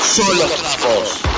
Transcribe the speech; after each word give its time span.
Gente 0.00 1.33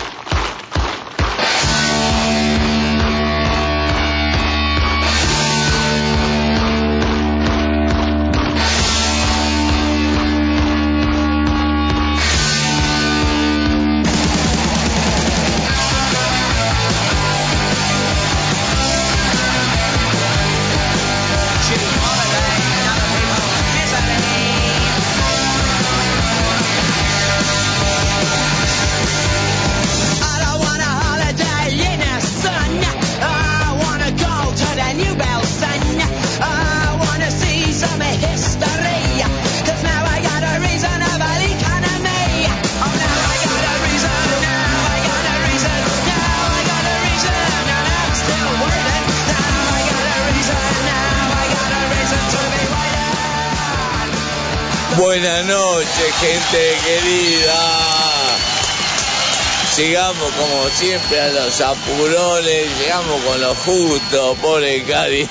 siempre 60.78 61.18
a 61.18 61.28
los 61.28 61.58
apurones, 61.62 62.66
llegamos 62.78 63.22
con 63.22 63.40
lo 63.40 63.54
justo, 63.54 64.36
pobre 64.42 64.82
Cari. 64.82 65.26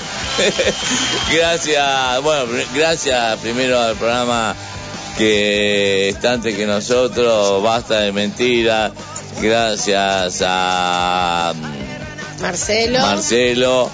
gracias, 1.32 2.22
bueno, 2.24 2.46
gracias 2.74 3.40
primero 3.40 3.80
al 3.80 3.96
programa 3.96 4.56
que 5.18 6.10
está 6.10 6.34
antes 6.34 6.56
que 6.56 6.66
nosotros, 6.66 7.62
basta 7.62 8.00
de 8.00 8.12
mentiras, 8.12 8.92
gracias 9.40 10.42
a 10.44 11.54
mm, 11.56 12.42
Marcelo, 12.42 13.00
Marcelo, 13.00 13.92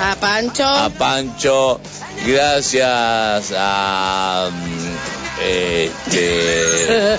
a 0.00 0.16
Pancho, 0.16 0.66
a 0.66 0.88
Pancho, 0.88 1.80
gracias 2.26 3.52
a 3.54 4.48
mm, 4.50 4.73
este 5.44 7.18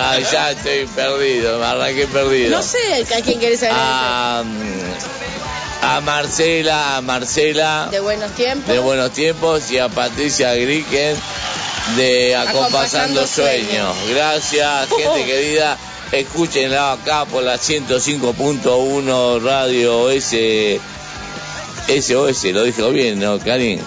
ay, 0.00 0.24
ya 0.30 0.50
estoy 0.50 0.86
perdido, 0.94 1.58
me 1.58 1.64
arranqué 1.64 2.06
perdido. 2.06 2.50
no 2.50 2.62
sé 2.62 2.78
a 3.16 3.22
quién 3.22 3.40
querés 3.40 3.60
saber. 3.60 3.74
A, 3.76 4.44
a 5.82 6.00
Marcela, 6.00 6.96
a 6.96 7.00
Marcela 7.00 7.88
de 7.90 8.00
buenos 8.00 8.30
tiempos. 8.32 8.68
de 8.72 8.78
Buenos 8.78 9.12
Tiempos 9.12 9.70
y 9.70 9.78
a 9.78 9.88
Patricia 9.88 10.54
Griken 10.54 11.16
de 11.96 12.36
Acompasando 12.36 13.22
Acompasando 13.22 13.26
Sueños. 13.26 13.96
Gracias, 14.08 14.88
gente 14.88 15.24
querida. 15.24 15.76
Escúchenla 16.12 16.92
acá 16.92 17.24
por 17.24 17.42
la 17.42 17.56
105.1 17.56 19.42
Radio 19.42 20.10
S 20.10 20.80
SOS, 21.88 22.44
lo 22.44 22.64
dijo 22.64 22.90
bien, 22.90 23.18
¿no, 23.18 23.38
Karin? 23.38 23.80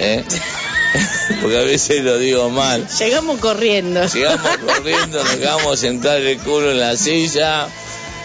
¿Eh? 0.00 0.24
Porque 1.42 1.58
a 1.58 1.62
veces 1.62 2.02
lo 2.02 2.18
digo 2.18 2.50
mal. 2.50 2.86
Llegamos 2.98 3.38
corriendo. 3.40 4.06
Llegamos 4.06 4.40
corriendo, 4.66 5.22
nos 5.24 5.36
quedamos 5.36 5.78
sentar 5.80 6.20
el 6.20 6.38
culo 6.38 6.70
en 6.70 6.80
la 6.80 6.96
silla. 6.96 7.66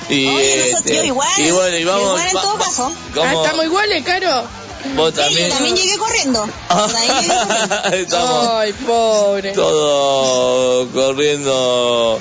Y, 0.09 0.27
Oye, 0.27 0.59
este, 0.59 0.71
nosotros 0.71 1.05
igual. 1.05 1.29
y 1.39 1.51
bueno, 1.51 1.77
y 1.77 1.83
vamos. 1.83 2.03
Igual 2.09 2.27
en 2.29 2.35
va- 2.37 2.41
todo 2.41 2.57
va- 2.57 2.65
caso. 2.65 2.91
¿cómo? 3.13 3.25
Ah, 3.25 3.43
¿Estamos 3.43 3.65
iguales, 3.65 4.03
Caro? 4.05 4.43
Vos 4.95 5.13
también. 5.13 5.49
yo 5.49 5.53
también 5.55 5.75
llegué 5.75 5.97
corriendo. 5.97 6.49
También 6.69 7.07
llegué 7.21 7.33
corriendo. 7.35 7.75
Estamos 7.93 8.49
Ay, 8.53 8.73
pobre. 8.73 9.51
todo 9.53 10.87
corriendo 10.91 12.19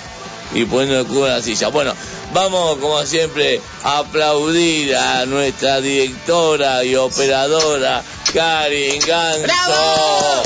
y 0.54 0.64
poniendo 0.64 1.00
el 1.00 1.06
culo 1.06 1.26
en 1.28 1.32
la 1.34 1.42
silla. 1.42 1.68
Bueno, 1.68 1.92
vamos 2.32 2.78
como 2.78 3.04
siempre 3.04 3.60
a 3.84 3.98
aplaudir 3.98 4.96
a 4.96 5.26
nuestra 5.26 5.80
directora 5.80 6.82
y 6.84 6.96
operadora, 6.96 8.02
Karin 8.36 9.00
Ganso. 9.00 9.40
¡Bravo! 9.40 10.42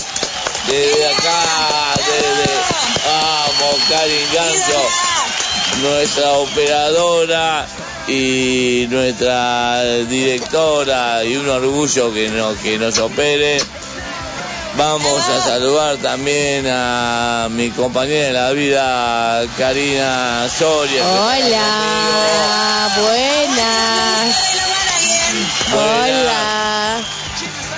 Desde 0.68 1.08
acá, 1.08 1.94
desde... 1.96 2.52
Vamos, 3.04 3.80
Karin 3.88 4.28
Ganso 4.32 5.10
nuestra 5.82 6.32
operadora 6.32 7.66
y 8.06 8.86
nuestra 8.90 9.82
directora 10.08 11.24
y 11.24 11.36
un 11.36 11.48
orgullo 11.48 12.12
que 12.12 12.28
nos, 12.28 12.56
que 12.58 12.78
nos 12.78 12.98
opere. 12.98 13.58
Vamos 14.76 15.28
a 15.28 15.42
saludar 15.42 15.96
también 15.96 16.66
a 16.68 17.48
mi 17.50 17.70
compañera 17.70 18.26
de 18.26 18.32
la 18.32 18.52
vida, 18.52 19.42
Karina 19.58 20.48
Soria. 20.48 21.04
Hola, 21.04 22.88
buenas. 23.00 24.36
Hola. 25.74 26.69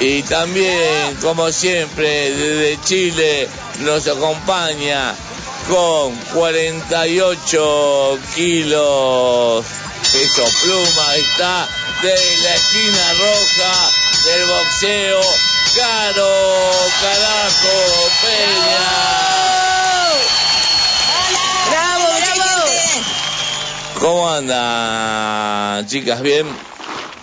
Y 0.05 0.23
también, 0.25 1.15
como 1.21 1.53
siempre, 1.53 2.35
desde 2.35 2.81
Chile 2.83 3.49
nos 3.83 4.09
acompaña 4.09 5.15
con 5.69 6.17
48 6.35 8.19
kilos 8.35 9.65
peso 10.11 10.45
pluma. 10.61 11.15
Está 11.15 11.69
de 12.03 12.17
la 12.43 12.55
esquina 12.55 13.13
roja 13.13 13.91
del 14.25 14.45
boxeo, 14.45 15.21
Caro 15.77 16.71
Carajo 17.01 18.11
Peña. 18.23 18.91
Bravo, 21.71 22.09
bravo. 22.19 22.51
¿Cómo 24.01 24.31
andan, 24.33 25.87
chicas? 25.87 26.21
¿Bien? 26.23 26.72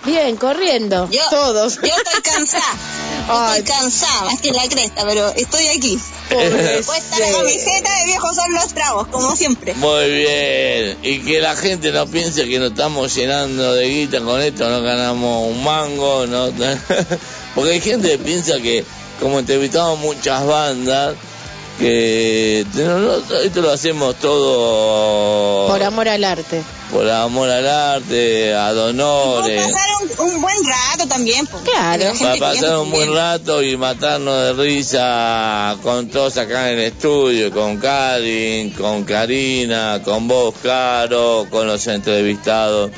Bien, 0.04 0.36
corriendo. 0.36 1.08
Yo, 1.10 1.20
Todos. 1.30 1.76
Yo 1.76 1.88
estoy 1.88 2.22
cansada. 2.22 2.64
Yo 3.28 3.34
Ay. 3.38 3.58
Estoy 3.58 3.74
cansada, 3.74 4.22
más 4.24 4.40
que 4.40 4.50
la 4.52 4.66
cresta, 4.68 5.04
pero 5.06 5.28
estoy 5.28 5.66
aquí. 5.68 5.98
Puesta 6.28 7.18
la 7.18 7.32
camiseta 7.32 7.98
de 7.98 8.04
viejos 8.06 8.34
son 8.34 8.52
los 8.54 8.68
tragos, 8.68 9.08
como 9.08 9.36
siempre. 9.36 9.74
Muy 9.74 10.10
bien. 10.10 10.98
Y 11.02 11.18
que 11.20 11.40
la 11.40 11.54
gente 11.54 11.92
no 11.92 12.06
piense 12.06 12.48
que 12.48 12.58
nos 12.58 12.70
estamos 12.70 13.14
llenando 13.14 13.74
de 13.74 13.88
guita 13.88 14.20
con 14.20 14.40
esto, 14.40 14.68
no 14.68 14.82
ganamos 14.82 15.48
un 15.48 15.62
mango, 15.62 16.26
no. 16.26 16.50
Porque 17.54 17.72
hay 17.72 17.80
gente 17.80 18.08
que 18.10 18.18
piensa 18.18 18.58
que, 18.58 18.84
como 19.20 19.38
entrevistamos 19.38 19.98
muchas 19.98 20.46
bandas, 20.46 21.14
que 21.80 22.60
esto 23.44 23.60
lo 23.62 23.70
hacemos 23.72 24.14
todo 24.16 25.66
Por 25.68 25.82
amor 25.82 26.08
al 26.08 26.22
arte. 26.24 26.62
por 26.92 27.08
amor 27.08 27.48
al 27.48 27.66
arte, 27.66 28.54
a 28.54 28.72
donores. 28.74 29.62
pasar 29.62 29.88
un, 30.20 30.34
un 30.34 30.40
buen 30.42 30.56
rato 30.64 31.08
también. 31.08 31.46
pues. 31.46 31.62
Claro. 31.64 32.04
Para 32.20 32.36
pasar 32.36 32.76
un 32.78 32.90
buen 32.90 33.14
rato 33.14 33.62
y 33.62 33.76
matarnos 33.78 34.56
de 34.56 34.62
risa 34.62 35.76
con 35.82 36.08
todos 36.08 36.36
acá 36.36 36.70
en 36.70 36.78
el 36.80 36.84
estudio, 36.86 37.50
con 37.50 37.78
Karin, 37.78 38.70
con 38.72 39.04
Karina, 39.04 40.02
con 40.04 40.28
vos, 40.28 40.54
Caro, 40.62 41.46
con 41.50 41.66
los 41.66 41.86
entrevistados. 41.86 42.90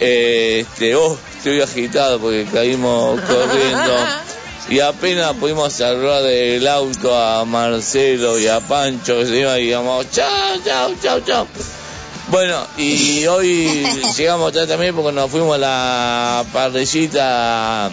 Este, 0.00 0.94
oh, 0.96 1.16
estoy 1.38 1.60
agitado 1.62 2.18
porque 2.18 2.44
caímos 2.52 3.20
corriendo 3.20 3.94
y 4.68 4.80
apenas 4.80 5.32
pudimos 5.34 5.72
salvar 5.72 6.22
del 6.22 6.66
auto 6.68 7.16
a 7.16 7.44
Marcelo 7.44 8.38
y 8.38 8.46
a 8.46 8.60
Pancho 8.60 9.18
que 9.18 9.26
se 9.26 9.38
iban 9.38 9.58
y 9.58 9.64
digamos, 9.64 10.10
chao, 10.10 10.56
chao, 10.64 10.92
chao, 11.02 11.20
chao. 11.20 11.46
Bueno, 12.28 12.56
y 12.78 13.26
hoy 13.26 13.86
llegamos 14.16 14.52
acá 14.52 14.66
también 14.66 14.94
porque 14.94 15.12
nos 15.12 15.30
fuimos 15.30 15.56
a 15.56 15.58
la 15.58 16.44
parrillita, 16.52 17.90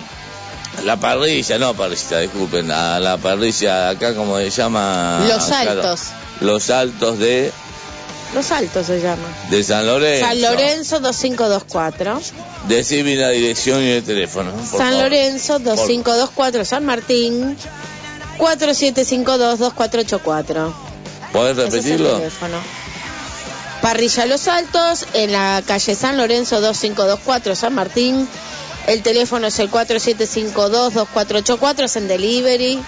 la 0.86 0.98
parrilla, 0.98 1.58
no 1.58 1.74
parrillita, 1.74 2.20
disculpen, 2.20 2.72
a 2.72 3.00
la 3.00 3.18
parrilla 3.18 3.90
acá 3.90 4.14
como 4.14 4.38
se 4.38 4.50
llama. 4.50 5.26
Los 5.28 5.46
Claro, 5.46 5.72
Altos. 5.72 6.02
los 6.42 6.70
Altos 6.70 7.20
de, 7.20 7.52
Los 8.34 8.52
Altos 8.52 8.88
se 8.88 9.00
llama. 9.02 9.28
de 9.50 9.64
San 9.64 9.88
Lorenzo. 9.88 10.26
San 10.26 10.42
Lorenzo 10.42 11.00
2524. 11.00 12.22
Decime 12.68 13.16
la 13.16 13.30
dirección 13.30 13.82
y 13.84 13.90
el 13.90 14.04
teléfono. 14.04 14.52
San 14.52 14.92
favor. 14.92 15.04
Lorenzo 15.04 15.60
2524. 15.60 16.66
San 16.66 16.86
Martín 16.86 17.56
4752-2484. 18.38 20.74
¿Podés 21.34 21.58
Ese 21.58 21.68
es 21.68 21.74
el 21.86 22.00
repetirlo? 22.00 22.22
Parrilla 23.82 24.26
Los 24.26 24.48
Altos, 24.48 25.06
en 25.14 25.32
la 25.32 25.62
calle 25.66 25.96
San 25.96 26.18
Lorenzo 26.18 26.60
2524, 26.60 27.56
San 27.56 27.74
Martín. 27.74 28.28
El 28.88 29.02
teléfono 29.04 29.48
es 29.48 29.60
el 29.60 29.72
4752-2484, 29.72 31.84
es 31.84 31.96
en 31.96 32.08
delivery. 32.08 32.80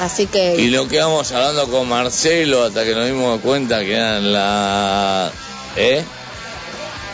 Así 0.00 0.26
que... 0.26 0.56
Y 0.56 0.68
lo 0.68 0.88
quedamos 0.88 1.30
hablando 1.32 1.68
con 1.68 1.88
Marcelo 1.88 2.64
hasta 2.64 2.84
que 2.84 2.94
nos 2.94 3.06
dimos 3.06 3.40
cuenta 3.40 3.80
que 3.80 3.94
eran 3.94 4.32
la... 4.32 5.30
¿Eh? 5.76 6.04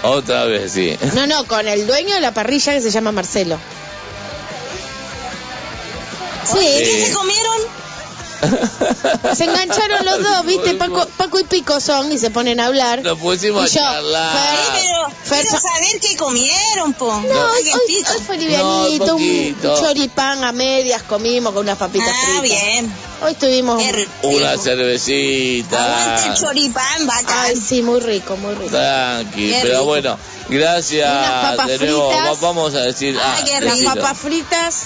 Otra 0.03 0.45
vez, 0.45 0.73
sí. 0.73 0.97
No, 1.15 1.27
no, 1.27 1.45
con 1.45 1.67
el 1.67 1.87
dueño 1.87 2.15
de 2.15 2.21
la 2.21 2.33
parrilla 2.33 2.73
que 2.73 2.81
se 2.81 2.91
llama 2.91 3.13
Marcelo. 3.13 3.59
Sí, 6.45 6.59
¿qué 6.59 7.07
se 7.07 7.13
comieron? 7.13 7.78
Se 9.35 9.45
engancharon 9.45 10.05
los 10.05 10.23
dos, 10.23 10.47
¿viste? 10.47 10.75
Paco, 10.75 11.07
Paco 11.17 11.41
y 11.41 11.45
Pico 11.45 11.81
son 11.81 12.11
y 12.13 12.19
se 12.19 12.31
ponen 12.31 12.61
a 12.61 12.67
hablar. 12.67 13.03
Nos 13.03 13.19
pusimos 13.19 13.75
Y 13.75 13.79
a 13.79 13.81
yo, 13.83 13.87
charlar. 13.91 14.33
Sí, 14.33 14.39
Fer- 14.39 14.81
pero 14.81 15.09
Fer- 15.09 15.43
quiero 15.43 15.59
saber 15.61 16.01
qué 16.01 16.17
comieron, 16.17 16.93
po. 16.95 17.07
No, 17.07 17.21
No, 17.23 17.53
hoy, 17.53 17.63
hoy- 17.63 18.05
hoy 18.09 18.21
fue 18.27 18.37
livianito, 18.39 19.07
No, 19.07 19.17
un, 19.17 19.57
choripán 19.81 20.45
a 20.45 20.53
medias 20.53 21.03
comimos 21.03 21.53
con 21.53 21.63
unas 21.63 21.79
papitas 21.79 22.09
Ah, 22.11 22.39
fritas. 22.41 22.43
bien. 22.43 22.93
Hoy 23.21 23.35
rico. 23.93 24.13
Una 24.23 24.57
cervecita. 24.57 25.85
Aguante 25.85 26.29
el 26.29 26.35
choripán, 26.35 27.07
bacán. 27.07 27.37
Ay, 27.47 27.57
sí, 27.57 27.83
muy 27.83 28.01
rico, 28.01 28.37
muy 28.37 28.55
rico. 28.55 28.71
Tranqui, 28.71 29.51
Qué 29.51 29.59
pero 29.63 29.75
rico. 29.75 29.85
bueno, 29.87 30.19
Unas 30.49 30.49
gracias 30.49 31.11
papas 31.43 31.67
de 31.67 31.79
nuevo. 31.79 32.11
fritas. 32.11 32.29
Va- 32.29 32.41
Vamos 32.41 32.75
a 32.75 32.81
decir. 32.81 33.19
Ay, 33.21 33.41
ah, 33.43 33.45
qué 33.45 33.61
Las 33.65 33.75
decilo. 33.75 33.95
papas 33.95 34.19
fritas, 34.19 34.83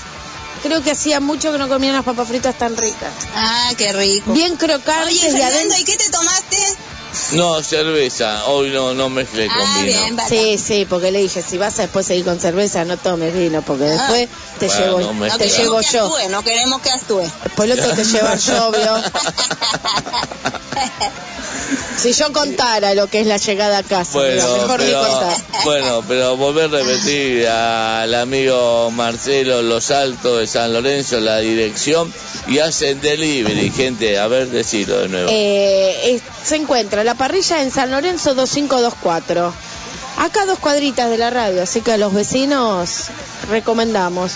creo 0.62 0.82
que 0.82 0.90
hacía 0.92 1.20
mucho 1.20 1.52
que 1.52 1.58
no 1.58 1.68
comía 1.68 1.90
unas 1.90 2.04
papas 2.04 2.28
fritas 2.28 2.56
tan 2.56 2.76
ricas. 2.76 3.12
Ah, 3.34 3.70
qué 3.76 3.92
rico. 3.92 4.32
Bien 4.32 4.56
crocantes 4.56 5.06
Oye, 5.08 5.30
Fernando, 5.30 5.56
adentro. 5.56 5.78
¿y 5.78 5.84
qué 5.84 5.96
te 5.96 6.08
tomaste? 6.10 6.56
No, 7.32 7.62
cerveza. 7.62 8.44
Hoy 8.46 8.70
no, 8.70 8.92
no 8.94 9.08
mezclé 9.08 9.46
con 9.46 9.56
Ah, 9.60 9.74
vino. 9.84 9.86
bien. 9.86 10.16
Sí, 10.28 10.58
sí, 10.58 10.86
porque 10.88 11.10
le 11.12 11.20
dije, 11.20 11.42
si 11.42 11.56
vas 11.56 11.78
a 11.78 11.82
después 11.82 12.04
seguir 12.06 12.24
con 12.24 12.38
cerveza, 12.40 12.84
no 12.84 12.96
tomes 12.96 13.32
vino, 13.32 13.62
porque 13.62 13.84
después 13.84 14.28
te 14.58 14.66
Bueno, 14.66 14.98
llevo, 14.98 15.12
no 15.14 15.38
te 15.38 15.48
llevo 15.48 15.78
que 15.78 15.86
yo. 15.92 16.04
actúe, 16.16 16.28
no 16.30 16.42
queremos 16.42 16.80
que 16.82 16.90
actúe. 16.90 17.30
Después 17.44 17.68
lo 17.68 17.76
tengo 17.76 17.94
que 17.94 18.04
llevar 18.04 18.38
yo, 18.38 18.68
obvio. 18.68 18.94
Si 21.96 22.12
yo 22.14 22.32
contara 22.32 22.94
lo 22.94 23.06
que 23.06 23.20
es 23.20 23.26
la 23.28 23.36
llegada 23.36 23.78
a 23.78 23.82
casa, 23.84 24.18
Bueno, 24.18 24.56
mejor 24.56 24.80
ni 24.80 24.86
pero, 24.86 25.00
contar. 25.06 25.36
bueno, 25.64 26.02
pero 26.08 26.36
volver 26.36 26.64
a 26.64 26.68
repetir 26.78 27.46
al 27.46 28.12
amigo 28.14 28.90
Marcelo 28.90 29.62
Los 29.62 29.90
Altos 29.92 30.40
de 30.40 30.46
San 30.48 30.72
Lorenzo, 30.72 31.20
la 31.20 31.38
dirección, 31.38 32.12
y 32.48 32.58
hacen 32.58 33.00
delivery, 33.00 33.70
gente, 33.70 34.18
a 34.18 34.26
ver, 34.26 34.48
decirlo 34.48 35.00
de 35.02 35.08
nuevo. 35.10 35.28
Eh, 35.30 36.14
es- 36.16 36.22
se 36.44 36.56
encuentra 36.56 37.04
la 37.04 37.11
parrilla 37.14 37.62
en 37.62 37.70
San 37.70 37.90
Lorenzo 37.90 38.34
2524. 38.34 39.52
Acá 40.18 40.44
dos 40.46 40.58
cuadritas 40.58 41.08
de 41.10 41.16
la 41.18 41.30
radio, 41.30 41.62
así 41.62 41.80
que 41.80 41.92
a 41.92 41.96
los 41.96 42.12
vecinos 42.12 43.06
recomendamos. 43.50 44.32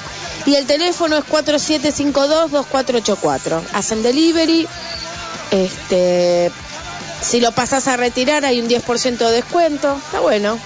Y 0.46 0.54
el 0.56 0.66
teléfono 0.66 1.18
es 1.18 1.24
4752-2484. 1.26 3.60
Hacen 3.72 4.02
delivery. 4.02 4.66
Este, 5.50 6.50
si 7.20 7.40
lo 7.40 7.52
pasas 7.52 7.86
a 7.88 7.96
retirar 7.96 8.44
hay 8.44 8.60
un 8.60 8.68
10% 8.68 9.16
de 9.18 9.32
descuento. 9.32 9.96
Está 10.04 10.20
bueno. 10.20 10.58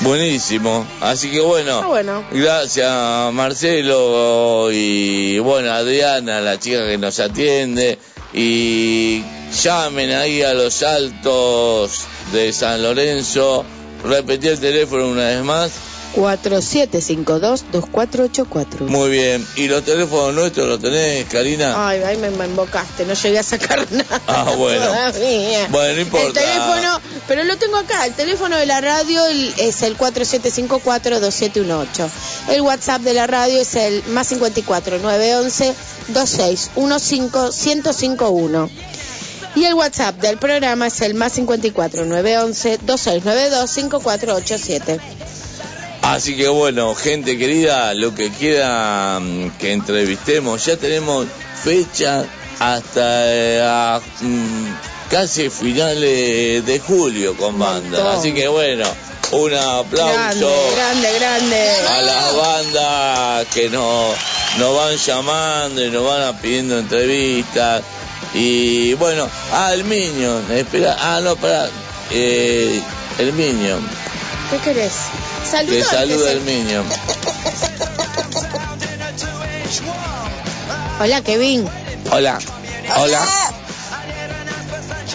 Buenísimo. 0.00 0.86
Así 1.00 1.30
que 1.30 1.40
bueno, 1.40 1.80
Ah, 1.82 1.86
bueno. 1.86 2.24
gracias 2.32 3.32
Marcelo 3.32 4.70
y 4.72 5.38
bueno, 5.38 5.72
Adriana, 5.72 6.40
la 6.40 6.58
chica 6.58 6.86
que 6.86 6.98
nos 6.98 7.20
atiende. 7.20 7.98
Y 8.34 9.22
llamen 9.62 10.10
ahí 10.12 10.42
a 10.42 10.54
los 10.54 10.82
altos 10.82 12.06
de 12.32 12.52
San 12.52 12.82
Lorenzo. 12.82 13.64
Repetí 14.04 14.48
el 14.48 14.58
teléfono 14.58 15.08
una 15.08 15.28
vez 15.28 15.42
más. 15.42 15.91
4752-2484. 16.14 18.80
Muy 18.88 19.10
bien. 19.10 19.46
¿Y 19.56 19.68
los 19.68 19.84
teléfonos 19.84 20.34
nuestros 20.34 20.66
los 20.68 20.80
tenés, 20.80 21.26
Karina? 21.26 21.88
Ay, 21.88 22.00
ahí 22.02 22.16
me, 22.16 22.30
me 22.30 22.44
embocaste, 22.46 23.04
no 23.04 23.12
llegué 23.14 23.38
a 23.38 23.42
sacar 23.42 23.86
nada. 23.92 24.20
Ah, 24.26 24.54
bueno. 24.56 24.86
todavía. 24.86 25.68
Bueno, 25.70 25.94
no 25.94 26.00
importa. 26.00 26.26
El 26.28 26.32
teléfono, 26.34 27.00
pero 27.28 27.44
lo 27.44 27.56
tengo 27.56 27.76
acá, 27.76 28.06
el 28.06 28.14
teléfono 28.14 28.56
de 28.56 28.66
la 28.66 28.80
radio 28.80 29.24
el- 29.26 29.52
es 29.58 29.82
el 29.82 29.96
4754-2718. 29.98 32.08
El 32.50 32.60
WhatsApp 32.62 33.02
de 33.02 33.14
la 33.14 33.26
radio 33.26 33.60
es 33.60 33.74
el 33.74 34.02
más 34.08 34.28
54 34.28 34.98
911 34.98 35.74
2615 36.08 37.74
1051. 37.76 38.70
Y 39.54 39.66
el 39.66 39.74
WhatsApp 39.74 40.18
del 40.20 40.38
programa 40.38 40.86
es 40.86 41.00
el 41.02 41.12
más 41.14 41.32
54 41.34 42.06
911 42.06 42.78
2692 42.86 43.70
5487. 43.70 44.98
Así 46.02 46.36
que 46.36 46.48
bueno, 46.48 46.94
gente 46.94 47.38
querida, 47.38 47.94
lo 47.94 48.14
que 48.14 48.30
quiera 48.30 49.18
mm, 49.20 49.50
que 49.58 49.72
entrevistemos, 49.72 50.64
ya 50.66 50.76
tenemos 50.76 51.26
fecha 51.62 52.24
hasta 52.58 53.32
eh, 53.32 53.62
a, 53.64 54.00
mm, 54.20 54.66
casi 55.10 55.48
finales 55.48 56.64
de 56.66 56.80
julio 56.84 57.36
con 57.36 57.58
banda. 57.58 57.98
montón. 57.98 58.18
Así 58.18 58.32
que 58.32 58.48
bueno, 58.48 58.84
un 59.32 59.54
aplauso 59.54 60.50
Grande, 60.74 61.08
grande, 61.18 61.18
grande. 61.18 61.88
a 61.88 62.02
las 62.02 62.36
bandas 62.36 63.46
que 63.54 63.70
nos, 63.70 64.14
nos 64.58 64.76
van 64.76 64.96
llamando 64.96 65.84
y 65.84 65.90
nos 65.90 66.04
van 66.04 66.36
pidiendo 66.38 66.78
entrevistas. 66.78 67.82
Y 68.34 68.94
bueno, 68.94 69.28
ah, 69.52 69.72
el 69.72 69.84
Minion, 69.84 70.50
espera, 70.52 70.96
ah, 70.98 71.20
no, 71.22 71.36
para, 71.36 71.68
eh, 72.10 72.80
el 73.18 73.32
Minion, 73.34 73.80
¿Qué 74.50 74.58
querés? 74.58 74.92
Saludos. 75.50 75.76
que 75.76 75.84
saluda 75.84 76.30
el 76.32 76.40
Minion. 76.42 76.84
Hola, 81.00 81.22
Kevin. 81.22 81.68
Hola, 82.10 82.38
hola. 82.96 83.22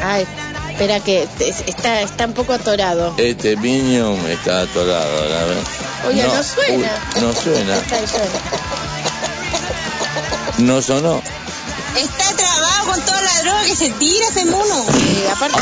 Ay, 0.03 0.27
espera 0.72 1.00
que 1.00 1.27
te- 1.38 1.50
está, 1.50 2.01
está 2.01 2.25
un 2.25 2.34
poco 2.34 2.53
atorado. 2.53 3.13
Este 3.17 3.55
Minion 3.57 4.15
está 4.29 4.62
atorado, 4.62 5.29
la 5.29 5.46
verdad. 5.46 5.63
Oye, 6.07 6.24
no, 6.24 6.43
suena. 6.43 6.91
uy, 7.15 7.22
no 7.22 7.34
suena, 7.34 7.74
ahí, 7.75 8.07
suena. 8.07 8.39
no 10.60 10.81
sonó. 10.81 11.22
Está 11.96 12.36
trabado 12.36 12.91
con 12.91 13.01
toda 13.01 13.22
la 13.22 13.41
droga 13.41 13.63
que 13.65 13.75
se 13.75 13.89
tira 13.91 14.27
ese 14.29 14.46
mono. 14.46 14.86
Sí, 14.91 15.24
aparte, 15.31 15.57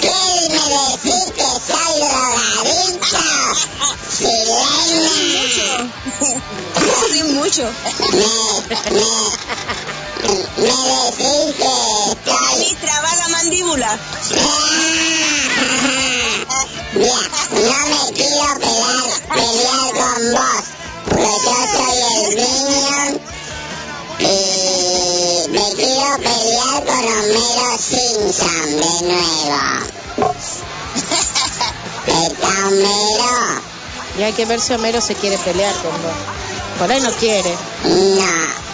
¿Qué 0.00 0.12
me 0.50 0.64
decís 0.74 1.26
que 1.34 1.48
soy 1.66 1.94
drogadicto? 2.00 3.24
Sirena. 4.18 5.14
Sí, 7.10 7.22
mucho. 7.34 7.64
Me, 8.12 8.26
me, 8.90 9.06
me 10.56 10.76
decís 10.88 11.48
que 11.56 11.74
estoy... 12.12 12.56
Me 12.58 12.70
traba 12.80 13.10
la 13.16 13.28
mandíbula. 13.28 13.90
Mira, 16.94 17.22
no 17.52 17.78
me 17.88 18.02
quiero 18.14 18.48
pelear, 18.58 19.10
pelear 19.28 19.88
con 19.94 20.22
vos, 20.32 20.64
porque 21.04 21.30
yo 21.44 21.56
soy 21.76 21.98
el 22.08 22.28
Minion 22.36 23.10
y 24.20 24.22
quiero 26.16 26.16
pelear 26.16 26.84
con 26.84 26.98
Homero 26.98 27.78
Simpson 27.78 28.76
de 28.76 29.06
nuevo. 29.06 29.94
Está 32.06 32.48
Homero, 32.66 33.60
y 34.18 34.22
hay 34.22 34.32
que 34.32 34.46
ver 34.46 34.60
si 34.60 34.72
Homero 34.72 35.00
se 35.00 35.14
quiere 35.14 35.38
pelear 35.38 35.72
con 35.76 35.92
vos. 36.02 36.12
Por 36.78 36.90
ahí 36.90 37.00
no 37.00 37.12
quiere. 37.12 37.54
no, 37.84 38.26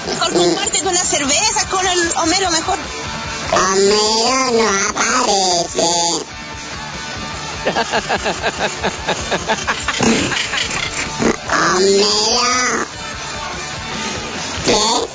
Mejor 0.07 0.33
comparte 0.33 0.83
con 0.83 0.95
las 0.95 1.07
cervezas, 1.09 1.65
con 1.67 1.87
el 1.87 2.13
Homero 2.19 2.51
mejor. 2.51 2.79
Homero 3.53 4.51
no 4.53 4.69
aparece. 4.91 5.89
Homero. 11.75 12.87
¿Qué? 14.65 15.14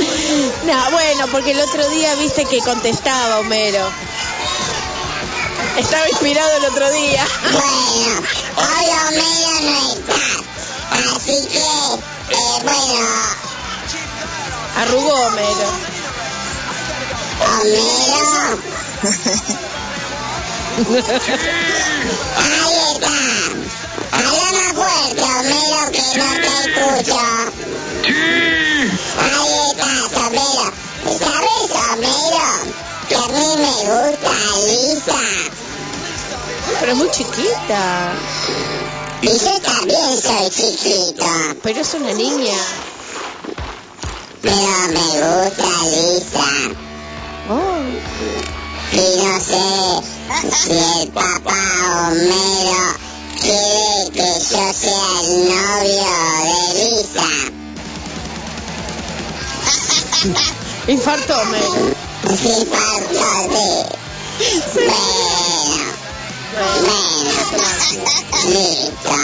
No, 0.64 0.90
bueno, 0.92 1.26
porque 1.32 1.50
el 1.52 1.60
otro 1.60 1.88
día 1.90 2.14
viste 2.14 2.44
que 2.44 2.60
contestaba 2.60 3.40
Homero. 3.40 3.90
Estaba 5.76 6.08
inspirado 6.08 6.56
el 6.56 6.64
otro 6.66 6.90
día. 6.92 7.26
Bueno, 7.50 8.22
hoy 8.56 8.86
Homero 9.08 9.60
no 9.62 9.92
está. 9.92 10.14
Así 11.16 11.48
que, 11.48 11.58
eh, 11.58 12.60
bueno, 12.62 13.06
Arrugó 14.76 15.12
Homero. 15.26 15.68
Homero. 17.60 18.58
Ahí 20.80 20.96
está. 22.94 23.12
Habla 24.12 24.48
más 24.52 24.72
fuerte, 24.72 25.22
Homero, 25.22 25.82
que 25.92 26.04
no 26.16 26.28
te 26.40 26.50
escucho. 26.64 27.20
Ahí 29.20 29.52
está, 29.68 29.90
Homero. 30.26 30.66
¿Sabes, 31.18 31.70
Homero? 31.92 32.48
Que 33.08 33.14
a 33.14 33.16
mí 33.28 33.46
me 33.58 33.74
gusta 33.90 34.32
Lisa. 34.66 35.20
Pero 36.80 36.92
es 36.92 36.98
muy 36.98 37.10
chiquita. 37.10 38.12
Y 39.20 39.26
yo 39.28 39.60
también 39.60 40.22
soy 40.22 40.48
chiquito. 40.48 41.26
Pero 41.62 41.80
es 41.80 41.92
una 41.92 42.12
niña. 42.14 42.58
Pero 44.40 44.56
me 44.88 45.08
gusta 45.20 45.68
Lisa. 45.90 46.48
Oh. 47.50 48.69
Y 48.92 48.96
no 48.96 49.40
sé 49.40 49.66
si 50.50 50.72
el 50.72 51.08
papá 51.08 51.54
Homero 52.08 52.96
quiere 53.40 54.10
que 54.12 54.28
yo 54.40 54.72
sea 54.72 55.08
el 55.22 55.28
novio 55.48 56.12
de 56.44 56.56
Lisa. 56.74 57.28
Infartó 60.88 61.34
Homero. 61.40 61.94
Sí, 62.36 62.66
falta 62.70 63.30
de... 63.48 64.00
Bueno, 64.74 65.90
bueno, 66.52 66.94
listo. 68.48 69.14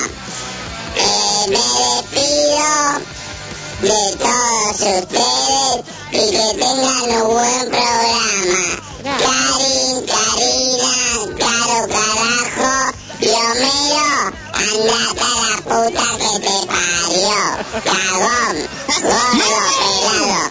Eh, 0.97 1.45
me 1.49 1.57
despido 1.57 3.16
de 3.81 4.17
todos 4.17 4.73
ustedes 4.73 5.85
y 6.11 6.31
que 6.31 6.47
tengan 6.59 7.11
un 7.23 7.29
buen 7.35 7.69
programa. 7.69 8.61
Karin, 9.03 9.95
Karina, 10.07 10.95
Caro 11.39 11.81
Carajo 11.89 12.75
y 13.21 13.23
Homero, 13.29 14.33
a 14.53 14.65
la 14.85 15.03
puta 15.63 16.07
que 16.19 16.33
te 16.41 16.57
parió. 16.67 17.39
Cagón, 17.85 18.57
gordo, 19.03 19.61
pelado. 19.83 20.51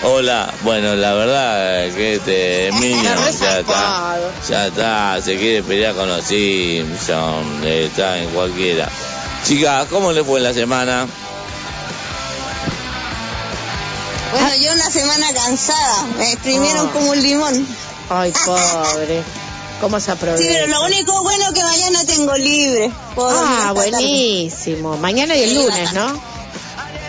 Hola, 0.04 0.52
bueno, 0.62 0.96
la 0.96 1.12
verdad 1.14 1.94
que 1.94 2.14
este 2.14 2.70
Minion 2.80 3.04
ya 3.04 3.58
está, 3.60 4.18
ya 4.48 4.66
está, 4.66 5.22
se 5.22 5.36
quiere 5.36 5.62
pelear 5.62 5.94
con 5.94 6.08
los 6.08 6.24
Simpsons, 6.24 7.64
está 7.64 8.18
en 8.18 8.28
cualquiera. 8.30 8.88
Chicas, 9.44 9.86
¿cómo 9.90 10.12
les 10.12 10.26
fue 10.26 10.38
en 10.40 10.44
la 10.44 10.52
semana? 10.54 11.06
Bueno, 14.32 14.48
yo 14.60 14.72
una 14.72 14.90
semana 14.90 15.26
cansada. 15.34 16.04
Me 16.18 16.32
exprimieron 16.32 16.88
Ah. 16.88 16.90
como 16.92 17.10
un 17.10 17.22
limón. 17.22 17.66
Ay, 18.10 18.32
pobre. 18.44 19.22
¿Cómo 19.80 20.00
se 20.00 20.10
aprovecha? 20.10 20.42
Sí, 20.42 20.48
pero 20.52 20.66
lo 20.68 20.84
único 20.84 21.22
bueno 21.22 21.44
es 21.46 21.52
que 21.52 21.62
mañana 21.62 22.04
tengo 22.06 22.34
libre. 22.36 22.90
Puedo 23.14 23.30
Ah, 23.40 23.72
buenísimo. 23.72 24.96
Mañana 24.96 25.36
y 25.36 25.42
el 25.44 25.54
lunes, 25.54 25.92
¿no? 25.92 26.31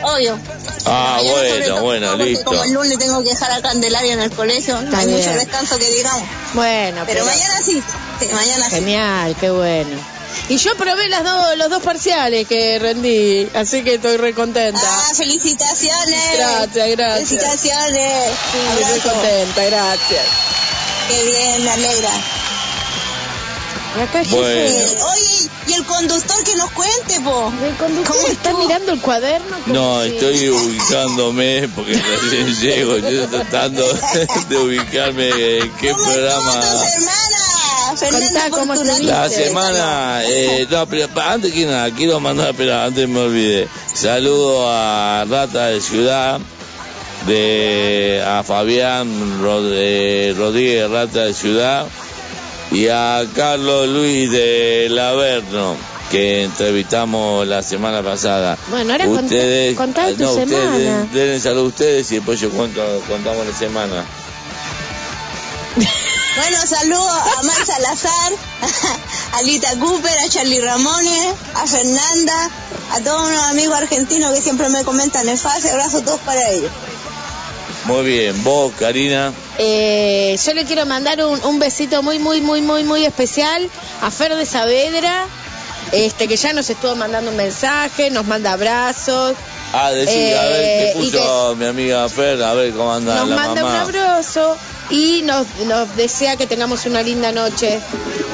Obvio. 0.04 0.38
Ah, 0.86 1.16
Mañana 1.18 1.32
bueno, 1.82 1.82
bueno, 1.82 2.16
listo. 2.18 2.46
Como 2.46 2.64
el 2.64 2.74
lunes 2.74 2.98
tengo 2.98 3.24
que 3.24 3.30
dejar 3.30 3.52
a 3.52 3.62
Candelaria 3.62 4.14
en 4.14 4.22
el 4.22 4.32
colegio, 4.32 4.82
no 4.82 4.98
hay 4.98 5.08
mucho 5.08 5.30
descanso 5.32 5.78
que 5.80 5.90
digamos. 5.90 6.24
Bueno, 6.54 7.04
Pero 7.08 7.26
mañana 7.26 7.56
sí. 7.66 7.82
Sí, 8.20 8.28
mañana 8.34 8.66
sí. 8.70 8.76
Genial, 8.76 9.36
qué 9.40 9.50
bueno. 9.50 10.14
Y 10.50 10.58
yo 10.58 10.76
probé 10.76 11.08
las 11.10 11.24
dos, 11.24 11.58
los 11.58 11.70
dos 11.70 11.82
parciales 11.84 12.48
que 12.48 12.78
rendí, 12.80 13.48
así 13.54 13.84
que 13.84 13.96
estoy 13.96 14.18
re 14.18 14.34
contenta. 14.34 14.82
Ah, 14.84 15.12
felicitaciones. 15.16 16.38
Gracias, 16.38 16.90
gracias. 16.90 17.30
Felicitaciones. 17.30 18.32
Sí, 18.52 18.58
re 18.78 18.86
Abrazo. 18.86 19.10
contenta, 19.14 19.64
gracias. 19.64 20.26
Qué 21.08 21.24
bien, 21.24 21.64
me 21.64 21.72
alegra. 21.72 22.10
Y 23.96 24.02
acá 24.02 24.24
Bueno. 24.32 24.50
Eh, 24.50 24.98
oye, 25.06 25.33
el 25.78 25.86
conductor 25.86 26.44
que 26.44 26.56
nos 26.56 26.72
cuente, 26.72 27.20
po. 27.22 27.52
El 27.64 27.76
conductor 27.76 28.16
¿Cómo 28.16 28.28
está 28.28 28.54
mirando 28.58 28.92
el 28.94 29.00
cuaderno. 29.02 29.58
como 29.64 29.74
No, 29.74 30.02
estoy 30.04 30.50
ubicándome 30.50 31.70
porque 31.76 31.94
recién 31.94 32.56
llego. 32.62 32.98
Yo 32.98 33.28
tratando 33.30 33.84
de 34.50 34.58
ubicarme 34.58 35.30
en 35.60 35.72
qué 35.80 35.92
¿Cómo 35.92 36.04
programa. 36.04 36.62
Fernanda 37.96 38.50
cómo. 38.50 38.74
La 39.04 39.30
semana, 39.30 40.22
eh, 40.26 40.66
no, 40.70 40.86
pero 40.88 41.08
antes 41.26 41.54
que 41.54 41.66
nada, 41.66 41.92
quiero 41.92 42.20
mandar, 42.20 42.54
pero 42.58 42.80
antes 42.82 43.08
me 43.08 43.20
olvidé, 43.20 43.68
saludo 43.94 44.68
a 44.68 45.26
Rata 45.30 45.68
de 45.68 45.80
Ciudad, 45.80 46.40
de 47.28 48.24
a 48.26 48.44
Fabián 48.44 49.42
Rod- 49.42 49.72
eh, 49.74 50.34
Rodríguez 50.36 50.90
Rata 50.90 51.26
de 51.26 51.34
Ciudad 51.34 51.86
y 52.74 52.88
a 52.90 53.24
Carlos 53.36 53.88
Luis 53.88 54.30
de 54.32 54.88
Laverno 54.90 55.76
que 56.12 56.44
entrevistamos 56.44 57.48
la 57.48 57.64
semana 57.64 58.04
pasada. 58.04 58.58
Bueno, 58.70 58.92
ahora 58.92 59.06
contá- 59.06 59.24
ustedes, 59.24 59.78
contá 59.78 60.08
de 60.08 60.14
tu 60.16 60.24
no, 60.24 60.30
ustedes 60.32 60.50
semana. 60.50 60.78
den, 60.78 61.14
den 61.14 61.42
saludo 61.42 61.64
a 61.64 61.68
ustedes 61.68 62.12
y 62.12 62.16
después 62.16 62.40
yo 62.40 62.50
cuento, 62.52 62.82
contamos 63.08 63.46
la 63.48 63.54
semana. 63.56 64.06
Bueno, 66.36 66.58
saludo 66.66 67.08
a 67.08 67.44
Mar 67.44 67.64
Salazar, 67.64 68.32
a 69.34 69.42
Lita 69.44 69.70
Cooper, 69.80 70.18
a 70.26 70.30
Charlie 70.30 70.60
Ramones, 70.62 71.28
a 71.54 71.68
Fernanda, 71.68 72.50
a 72.92 73.00
todos 73.02 73.30
unos 73.30 73.44
amigos 73.52 73.78
argentinos 73.78 74.34
que 74.34 74.42
siempre 74.42 74.68
me 74.70 74.84
comentan 74.84 75.30
en 75.30 75.38
fase. 75.38 75.70
Abrazo 75.70 76.00
a 76.00 76.02
todos 76.02 76.20
para 76.22 76.50
ellos. 76.50 76.72
Muy 77.86 78.04
bien, 78.06 78.44
vos, 78.44 78.72
Karina. 78.80 79.34
Eh, 79.58 80.38
yo 80.44 80.54
le 80.54 80.64
quiero 80.66 80.86
mandar 80.86 81.24
un, 81.26 81.44
un 81.44 81.60
besito 81.60 82.02
muy, 82.02 82.18
muy, 82.18 82.40
muy, 82.42 82.62
muy, 82.62 82.84
muy 82.84 83.04
especial 83.06 83.70
a 84.02 84.10
Fer 84.10 84.36
de 84.36 84.46
Saavedra, 84.46 85.26
este, 85.92 86.28
que 86.30 86.38
ya 86.38 86.54
nos 86.54 86.70
estuvo 86.70 86.96
mandando 86.96 87.30
un 87.32 87.38
mensaje, 87.38 88.10
nos 88.10 88.26
manda 88.26 88.54
abrazos, 88.54 89.36
Ah, 89.76 89.90
decir, 89.92 90.36
a 90.38 90.44
ver, 90.44 90.62
Eh, 90.62 90.92
¿qué 90.94 91.00
y 91.00 91.12
puso 91.12 91.56
mi 91.56 91.66
amiga 91.66 92.08
Fer? 92.08 92.42
A 92.44 92.54
ver 92.54 92.74
cómo 92.74 92.94
anda 92.94 93.16
nos 93.16 93.30
la 93.30 93.36
manda 93.36 93.66
un 93.66 93.72
abrazo 93.76 94.56
y 94.94 95.24
nos, 95.24 95.48
nos 95.66 95.96
desea 95.96 96.38
que 96.38 96.46
tengamos 96.46 96.86
una 96.86 97.02
linda 97.02 97.32
noche. 97.32 97.80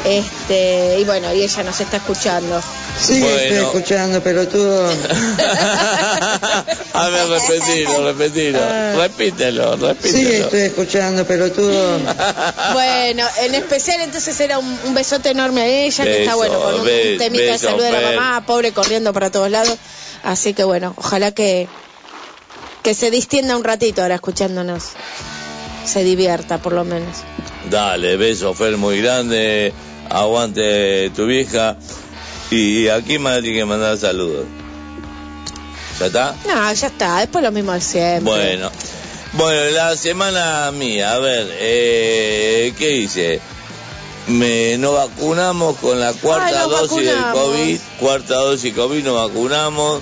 Este, 0.03 0.99
y 0.99 1.03
bueno, 1.05 1.33
y 1.33 1.41
ella 1.43 1.63
nos 1.63 1.79
está 1.79 1.97
escuchando. 1.97 2.61
Sí, 3.01 3.21
Bueno. 3.21 3.37
estoy 3.37 3.57
escuchando, 3.59 4.21
pelotudo. 4.21 4.89
a 6.93 7.09
ver, 7.09 7.27
repetilo, 7.29 8.03
repetilo. 8.11 8.59
Repítelo, 8.97 9.77
Sí, 9.77 9.85
repítelo. 9.85 10.43
estoy 10.45 10.59
escuchando, 10.61 11.25
pelotudo. 11.25 11.99
Bueno, 12.73 13.23
en 13.41 13.55
especial 13.55 14.01
entonces 14.01 14.37
era 14.39 14.59
un, 14.59 14.79
un 14.85 14.93
besote 14.93 15.29
enorme 15.29 15.61
a 15.61 15.65
ella, 15.65 16.03
que 16.03 16.19
está 16.23 16.35
bueno, 16.35 16.59
con 16.59 16.75
un, 16.81 16.85
temita 16.85 17.43
de 17.43 17.51
beso, 17.51 17.69
salud 17.69 17.83
de 17.83 17.91
la 17.91 18.01
mamá, 18.01 18.43
pobre 18.45 18.73
corriendo 18.73 19.13
para 19.13 19.29
todos 19.31 19.49
lados. 19.49 19.77
Así 20.23 20.53
que 20.53 20.65
bueno, 20.65 20.93
ojalá 20.97 21.31
que, 21.31 21.69
que 22.83 22.93
se 22.93 23.11
distienda 23.11 23.55
un 23.55 23.63
ratito 23.63 24.01
ahora 24.01 24.15
escuchándonos. 24.15 24.83
Se 25.85 26.03
divierta 26.03 26.57
por 26.59 26.73
lo 26.73 26.83
menos. 26.83 27.17
Dale, 27.69 28.17
beso, 28.17 28.53
Fer, 28.53 28.77
muy 28.77 29.01
grande. 29.01 29.73
Aguante 30.09 31.09
tu 31.15 31.25
vieja. 31.25 31.77
Y 32.51 32.87
aquí 32.87 33.19
más 33.19 33.41
tiene 33.41 33.57
que 33.59 33.65
mandar 33.65 33.97
saludos. 33.97 34.45
¿Ya 35.99 36.05
está? 36.07 36.35
No, 36.47 36.73
ya 36.73 36.87
está, 36.87 37.19
después 37.19 37.43
lo 37.43 37.51
mismo 37.51 37.73
de 37.73 37.81
siempre. 37.81 38.21
Bueno. 38.23 38.71
Bueno, 39.33 39.69
la 39.71 39.95
semana 39.95 40.71
mía, 40.71 41.13
a 41.13 41.19
ver, 41.19 41.47
eh, 41.59 42.73
¿qué 42.79 42.91
hice? 42.93 43.39
Me, 44.27 44.77
nos 44.79 44.95
vacunamos 44.95 45.77
con 45.77 45.99
la 45.99 46.13
cuarta 46.13 46.63
Ay, 46.63 46.69
dosis 46.69 46.97
del 47.05 47.15
vacunamos. 47.15 47.39
COVID, 47.43 47.79
cuarta 47.99 48.35
dosis 48.35 48.73
COVID 48.73 49.03
nos 49.03 49.27
vacunamos, 49.29 50.01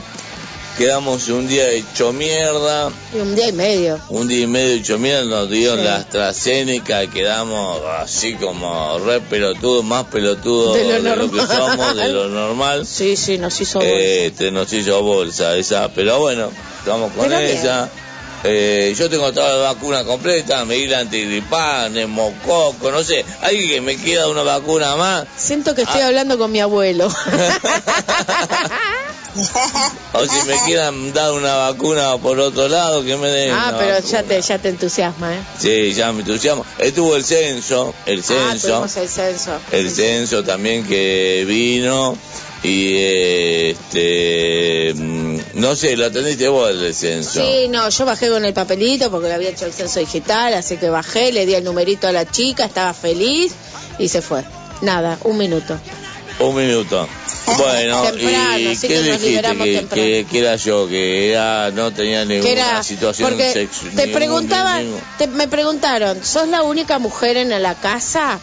quedamos 0.78 1.28
un 1.30 1.48
día 1.48 1.70
hecho 1.70 2.14
mierda, 2.14 2.92
Y 3.14 3.18
un 3.20 3.36
día 3.36 3.50
y 3.50 3.52
medio. 3.54 4.00
un 4.10 4.28
día 4.28 4.42
y 4.44 4.48
medio 4.48 4.76
hecho 4.76 4.98
mierda, 5.00 5.24
nos 5.26 5.50
dieron 5.50 5.80
Sí. 5.80 5.84
la 5.84 5.96
AstraZeneca 5.98 7.04
y 7.04 7.08
quedamos 7.08 7.82
así 8.00 8.36
como 8.36 9.00
re 9.00 9.20
pelotudos, 9.22 9.84
más 9.84 10.06
pelotudos 10.06 10.76
De 10.76 10.84
lo 10.84 11.02
de 11.02 11.16
lo 11.16 11.32
que 11.32 11.40
somos, 11.42 11.96
de 11.96 12.10
lo 12.10 12.28
normal. 12.30 12.86
Sí, 12.98 13.16
sí, 13.18 13.38
nos 13.38 13.60
hizo 13.60 13.80
bolsa. 13.80 13.94
Este, 13.96 14.52
nos 14.52 14.72
hizo 14.74 15.02
bolsa 15.02 15.56
esa, 15.58 15.90
pero 15.90 16.20
bueno, 16.20 16.52
estamos 16.80 17.12
con 17.14 17.28
Pero 17.28 17.40
bien. 17.40 17.58
esa. 17.58 17.90
Eh, 18.44 18.94
yo 18.98 19.10
tengo 19.10 19.34
toda 19.34 19.50
la 19.58 19.74
vacuna 19.74 20.04
completa, 20.04 20.64
me 20.64 20.76
di 20.76 20.86
la 20.86 21.00
antigripal, 21.00 21.92
neumococo, 21.92 22.92
no 22.92 23.04
sé, 23.04 23.26
alguien 23.42 23.68
que 23.68 23.82
me 23.82 23.98
queda 23.98 24.30
una 24.30 24.44
vacuna 24.44 24.96
más, 24.96 25.26
Siento 25.36 25.74
que 25.74 25.82
estoy 25.82 26.02
Ah. 26.02 26.08
hablando 26.08 26.38
con 26.38 26.52
mi 26.52 26.60
abuelo. 26.60 27.10
o 30.14 30.26
si 30.26 30.48
me 30.48 30.56
quieran 30.66 31.14
dar 31.14 31.34
una 31.34 31.56
vacuna 31.56 32.18
por 32.18 32.40
otro 32.40 32.68
lado, 32.68 33.04
que 33.04 33.16
me 33.18 33.28
den. 33.30 33.52
ah, 33.52 33.76
pero 33.78 33.94
vacuna. 33.96 34.12
ya 34.12 34.24
te, 34.24 34.42
ya 34.42 34.58
te 34.60 34.70
entusiasma, 34.70 35.36
¿eh? 35.36 35.40
Sí, 35.60 35.94
ya 35.94 36.12
me 36.12 36.22
entusiasmo. 36.22 36.66
Estuvo 36.80 37.16
el 37.16 37.24
censo, 37.24 37.94
el 38.06 38.20
Ah, 38.20 38.24
censo, 38.24 38.68
tuvimos 38.68 38.98
el 38.98 39.10
censo. 39.10 39.60
el 39.72 39.92
censo 39.92 40.44
también 40.44 40.86
que 40.86 41.44
vino 41.48 42.18
y 42.64 42.98
este, 43.70 44.94
mm, 44.96 45.38
no 45.56 45.76
sé, 45.76 45.96
lo 45.96 46.06
atendiste 46.08 46.48
vos 46.48 46.70
el 46.72 46.94
censo. 46.94 47.42
Sí, 47.42 47.68
no, 47.70 47.88
yo 47.90 48.06
bajé 48.06 48.30
con 48.30 48.44
el 48.46 48.54
papelito 48.54 49.12
porque 49.12 49.28
le 49.28 49.34
había 49.36 49.50
hecho 49.50 49.66
el 49.66 49.74
censo 49.74 50.00
digital, 50.00 50.54
así 50.54 50.78
que 50.78 50.90
bajé, 50.90 51.32
le 51.32 51.46
di 51.46 51.54
el 51.56 51.64
numerito 51.64 52.08
a 52.08 52.12
la 52.12 52.30
chica, 52.30 52.66
estaba 52.66 52.94
feliz 52.94 53.54
y 54.00 54.08
se 54.08 54.22
fue. 54.22 54.44
Nada, 54.82 55.18
un 55.24 55.38
minuto. 55.38 55.80
Un 56.40 56.56
minuto. 56.56 57.08
Bueno, 57.58 58.04
Temprano, 58.12 58.60
¿y 58.60 58.78
qué 58.78 58.88
que 58.88 59.02
dijiste? 59.02 59.54
Que, 59.56 59.88
que, 59.90 60.26
que 60.30 60.40
era 60.40 60.56
yo, 60.58 60.88
que 60.88 61.32
era, 61.32 61.72
no 61.72 61.92
tenía 61.92 62.26
ninguna 62.26 62.50
era, 62.52 62.84
situación 62.84 63.30
porque 63.30 63.52
sexual. 63.54 63.94
te 63.96 64.08
preguntaban, 64.10 64.86
te- 65.18 65.28
me 65.28 65.48
preguntaron, 65.48 66.24
¿sos 66.24 66.48
la 66.50 66.64
única 66.64 67.00
mujer 67.00 67.38
en 67.38 67.50
la 67.62 67.76
casa? 67.76 68.40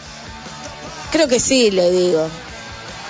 Creo 1.11 1.27
que 1.27 1.39
sí, 1.39 1.71
le 1.71 1.91
digo. 1.91 2.27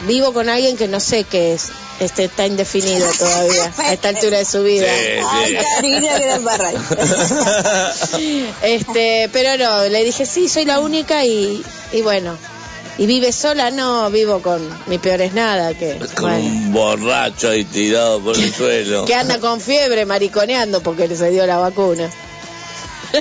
Vivo 0.05 0.33
con 0.33 0.49
alguien 0.49 0.75
que 0.75 0.87
no 0.89 0.99
sé 0.99 1.23
qué 1.23 1.53
es, 1.53 1.69
este 2.01 2.25
está 2.25 2.45
indefinido 2.45 3.07
todavía, 3.17 3.71
a 3.77 3.93
esta 3.93 4.09
altura 4.09 4.37
de 4.39 4.45
su 4.45 4.61
vida. 4.61 4.85
Que 4.85 6.37
barra. 6.41 6.71
Este, 8.61 9.29
pero 9.31 9.57
no, 9.57 9.85
le 9.87 10.03
dije, 10.03 10.25
sí, 10.25 10.49
soy 10.49 10.65
la 10.65 10.79
única 10.81 11.23
y, 11.25 11.63
y 11.93 12.01
bueno. 12.01 12.37
¿Y 12.97 13.07
vive 13.07 13.31
sola? 13.31 13.71
No, 13.71 14.09
vivo 14.09 14.41
con 14.41 14.61
mi 14.87 14.97
peor 14.97 15.21
es 15.21 15.33
nada, 15.33 15.73
que, 15.73 15.97
Con 16.15 16.23
bueno, 16.23 16.37
un 16.45 16.73
borracho 16.73 17.49
ahí 17.49 17.65
tirado 17.65 18.21
por 18.21 18.37
el 18.37 18.53
suelo. 18.53 19.05
que 19.05 19.15
anda 19.15 19.39
con 19.39 19.59
fiebre 19.59 20.05
mariconeando 20.05 20.81
porque 20.81 21.13
se 21.15 21.29
dio 21.29 21.45
la 21.45 21.57
vacuna. 21.57 22.09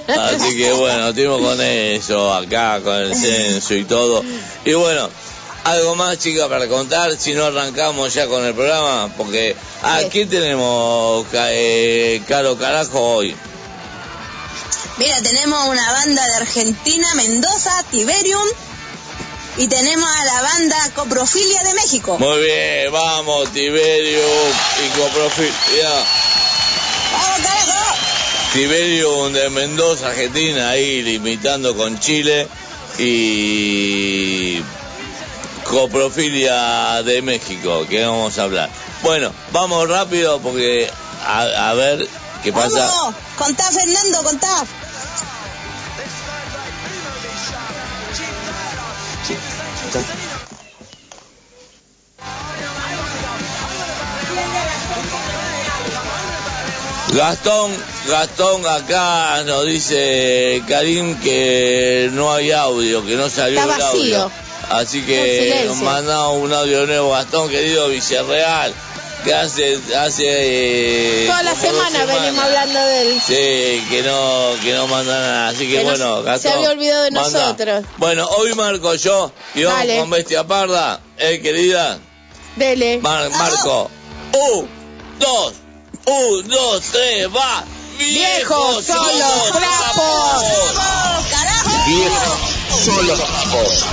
Así 0.08 0.56
que 0.56 0.72
bueno, 0.72 1.08
estuvimos 1.08 1.40
con 1.40 1.60
eso 1.60 2.32
acá, 2.32 2.80
con 2.82 2.94
el 2.96 3.14
censo 3.14 3.74
y 3.74 3.84
todo. 3.84 4.24
Y 4.64 4.74
bueno, 4.74 5.08
algo 5.64 5.94
más, 5.94 6.18
chicas, 6.18 6.48
para 6.48 6.66
contar, 6.68 7.16
si 7.16 7.32
no 7.32 7.44
arrancamos 7.44 8.12
ya 8.12 8.26
con 8.26 8.44
el 8.44 8.54
programa, 8.54 9.10
porque 9.16 9.56
aquí 9.82 10.26
tenemos 10.26 11.26
eh, 11.34 12.22
Caro 12.28 12.56
Carajo 12.58 13.00
hoy. 13.00 13.34
Mira, 14.98 15.20
tenemos 15.22 15.66
una 15.66 15.92
banda 15.92 16.22
de 16.24 16.34
Argentina, 16.36 17.06
Mendoza, 17.16 17.72
Tiberium. 17.90 18.46
Y 19.56 19.68
tenemos 19.68 20.10
a 20.10 20.24
la 20.24 20.42
banda 20.42 20.76
Coprofilia 20.94 21.62
de 21.62 21.74
México. 21.74 22.18
Muy 22.18 22.40
bien, 22.42 22.92
vamos, 22.92 23.50
Tiberio 23.52 24.20
y 24.84 24.98
Coprofilia. 24.98 25.90
¡Vamos, 27.12 27.38
carajo! 27.40 27.96
Tiberio 28.52 29.30
de 29.30 29.50
Mendoza, 29.50 30.08
Argentina, 30.08 30.70
ahí 30.70 31.02
limitando 31.02 31.76
con 31.76 32.00
Chile. 32.00 32.48
Y 32.98 34.60
coprofilia 35.64 37.02
de 37.02 37.22
México, 37.22 37.86
que 37.88 38.04
vamos 38.04 38.38
a 38.38 38.44
hablar. 38.44 38.70
Bueno, 39.02 39.32
vamos 39.52 39.88
rápido 39.88 40.40
porque 40.40 40.90
a, 41.26 41.70
a 41.70 41.74
ver 41.74 42.08
qué 42.42 42.52
pasa. 42.52 42.86
Vamos, 42.86 43.14
contá 43.36 43.64
Fernando, 43.70 44.22
contá. 44.22 44.66
Gastón, 57.12 57.70
Gastón 58.08 58.66
acá 58.66 59.44
nos 59.44 59.64
dice 59.66 60.62
Karim 60.66 61.14
que 61.20 62.10
no 62.12 62.32
hay 62.32 62.50
audio, 62.50 63.06
que 63.06 63.14
no 63.14 63.28
salió 63.28 63.60
Está 63.60 63.74
el 63.76 63.80
vacío. 63.82 64.22
audio. 64.22 64.30
Así 64.70 65.02
que 65.02 65.64
nos 65.66 65.76
manda 65.76 66.28
un 66.30 66.52
audio 66.52 66.86
nuevo, 66.86 67.12
Gastón, 67.12 67.50
querido 67.50 67.88
Villarreal, 67.88 68.72
que 69.24 69.34
hace, 69.34 69.78
hace 69.98 70.24
eh, 70.26 71.26
Toda 71.26 71.42
la 71.42 71.54
semana 71.56 72.04
venimos 72.04 72.44
hablando 72.44 72.78
de 72.78 73.02
él. 73.02 73.20
Sí, 73.26 73.84
que 73.90 74.02
no, 74.04 74.50
que 74.62 74.72
no 74.74 74.86
manda 74.86 75.18
nada. 75.18 75.48
Así 75.48 75.66
que, 75.66 75.78
Que 75.78 75.84
no 75.84 75.90
bueno, 75.90 76.18
se- 76.18 76.22
Gastón. 76.24 76.52
se 76.52 76.58
había 76.58 76.70
olvidado 76.70 77.02
de 77.04 77.10
manda. 77.10 77.40
nosotros. 77.40 77.84
Bueno, 77.96 78.26
hoy 78.36 78.54
marco 78.54 78.94
yo 78.94 79.32
y 79.54 79.64
vamos 79.64 79.78
Dale. 79.80 79.98
con 79.98 80.10
Bestia 80.10 80.44
Parda. 80.46 81.00
Eh, 81.18 81.40
querida, 81.40 81.98
Dele. 82.56 82.98
Mar- 82.98 83.30
Marco. 83.30 83.90
Un, 84.32 84.68
dos, 85.18 85.52
un, 86.06 86.48
dos, 86.48 86.82
tres, 86.92 87.28
va. 87.28 87.64
Viejos 87.98 88.84
son 88.84 88.96
los 88.96 89.52
trapos. 89.52 90.44
Viejos 91.86 92.38
son 92.84 93.06
los 93.06 93.18
trapos. 93.18 93.84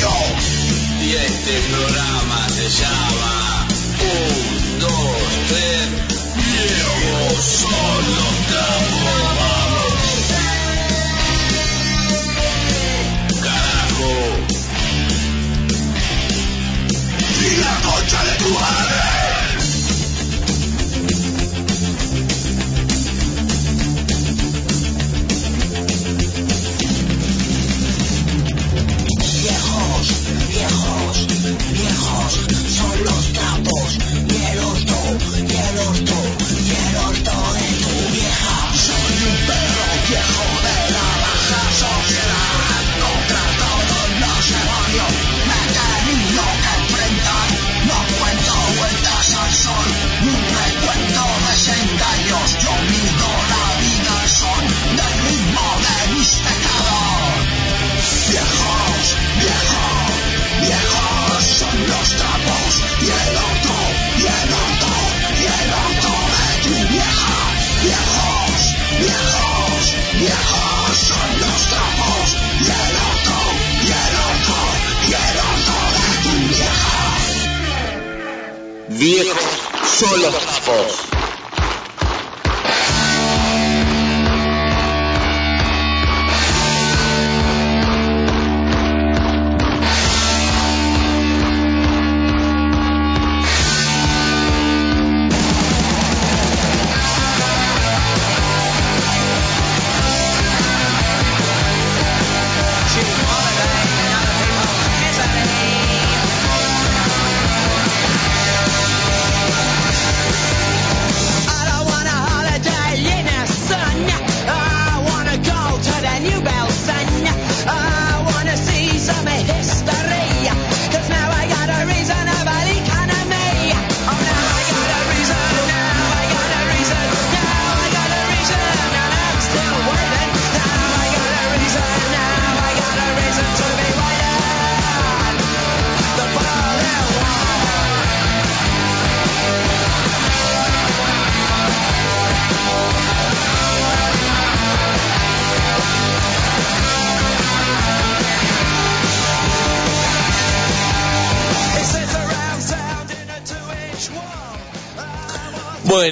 Y 0.00 1.12
este 1.12 1.60
programa 1.68 2.48
se 2.48 2.70
llama 2.70 3.68
Un, 4.00 4.78
dos, 4.78 5.16
tres, 5.48 5.88
viejos 6.36 7.44
son 7.44 8.02
los 8.16 8.34
trapos. 8.48 9.98
Carajo. 13.42 14.12
Y 17.42 17.56
la 17.60 17.74
concha 17.82 18.24
de 18.24 18.34
tu 18.38 18.48
madre. 18.54 18.89
Viejos 79.00 79.32
son 79.82 80.20
los 80.20 81.09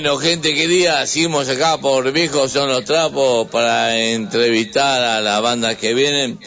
Bueno, 0.01 0.17
gente 0.19 0.55
querida, 0.55 1.05
seguimos 1.09 1.49
acá 1.49 1.77
por 1.79 2.13
Viejos 2.13 2.53
son 2.53 2.69
los 2.69 2.85
trapos 2.85 3.49
para 3.49 3.99
entrevistar 3.99 5.03
a 5.03 5.21
las 5.21 5.43
bandas 5.43 5.77
que 5.77 5.93
vienen. 5.93 6.39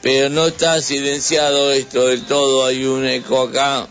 Pero 0.00 0.28
no 0.28 0.48
está 0.48 0.82
silenciado 0.82 1.70
esto 1.70 2.08
del 2.08 2.24
todo, 2.24 2.66
hay 2.66 2.84
un 2.84 3.06
eco 3.06 3.42
acá. 3.42 3.86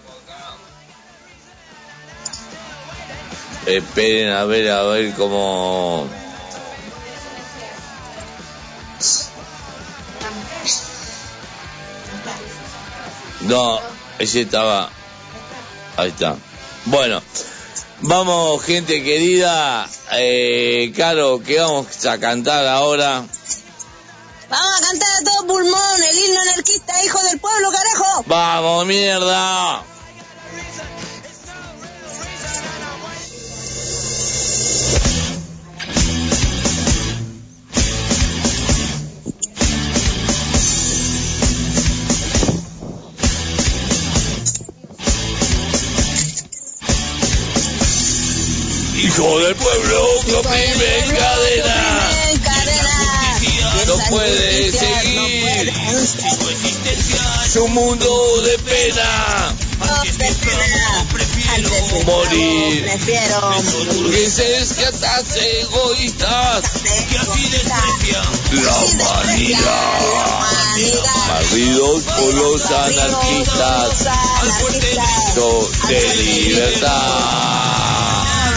Esperen 3.65 4.33
a 4.33 4.43
ver, 4.43 4.69
a 4.69 4.83
ver 4.83 5.13
cómo... 5.13 6.09
No, 13.47 13.79
ese 14.19 14.41
estaba... 14.41 14.89
Ahí 15.95 16.09
está. 16.09 16.35
Bueno, 16.83 17.21
vamos 18.01 18.63
gente 18.63 19.03
querida. 19.03 19.87
Eh, 20.13 20.91
Caro, 20.95 21.41
¿qué 21.45 21.59
vamos 21.59 22.05
a 22.05 22.19
cantar 22.19 22.67
ahora? 22.67 23.23
Vamos 24.49 24.77
a 24.77 24.85
cantar 24.85 25.09
a 25.09 25.23
todo 25.23 25.47
pulmón 25.47 26.03
el 26.09 26.17
himno 26.17 26.41
anarquista, 26.41 27.03
hijo 27.05 27.21
del 27.23 27.39
pueblo, 27.39 27.71
carajo. 27.71 28.23
¡Vamos, 28.27 28.85
mierda! 28.85 29.90
Hijo 49.13 49.39
del 49.39 49.55
pueblo, 49.57 50.05
oprime 50.39 50.99
en 50.99 51.15
cadena. 51.15 52.09
No 53.87 53.97
puede 54.09 54.71
seguir 54.71 55.73
su 57.51 57.67
mundo 57.67 58.41
de 58.43 58.57
pena. 58.59 59.53
Morir. 62.05 62.85
Burgueses 63.97 64.73
que 64.75 64.85
atas 64.85 65.35
egoístas. 65.35 66.63
La 68.51 68.75
humanidad. 68.77 69.99
Barridos 71.27 72.03
por 72.03 72.33
los 72.33 72.65
anarquistas. 72.71 74.07
Grito 74.79 75.69
de 75.89 76.15
libertad. 76.15 77.70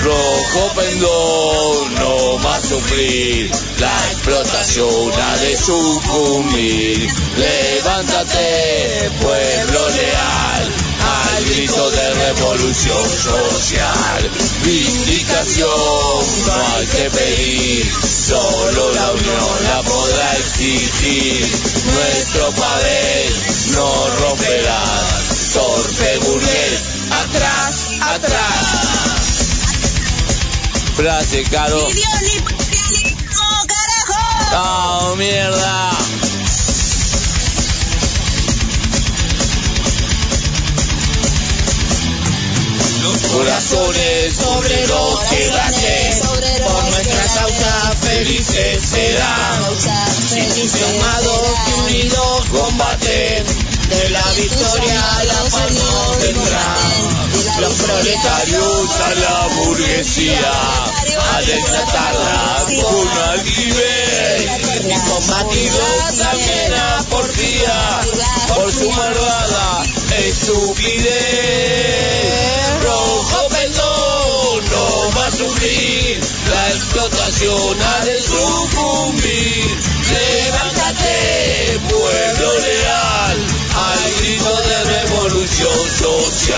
Rojo 0.05 0.75
pendón, 0.75 1.95
no 1.95 2.38
más 2.40 2.61
sufrir. 2.69 3.51
La 3.79 4.11
explotación 4.12 5.12
ha 5.19 5.37
de 5.38 5.57
sucumbir. 5.57 7.09
Levántate, 7.38 9.11
pueblo 9.23 9.88
leal. 9.88 10.73
Al 11.35 11.45
grito 11.47 11.90
de 11.90 12.14
revolución 12.14 13.09
social, 13.09 14.31
vindicación 14.62 15.71
no 15.71 16.77
hay 16.77 16.87
que 16.87 17.11
pedir, 17.11 17.93
solo 18.05 18.93
la 18.93 19.11
unión 19.11 19.64
la 19.64 19.83
podrá 19.85 20.37
exigir. 20.37 21.49
Nuestro 21.95 22.51
papel 22.53 23.35
no 23.73 24.09
romperá, 24.21 24.85
torpe 25.55 26.19
burgués, 26.19 26.83
atrás, 27.11 27.87
atrás. 28.03 28.93
Frase, 30.94 31.42
Caro. 31.50 31.87
¡Oh, 34.57 35.16
mierda! 35.16 35.90
Los 43.02 43.22
corazones 43.33 44.40
obreros 44.44 45.18
quédate, 45.30 46.11
por 46.62 46.85
nuestra 46.85 47.24
causa 47.40 47.96
felices 48.00 48.83
serán. 48.85 49.62
Institucionados 50.37 51.48
y 51.66 51.72
unidos 51.80 52.44
combaten, 52.52 53.63
de 53.88 54.11
la 54.11 54.33
victoria 54.33 55.03
la 55.25 55.42
paz 55.51 55.70
nos 55.73 56.18
vendrá. 56.18 56.77
Los 57.61 57.75
proletarios 57.75 58.90
a 59.01 59.14
la 59.14 59.49
burguesía, 59.55 60.53
a 61.33 61.40
desatarla 61.42 62.66
con 62.83 63.09
altivez, 63.31 64.47
y 64.85 64.94
combatidos 65.09 66.18
también 66.18 66.75
a 66.75 67.05
porfía, 67.11 68.01
por 68.49 68.73
su 68.73 68.90
malvada 68.90 69.85
estupidez. 70.18 71.12
Rojo 72.83 73.49
pendón, 73.49 74.64
no 74.70 75.11
va 75.16 75.27
a 75.27 75.31
sufrir, 75.31 76.20
la 76.51 76.68
explotación 76.70 77.83
ha 77.83 78.05
de 78.05 78.20
sucumbir. 78.20 79.34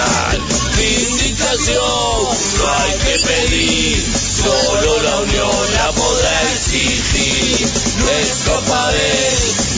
Social. 0.07 0.41
Vindicación 0.77 2.29
no 2.59 2.73
hay 2.75 2.93
que 2.99 3.19
pedir, 3.27 4.05
solo 4.43 5.03
la 5.03 5.17
unión 5.21 5.73
la 5.75 5.93
podrá 5.93 6.43
exigir. 6.53 7.69
Nuestro 7.99 8.61
padre 8.61 9.31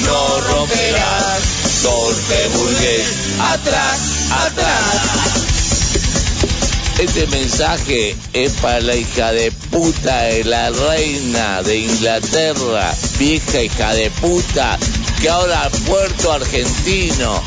no 0.05 0.41
romperá, 0.41 1.39
torpe 1.83 2.49
burgués, 2.55 3.07
atrás, 3.39 3.99
atrás. 4.31 5.49
Este 6.99 7.29
mensaje 7.29 8.17
es 8.33 8.55
para 8.55 8.81
la 8.81 8.97
hija 8.97 9.31
de 9.33 9.53
puta 9.71 10.23
de 10.23 10.43
la 10.43 10.71
reina 10.71 11.63
de 11.63 11.77
Inglaterra, 11.77 12.93
vieja 13.19 13.63
hija 13.63 13.95
de 13.95 14.11
puta, 14.11 14.77
que 15.21 15.29
ahora 15.29 15.71
puerto 15.87 16.33
argentino, 16.33 17.41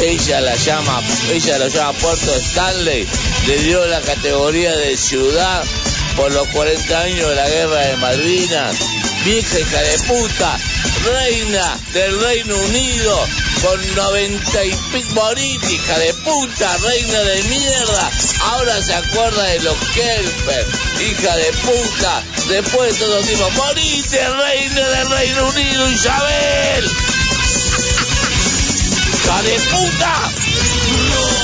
ella 0.00 0.40
la 0.40 0.54
llama, 0.56 1.02
ella 1.32 1.58
lo 1.58 1.68
llama 1.68 1.92
Puerto 1.98 2.34
Stanley, 2.34 3.06
le 3.46 3.58
dio 3.58 3.84
la 3.86 4.00
categoría 4.00 4.74
de 4.76 4.96
ciudad 4.96 5.64
por 6.16 6.32
los 6.32 6.46
40 6.48 7.00
años 7.00 7.28
de 7.28 7.34
la 7.34 7.48
guerra 7.48 7.80
de 7.86 7.96
Malvinas, 7.96 8.76
vieja 9.24 9.58
hija 9.58 9.80
de 9.80 9.98
puta, 10.00 10.58
reina 11.04 11.78
del 11.92 12.20
Reino 12.20 12.56
Unido, 12.56 13.28
con 13.62 13.94
90 13.94 14.64
y 14.64 14.74
pico 14.92 15.14
morir, 15.14 15.60
hija 15.70 15.98
de 15.98 16.14
puta, 16.14 16.76
reina 16.78 17.20
de 17.20 17.42
mierda. 17.44 18.10
Ahora 18.50 18.82
se 18.82 18.94
acuerda 18.94 19.42
de 19.44 19.60
los 19.60 19.78
Kelper, 19.94 20.66
hija 21.00 21.36
de 21.36 21.52
puta. 21.52 22.22
Después 22.48 22.98
de 22.98 23.06
todo 23.06 23.20
tipo, 23.22 23.50
morite, 23.52 24.28
reina 24.28 24.88
del 24.88 25.10
Reino 25.10 25.48
Unido, 25.48 25.90
Isabel. 25.90 26.90
Hija 29.32 29.42
de 29.42 29.58
puta. 29.58 30.32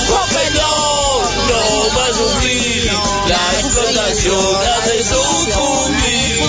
Cómelo, 0.08 1.22
no 1.48 1.96
va 1.96 2.06
a 2.06 2.12
sufrir 2.12 2.92
la 3.28 3.60
explotación 3.60 4.56
ha 4.56 4.88
de 4.88 5.04
sucumbir. 5.04 6.40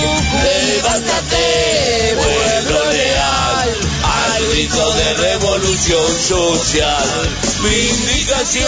Levántate, 0.44 2.16
pueblo 2.16 2.92
leal, 2.92 3.78
al 4.04 4.48
grito 4.50 4.94
de 4.94 5.14
revolución 5.14 6.20
social. 6.20 7.38
Vindicación 7.64 8.66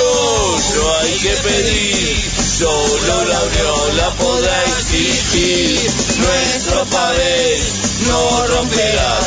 no 0.75 0.95
hay 0.99 1.17
que 1.17 1.35
pedir, 1.43 2.31
solo 2.57 3.25
la 3.25 3.39
unión 3.43 3.97
la 3.97 4.13
podrá 4.15 4.63
exigir. 4.63 5.91
Nuestro 6.19 6.85
papel 6.85 7.61
no 8.07 8.47
romperá, 8.47 9.19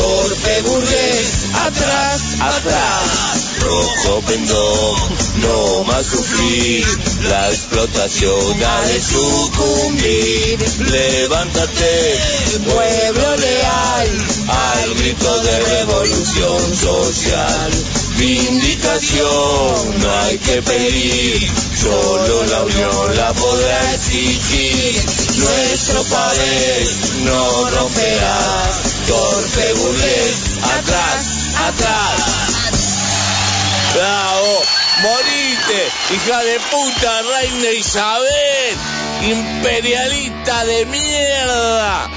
torpe 0.00 0.62
burgués, 0.62 1.28
atrás, 1.54 2.20
atrás. 2.40 3.50
Rojo 3.60 4.22
pendón, 4.22 4.96
no 5.42 5.84
más 5.84 6.06
sufrir, 6.06 6.86
la 7.28 7.50
explotación 7.50 8.62
ha 8.64 8.80
de 8.88 9.00
sucumbir. 9.02 10.58
Levántate, 10.78 12.18
pueblo 12.64 13.36
leal, 13.36 14.08
al 14.48 14.94
grito 14.94 15.42
de 15.42 15.60
revolución 15.76 16.76
social. 16.76 17.70
Vindicación 18.16 20.00
no 20.00 20.10
hay 20.22 20.38
que 20.38 20.62
pedir, 20.62 21.50
solo 21.80 22.44
la 22.44 22.62
unión 22.62 23.16
la 23.16 23.32
podrá 23.32 23.94
exigir. 23.94 25.02
Nuestro 25.38 26.04
pared 26.04 26.88
no 27.24 27.70
romperá, 27.70 28.38
torpe 29.06 29.72
burgués, 29.74 30.58
atrás, 30.78 31.26
atrás. 31.68 32.40
Bravo, 33.94 34.62
morite, 35.02 35.80
hija 36.14 36.38
de 36.44 36.60
puta, 36.70 37.22
reina 37.22 37.70
Isabel, 37.70 38.76
imperialista 39.22 40.64
de 40.64 40.86
mierda. 40.86 42.08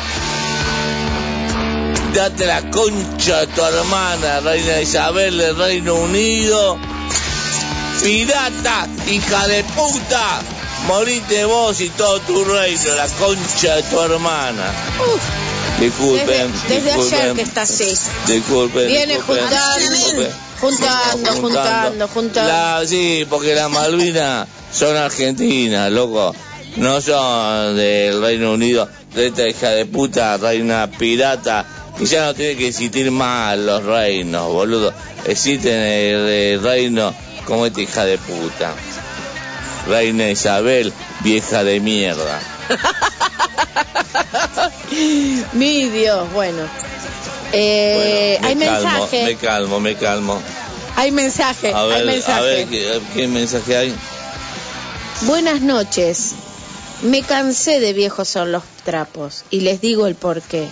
Date 2.13 2.45
la 2.45 2.69
concha 2.69 3.39
de 3.39 3.47
tu 3.47 3.63
hermana, 3.63 4.41
reina 4.41 4.81
Isabel 4.81 5.37
del 5.37 5.57
Reino 5.57 5.95
Unido. 5.95 6.92
Pirata, 8.03 8.87
hija 9.09 9.47
de 9.47 9.63
puta, 9.63 10.41
morite 10.87 11.45
vos 11.45 11.79
y 11.79 11.89
todo 11.91 12.19
tu 12.19 12.43
reino, 12.43 12.95
la 12.95 13.07
concha 13.07 13.75
de 13.77 13.83
tu 13.83 13.99
hermana. 14.01 14.73
Disculpen, 15.79 16.51
Desde, 16.51 16.67
desde 16.75 16.83
disculpen, 16.89 17.21
ayer 17.21 17.33
que 17.35 17.41
está 17.43 17.61
así. 17.61 17.85
disculpen. 18.27 18.87
Viene 18.87 19.13
disculpen. 19.15 20.29
juntando, 20.59 21.31
juntando, 21.31 21.31
juntando, 21.41 22.07
juntando. 22.09 22.51
La- 22.51 22.81
sí, 22.85 23.25
porque 23.29 23.55
las 23.55 23.69
Malvinas 23.69 24.47
son 24.73 24.97
argentinas, 24.97 25.89
loco. 25.89 26.35
No 26.75 26.99
son 26.99 27.75
del 27.77 28.19
Reino 28.21 28.51
Unido, 28.51 28.89
de 29.13 29.27
esta 29.27 29.47
hija 29.47 29.69
de 29.69 29.85
puta, 29.85 30.37
reina 30.37 30.89
pirata, 30.97 31.65
que 31.97 32.05
ya 32.05 32.25
no 32.25 32.33
tiene 32.33 32.55
que 32.57 32.67
existir 32.67 33.11
más 33.11 33.57
los 33.57 33.83
reinos, 33.83 34.51
boludo. 34.51 34.91
Existen 35.25 35.73
el, 35.73 36.27
el 36.27 36.63
reino 36.63 37.13
como 37.45 37.65
esta 37.65 37.81
hija 37.81 38.05
de 38.05 38.17
puta. 38.17 38.73
Reina 39.87 40.29
Isabel, 40.29 40.93
vieja 41.21 41.63
de 41.63 41.79
mierda. 41.79 42.39
Mi 45.53 45.89
Dios, 45.89 46.31
bueno. 46.33 46.63
Eh, 47.51 48.37
Bueno, 48.41 48.47
hay 48.47 48.55
calmo, 48.67 48.89
mensaje, 48.89 49.25
me 49.25 49.35
calmo, 49.35 49.79
me 49.79 49.95
calmo. 49.95 50.41
hay 50.95 51.11
mensaje, 51.11 51.71
A 51.73 51.81
hay 51.81 51.89
ver, 51.89 52.05
mensaje. 52.05 52.39
a 52.39 52.41
ver, 52.41 52.67
¿qué, 52.67 53.01
qué 53.13 53.27
mensaje 53.27 53.77
hay? 53.77 53.95
Buenas 55.21 55.61
noches. 55.61 56.33
Me 57.03 57.21
cansé 57.21 57.79
de 57.79 57.93
viejos 57.93 58.27
son 58.29 58.51
los 58.51 58.63
trapos 58.85 59.43
y 59.51 59.59
les 59.61 59.81
digo 59.81 60.07
el 60.07 60.15
por 60.15 60.41
qué. 60.41 60.67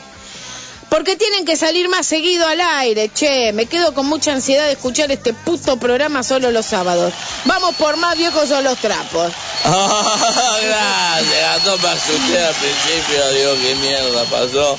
Porque 0.92 1.16
tienen 1.16 1.46
que 1.46 1.56
salir 1.56 1.88
más 1.88 2.06
seguido 2.06 2.46
al 2.46 2.60
aire, 2.60 3.08
che. 3.08 3.54
Me 3.54 3.66
quedo 3.66 3.94
con 3.94 4.08
mucha 4.08 4.34
ansiedad 4.34 4.66
de 4.66 4.74
escuchar 4.74 5.10
este 5.10 5.34
puto 5.34 5.78
programa 5.78 6.22
solo 6.22 6.52
los 6.52 6.66
sábados. 6.66 7.14
Vamos 7.46 7.76
por 7.76 7.96
más 7.96 8.18
viejos 8.18 8.50
son 8.50 8.66
los 8.66 8.78
trapos. 8.78 9.32
Gracias, 9.64 11.42
Gastón, 11.42 11.82
me 11.82 11.88
asusté 11.88 12.44
al 12.44 12.54
principio, 12.56 13.32
digo, 13.32 13.54
qué 13.62 13.76
mierda 13.76 14.24
pasó. 14.26 14.78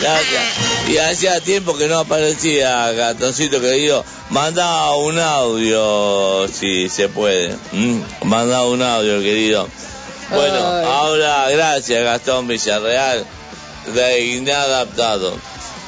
Gracias. 0.00 0.42
Y 0.88 0.98
hacía 0.98 1.40
tiempo 1.40 1.76
que 1.76 1.88
no 1.88 1.98
aparecía, 1.98 2.92
Gatoncito 2.92 3.60
querido. 3.60 4.04
Manda 4.28 4.94
un 4.94 5.18
audio, 5.18 6.46
si 6.46 6.88
se 6.88 7.08
puede. 7.08 7.56
Mm, 7.72 8.00
Manda 8.22 8.64
un 8.66 8.82
audio, 8.82 9.18
querido. 9.20 9.68
Bueno, 10.30 10.74
Ay. 10.74 10.86
ahora, 10.86 11.50
gracias, 11.50 12.04
Gastón 12.04 12.46
Villarreal, 12.46 13.26
de 13.92 14.20
inadaptado. 14.20 15.36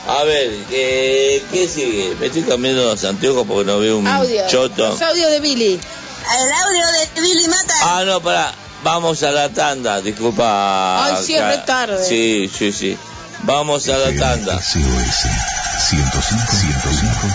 A 0.06 0.24
ver, 0.24 0.50
¿qué, 0.68 1.42
¿qué 1.52 1.68
sigue? 1.68 2.16
Me 2.18 2.26
estoy 2.26 2.42
cambiando 2.42 2.84
los 2.84 3.04
anteojos 3.04 3.46
porque 3.46 3.64
no 3.64 3.78
veo 3.78 3.98
un 3.98 4.06
Audio. 4.06 4.46
choto. 4.48 4.88
Los 4.88 5.02
audios 5.02 5.30
de 5.30 5.40
Billy. 5.40 5.74
El 5.74 6.52
audio 6.52 6.86
de 6.86 7.20
Billy 7.20 7.48
Mata. 7.48 7.74
Ah, 7.82 8.04
no, 8.04 8.20
pará. 8.20 8.52
Vamos 8.82 9.22
a 9.22 9.30
la 9.30 9.48
tanda, 9.48 10.00
disculpa. 10.00 11.04
Ay, 11.06 11.24
sí, 11.24 11.36
tarde. 11.66 12.04
Sí, 12.04 12.50
sí, 12.52 12.72
sí. 12.72 12.98
Vamos 13.44 13.88
a 13.88 13.96
la 13.96 14.12
tanda. 14.18 14.60
SOS 14.60 15.26
105 15.88 16.52
105 16.52 17.28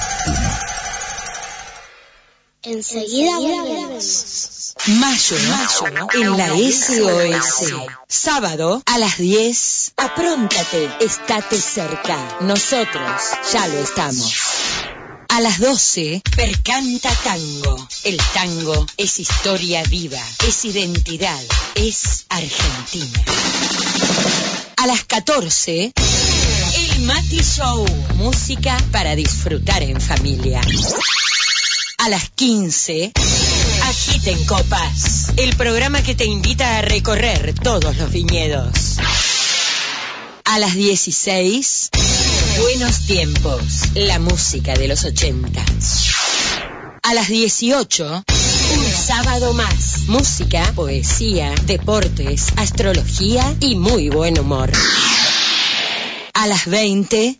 Enseguida 2.63 3.37
volvemos. 3.37 4.03
Mayo, 4.85 5.37
en 6.13 6.37
la 6.37 6.47
SOS. 6.49 7.73
Sábado 8.07 8.81
a 8.85 8.97
las 8.97 9.17
10. 9.17 9.93
Apróntate, 9.97 10.89
estate 11.01 11.59
cerca. 11.59 12.17
Nosotros 12.41 13.21
ya 13.51 13.67
lo 13.67 13.79
estamos. 13.79 14.33
A 15.29 15.41
las 15.41 15.59
12, 15.59 16.21
Percanta 16.35 17.09
Tango. 17.23 17.87
El 18.05 18.17
tango 18.33 18.85
es 18.95 19.19
historia 19.19 19.83
viva, 19.83 20.21
es 20.47 20.63
identidad, 20.63 21.41
es 21.75 22.25
Argentina. 22.29 23.23
A 24.77 24.87
las 24.87 25.03
14, 25.03 25.91
El 26.75 27.01
Mati 27.01 27.41
Show. 27.41 27.85
Música 28.15 28.77
para 28.91 29.15
disfrutar 29.15 29.83
en 29.83 29.99
familia. 29.99 30.61
A 31.99 32.09
las 32.09 32.29
15, 32.29 33.11
Agiten 33.83 34.45
Copas. 34.45 35.29
El 35.35 35.55
programa 35.55 36.03
que 36.03 36.13
te 36.13 36.25
invita 36.25 36.77
a 36.77 36.81
recorrer 36.83 37.55
todos 37.55 37.97
los 37.97 38.11
viñedos. 38.11 38.97
A 40.45 40.59
las 40.59 40.75
16, 40.75 41.89
Buenos 42.61 43.07
Tiempos. 43.07 43.63
La 43.95 44.19
música 44.19 44.75
de 44.75 44.87
los 44.87 45.05
80. 45.05 45.65
A 47.01 47.13
las 47.15 47.29
18, 47.29 48.23
un 48.77 48.91
sábado 48.91 49.53
más. 49.53 50.01
Música, 50.07 50.71
poesía, 50.75 51.51
deportes, 51.65 52.45
astrología 52.57 53.55
y 53.59 53.75
muy 53.75 54.09
buen 54.09 54.37
humor. 54.37 54.71
A 56.35 56.45
las 56.45 56.67
20, 56.67 57.39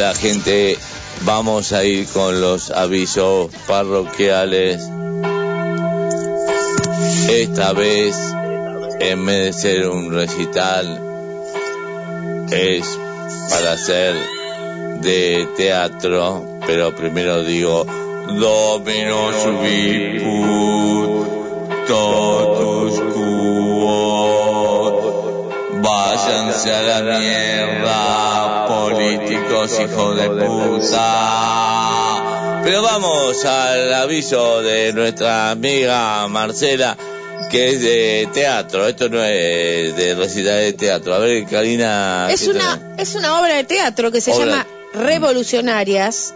Hola 0.00 0.14
gente, 0.14 0.78
vamos 1.26 1.72
a 1.72 1.84
ir 1.84 2.06
con 2.06 2.40
los 2.40 2.70
avisos 2.70 3.50
parroquiales. 3.66 4.82
Esta 7.28 7.74
vez, 7.74 8.16
en 8.98 9.26
vez 9.26 9.44
de 9.44 9.52
ser 9.52 9.90
un 9.90 10.10
recital, 10.10 11.02
es 12.50 12.86
para 13.50 13.72
hacer 13.72 14.14
de 15.02 15.46
teatro, 15.58 16.46
pero 16.66 16.96
primero 16.96 17.42
digo, 17.42 17.84
Dominus 18.38 19.36
viput, 19.62 21.28
Váyanse 26.26 26.70
a 26.74 26.82
la 26.82 27.18
mierda, 27.18 28.66
políticos 28.66 29.80
hijos 29.80 30.16
de 30.16 30.28
puta. 30.28 31.10
Pero 32.62 32.82
vamos 32.82 33.42
al 33.44 33.94
aviso 33.94 34.60
de 34.60 34.92
nuestra 34.92 35.50
amiga 35.50 36.28
Marcela, 36.28 36.94
que 37.50 37.70
es 37.70 37.80
de 37.80 38.28
teatro. 38.34 38.86
Esto 38.86 39.08
no 39.08 39.24
es 39.24 39.96
de 39.96 40.14
recital 40.14 40.58
de 40.60 40.74
teatro. 40.74 41.14
A 41.14 41.18
ver, 41.20 41.46
Karina. 41.46 42.28
Es 42.30 42.42
¿qué 42.42 42.50
una, 42.50 42.78
es 42.98 43.14
una 43.14 43.40
obra 43.40 43.54
de 43.54 43.64
teatro 43.64 44.12
que 44.12 44.20
se 44.20 44.32
Obra. 44.32 44.44
llama 44.44 44.66
Revolucionarias. 44.92 46.34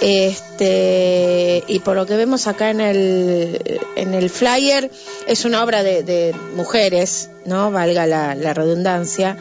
Este, 0.00 1.62
y 1.66 1.80
por 1.80 1.94
lo 1.94 2.06
que 2.06 2.16
vemos 2.16 2.46
acá 2.46 2.70
en 2.70 2.80
el, 2.80 3.80
en 3.96 4.14
el 4.14 4.30
flyer, 4.30 4.90
es 5.26 5.44
una 5.44 5.62
obra 5.62 5.82
de, 5.82 6.02
de 6.02 6.34
mujeres, 6.56 7.28
¿no? 7.44 7.70
Valga 7.70 8.06
la, 8.06 8.34
la 8.34 8.54
redundancia. 8.54 9.36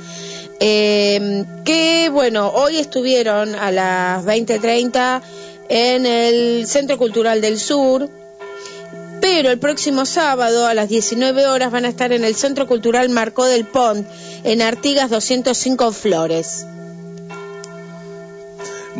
Eh, 0.60 1.46
que, 1.64 2.10
bueno, 2.12 2.50
hoy 2.50 2.78
estuvieron 2.78 3.56
a 3.56 3.72
las 3.72 4.26
20.30 4.26 5.22
en 5.70 6.06
el 6.06 6.68
Centro 6.68 6.98
Cultural 6.98 7.40
del 7.40 7.58
Sur, 7.58 8.10
pero 9.22 9.52
el 9.52 9.60
próximo 9.60 10.06
sábado 10.06 10.68
a 10.68 10.74
las 10.74 10.90
19 10.90 11.48
horas 11.48 11.72
van 11.72 11.86
a 11.86 11.90
estar 11.90 12.12
en 12.12 12.26
el 12.26 12.36
Centro 12.36 12.68
Cultural 12.68 13.08
Marcó 13.10 13.46
del 13.46 13.66
Pont, 13.66 14.06
en 14.44 14.62
Artigas 14.62 15.10
205 15.10 15.92
Flores. 15.94 16.66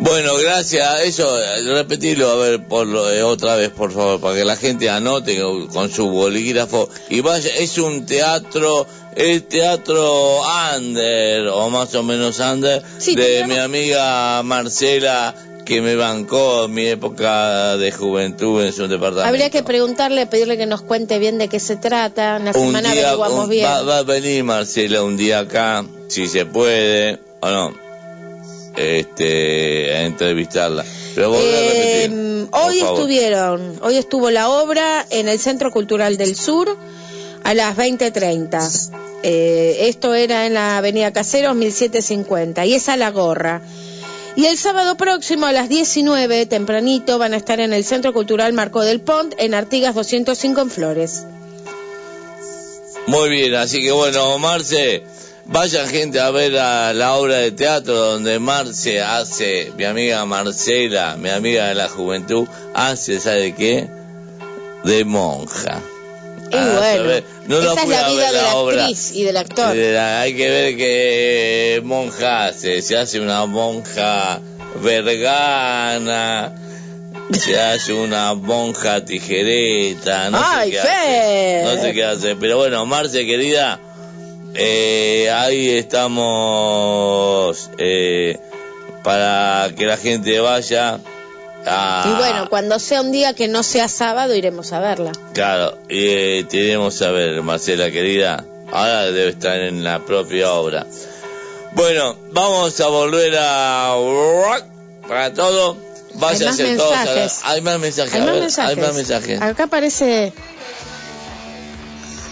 Bueno, 0.02 0.32
gracias. 0.42 1.00
Eso, 1.02 1.28
repetirlo 1.74 2.30
a 2.30 2.36
ver 2.36 2.64
por 2.66 2.86
lo- 2.86 3.10
eh, 3.12 3.22
otra 3.22 3.56
vez, 3.56 3.68
por 3.70 3.92
favor, 3.92 4.18
para 4.20 4.34
que 4.34 4.44
la 4.46 4.56
gente 4.56 4.88
anote 4.88 5.38
con- 5.72 5.90
su 5.90 6.08
bolígrafo. 6.08 6.88
Y 7.10 7.20
vaya, 7.20 7.50
es 7.58 7.76
un 7.76 8.06
teatro, 8.06 8.86
es 9.14 9.46
teatro 9.48 10.40
under, 10.76 11.48
o 11.48 11.68
más 11.68 11.94
o 11.94 12.02
menos 12.02 12.38
under, 12.38 12.82
Sí, 12.98 13.14
de 13.14 13.44
mi 13.46 13.56
amiga 13.58 14.42
Marcela, 14.42 15.34
que 15.66 15.82
me 15.82 15.94
bancó 15.96 16.64
en 16.64 16.72
mi 16.72 16.86
época 16.86 17.76
de 17.76 17.92
juventud 17.92 18.64
en 18.64 18.72
su 18.72 18.88
departamento. 18.88 19.28
Habría 19.28 19.50
que 19.50 19.62
preguntarle, 19.62 20.26
pedirle 20.26 20.56
que 20.56 20.66
nos 20.66 20.80
cuente 20.80 21.18
bien 21.18 21.36
de 21.36 21.48
qué 21.48 21.60
se 21.60 21.76
trata. 21.76 22.38
En 22.38 22.46
la 22.46 22.50
un 22.52 22.68
semana 22.68 22.92
día, 22.92 23.02
averiguamos 23.02 23.44
un- 23.44 23.50
bien. 23.50 23.66
va, 23.66 23.82
va 23.82 23.98
a 23.98 24.02
venir 24.02 24.44
Marcela 24.44 25.02
un 25.02 25.18
día 25.18 25.40
acá, 25.40 25.84
si 26.08 26.26
se 26.26 26.46
puede, 26.46 27.20
o 27.40 27.48
no, 27.50 27.89
este, 28.76 29.94
a 29.94 30.02
entrevistarla. 30.04 30.84
Pero 31.14 31.34
Eh, 31.34 32.08
repetir, 32.08 32.50
por 32.50 32.60
hoy 32.60 32.80
estuvieron, 32.80 33.78
hoy 33.82 33.96
estuvo 33.96 34.30
la 34.30 34.48
obra 34.48 35.06
en 35.10 35.28
el 35.28 35.38
Centro 35.38 35.70
Cultural 35.70 36.16
del 36.16 36.36
Sur 36.36 36.76
a 37.42 37.54
las 37.54 37.76
20.30. 37.76 38.90
Eh, 39.22 39.88
esto 39.88 40.14
era 40.14 40.46
en 40.46 40.54
la 40.54 40.78
Avenida 40.78 41.12
Caseros 41.12 41.54
1750 41.54 42.64
y 42.66 42.74
es 42.74 42.88
a 42.88 42.96
la 42.96 43.10
gorra. 43.10 43.62
Y 44.36 44.46
el 44.46 44.56
sábado 44.56 44.96
próximo 44.96 45.46
a 45.46 45.52
las 45.52 45.68
19, 45.68 46.46
tempranito, 46.46 47.18
van 47.18 47.34
a 47.34 47.36
estar 47.36 47.60
en 47.60 47.72
el 47.72 47.84
Centro 47.84 48.12
Cultural 48.12 48.52
Marco 48.52 48.80
del 48.82 49.00
Pont 49.00 49.34
en 49.38 49.54
Artigas 49.54 49.94
205 49.94 50.60
en 50.60 50.70
Flores. 50.70 51.24
Muy 53.06 53.28
bien, 53.28 53.54
así 53.56 53.80
que 53.80 53.90
bueno, 53.90 54.38
Marce, 54.38 55.02
vayan 55.50 55.88
gente 55.88 56.20
a 56.20 56.30
ver 56.30 56.56
a 56.58 56.92
la 56.92 57.14
obra 57.16 57.36
de 57.36 57.50
teatro 57.52 57.94
donde 57.94 58.38
Marce 58.38 59.00
hace, 59.02 59.72
mi 59.76 59.84
amiga 59.84 60.24
Marcela, 60.24 61.16
mi 61.16 61.28
amiga 61.28 61.68
de 61.68 61.74
la 61.74 61.88
juventud, 61.88 62.46
hace, 62.74 63.20
¿sabe 63.20 63.54
qué? 63.54 63.88
De 64.84 65.04
monja. 65.04 65.80
Y 66.52 66.56
Ah, 66.56 66.74
bueno. 66.78 67.26
No 67.46 67.60
esa 67.60 67.82
es 67.82 67.88
la 67.88 68.08
vida 68.10 68.32
de 68.32 68.42
la 68.42 68.54
obra. 68.56 68.82
actriz 68.84 69.12
y 69.12 69.24
del 69.24 69.36
actor. 69.36 69.76
Eh, 69.76 69.98
hay 69.98 70.34
que 70.34 70.48
ver 70.48 70.76
qué 70.76 71.80
monja 71.84 72.46
hace. 72.46 72.80
Se 72.82 72.96
hace 72.96 73.20
una 73.20 73.44
monja 73.46 74.40
vergana, 74.82 76.52
se 77.32 77.60
hace 77.60 77.92
una 77.92 78.34
monja 78.34 79.04
tijereta, 79.04 80.30
no 80.30 80.38
¡Ay, 80.40 80.70
sé 80.70 80.76
qué 80.76 80.80
hace. 80.80 81.62
No 81.76 81.82
sé 81.82 81.92
qué 81.92 82.04
hace. 82.04 82.36
Pero 82.36 82.56
bueno, 82.58 82.86
Marce, 82.86 83.26
querida, 83.26 83.78
eh, 84.54 85.30
ahí 85.30 85.70
estamos 85.70 87.70
eh, 87.78 88.38
para 89.02 89.70
que 89.76 89.86
la 89.86 89.96
gente 89.96 90.40
vaya. 90.40 91.00
A, 91.66 92.04
Y 92.06 92.18
bueno, 92.18 92.48
cuando 92.48 92.78
sea 92.78 93.02
un 93.02 93.12
día 93.12 93.34
que 93.34 93.48
no 93.48 93.62
sea 93.62 93.88
sábado, 93.88 94.34
iremos 94.34 94.72
a 94.72 94.80
verla. 94.80 95.12
Claro, 95.34 95.78
eh, 95.88 96.44
tenemos 96.48 97.00
a 97.02 97.10
ver, 97.10 97.42
Marcela 97.42 97.90
querida, 97.90 98.44
ahora 98.72 99.04
debe 99.06 99.30
estar 99.30 99.58
en 99.58 99.84
la 99.84 100.00
propia 100.00 100.52
obra. 100.52 100.86
Bueno, 101.72 102.16
vamos 102.32 102.80
a 102.80 102.88
volver 102.88 103.36
a 103.38 103.94
rock 103.94 104.64
para 105.06 105.32
todo. 105.32 105.76
Váyanse 106.14 106.64
Hay 106.64 106.68
más 106.70 106.78
todos 106.78 106.92
a 106.92 107.04
mensajes. 107.04 107.40
Hay 107.44 107.60
más 107.60 107.78
mensajes. 107.78 108.14
Hay 108.14 108.20
más 108.20 108.30
ver, 108.30 108.40
mensajes. 108.40 108.70
Hay 108.70 108.84
más 108.84 108.94
mensajes. 108.94 109.42
Acá 109.42 109.64
aparece. 109.64 110.32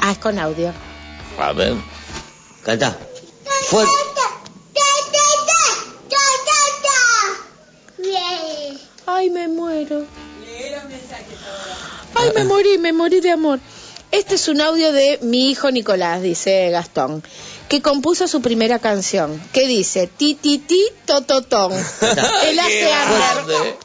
Ah, 0.01 0.13
es 0.13 0.19
con 0.19 0.39
audio. 0.39 0.73
A 1.39 1.53
ver. 1.53 1.75
Canta. 2.69 2.95
Fuerte. 3.71 3.91
Ay, 9.07 9.31
me 9.31 9.49
muero. 9.49 10.05
Ay, 12.15 12.31
me 12.35 12.45
morí, 12.45 12.77
me 12.77 12.93
morí 12.93 13.21
de 13.21 13.31
amor. 13.31 13.59
Este 14.11 14.35
es 14.35 14.49
un 14.49 14.61
audio 14.61 14.93
de 14.93 15.19
mi 15.23 15.49
hijo 15.49 15.71
Nicolás, 15.71 16.21
dice 16.21 16.69
Gastón, 16.69 17.25
que 17.71 17.81
compuso 17.81 18.29
su 18.29 18.43
primera 18.43 18.79
canción, 18.79 19.43
que 19.55 19.67
dice 19.67 20.07
ti 20.07 20.35
ti 20.35 20.59
ti 20.59 20.85
to 21.07 21.23
to 21.23 21.41
ton. 21.41 21.73
Él 21.73 22.59
hace 22.59 22.81
grande. 22.81 23.79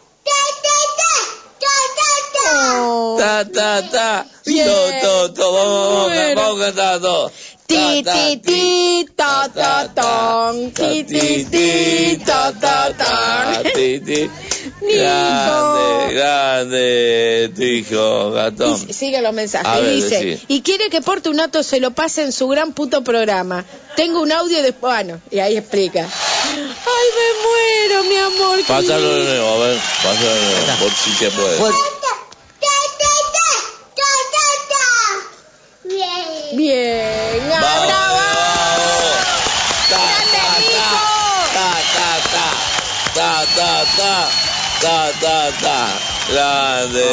Oh. 2.76 3.16
Ta, 3.18 3.46
ta, 3.46 3.90
ta. 3.90 4.26
To, 4.44 4.92
to, 5.02 5.34
to. 5.34 5.54
Vamos, 5.54 6.12
vamos, 6.36 6.76
vamos 6.76 7.32
cantar 7.68 8.42
todo. 8.42 8.42
Ti 8.44 9.10
Ta, 9.16 9.50
ta, 9.54 10.54
ti 10.74 11.04
ti. 11.04 11.20
Ti 11.20 11.46
ti 11.46 11.46
ti 11.52 12.18
to 12.26 12.42
to 12.60 12.78
ton. 12.98 13.64
Ti, 13.74 14.00
ti. 14.00 14.30
Grande, 14.82 16.14
grande, 16.14 17.52
tu 17.56 17.62
hijo, 17.62 18.32
gatón. 18.32 18.78
Y 18.90 18.94
sigue 18.94 19.22
los 19.22 19.34
mensajes. 19.34 19.82
Ver, 19.82 19.92
y 19.92 20.02
dice, 20.02 20.26
decí. 20.26 20.46
y 20.48 20.62
quiere 20.62 20.90
que 20.90 21.02
Portunato 21.02 21.64
se 21.64 21.80
lo 21.80 21.92
pase 21.92 22.24
en 22.24 22.32
su 22.32 22.48
gran 22.48 22.74
puto 22.74 23.04
programa. 23.04 23.66
Tengo 23.96 24.22
un 24.22 24.32
audio 24.32 24.62
de... 24.62 24.72
Bueno, 24.72 25.20
y 25.32 25.40
ahí 25.40 25.58
explica. 25.58 26.02
Ay, 26.02 27.08
me 27.18 27.30
muero, 27.44 28.04
mi 28.10 28.18
amor. 28.18 28.60
Pásalo 28.68 29.16
de 29.16 29.24
nuevo, 29.24 29.48
a 29.48 29.68
ver, 29.68 29.78
pásalo 30.04 30.34
de 30.34 30.42
nuevo, 30.42 30.80
por 30.80 30.92
si 30.92 31.12
se 31.12 31.32
puede. 31.32 31.58
Bien. 36.56 37.52
¡Ah, 37.52 37.60
vamos, 37.62 37.88
bravo! 37.88 38.14
Grande, 46.30 47.06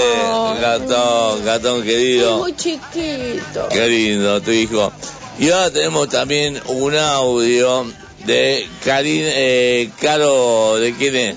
gatón, 0.61 1.45
gatón 1.45 1.83
querido. 1.83 2.39
Muy 2.39 2.55
chiquito. 2.55 3.69
Qué 3.71 3.89
lindo, 3.89 4.41
tu 4.41 4.51
hijo. 4.51 4.93
Y 5.39 5.51
ahora 5.51 5.71
tenemos 5.71 6.09
también 6.09 6.61
un 6.67 6.97
audio 6.97 7.87
de 8.25 8.69
Karin, 8.85 9.23
eh, 9.25 9.91
Caro, 10.01 10.77
¿de 10.77 10.95
quién 10.95 11.17
es? 11.17 11.37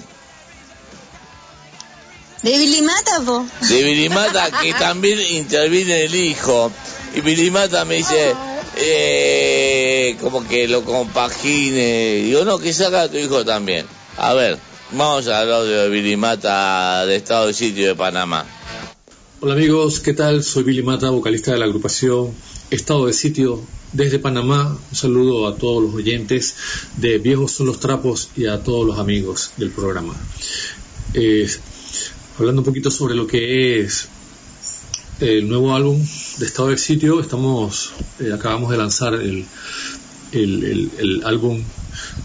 De 2.42 2.58
Bilimata, 2.58 3.22
po. 3.26 3.46
De 3.62 3.84
Bilimata, 3.84 4.52
que 4.62 4.74
también 4.74 5.20
interviene 5.20 6.04
el 6.04 6.16
hijo 6.16 6.72
y 7.16 7.22
Vilimata 7.22 7.86
me 7.86 7.96
dice 7.96 8.34
eh, 8.78 10.18
como 10.22 10.48
que 10.48 10.68
lo 10.68 10.84
compagine 10.84 12.16
digo 12.24 12.46
no 12.46 12.60
que 12.60 12.74
saca 12.74 13.04
a 13.04 13.10
tu 13.10 13.18
hijo 13.18 13.46
también 13.46 13.86
a 14.18 14.34
ver 14.34 14.58
vamos 14.92 15.28
al 15.28 15.52
audio 15.52 15.82
de 15.84 15.90
Vilimata 15.90 17.06
de 17.06 17.16
Estado 17.16 17.48
de 17.48 17.54
Sitio 17.54 17.88
de 17.88 17.96
Panamá 17.96 18.46
Hola 19.46 19.56
amigos, 19.56 20.00
¿qué 20.00 20.14
tal? 20.14 20.42
Soy 20.42 20.64
Billy 20.64 20.84
Mata, 20.84 21.10
vocalista 21.10 21.52
de 21.52 21.58
la 21.58 21.66
agrupación 21.66 22.34
Estado 22.72 23.08
de 23.08 23.12
Sitio 23.12 23.62
desde 23.92 24.18
Panamá. 24.18 24.80
Un 24.90 24.96
saludo 24.96 25.50
a 25.50 25.58
todos 25.58 25.84
los 25.84 25.94
oyentes 25.94 26.56
de 26.96 27.18
Viejos 27.18 27.52
son 27.52 27.68
los 27.68 27.82
Trapos 27.82 28.30
y 28.38 28.46
a 28.46 28.64
todos 28.64 28.88
los 28.88 29.00
amigos 29.00 29.52
del 29.58 29.72
programa. 29.72 30.16
Eh, 31.14 31.50
hablando 32.40 32.62
un 32.62 32.66
poquito 32.66 32.90
sobre 32.90 33.16
lo 33.16 33.28
que 33.28 33.82
es 33.82 34.08
el 35.20 35.50
nuevo 35.50 35.76
álbum 35.76 36.02
de 36.38 36.46
Estado 36.48 36.70
de 36.70 36.78
Sitio, 36.78 37.20
estamos, 37.20 37.94
eh, 38.20 38.32
acabamos 38.34 38.72
de 38.72 38.78
lanzar 38.78 39.14
el, 39.14 39.46
el, 40.32 41.22
álbum 41.26 41.62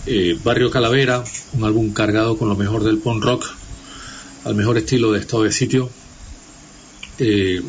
eh, 0.06 0.38
Barrio 0.42 0.70
Calavera, 0.70 1.22
un 1.52 1.64
álbum 1.64 1.92
cargado 1.92 2.38
con 2.38 2.48
lo 2.48 2.56
mejor 2.56 2.84
del 2.84 2.98
punk 2.98 3.22
rock, 3.22 3.44
al 4.44 4.54
mejor 4.54 4.78
estilo 4.78 5.12
de 5.12 5.20
Estado 5.20 5.42
de 5.42 5.52
Sitio. 5.52 5.90
Eh, 7.18 7.62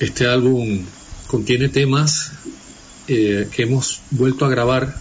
este 0.00 0.26
álbum 0.26 0.84
contiene 1.26 1.68
temas 1.68 2.32
que 3.06 3.48
hemos 3.56 4.02
vuelto 4.10 4.44
a 4.44 4.50
grabar 4.50 5.00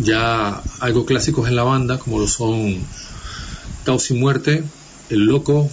ya 0.00 0.62
algo 0.78 1.04
clásicos 1.04 1.48
en 1.48 1.56
la 1.56 1.64
banda, 1.64 1.98
como 1.98 2.20
lo 2.20 2.28
son 2.28 2.78
Caos 3.84 4.10
y 4.12 4.14
Muerte, 4.14 4.62
El 5.10 5.26
Loco, 5.26 5.68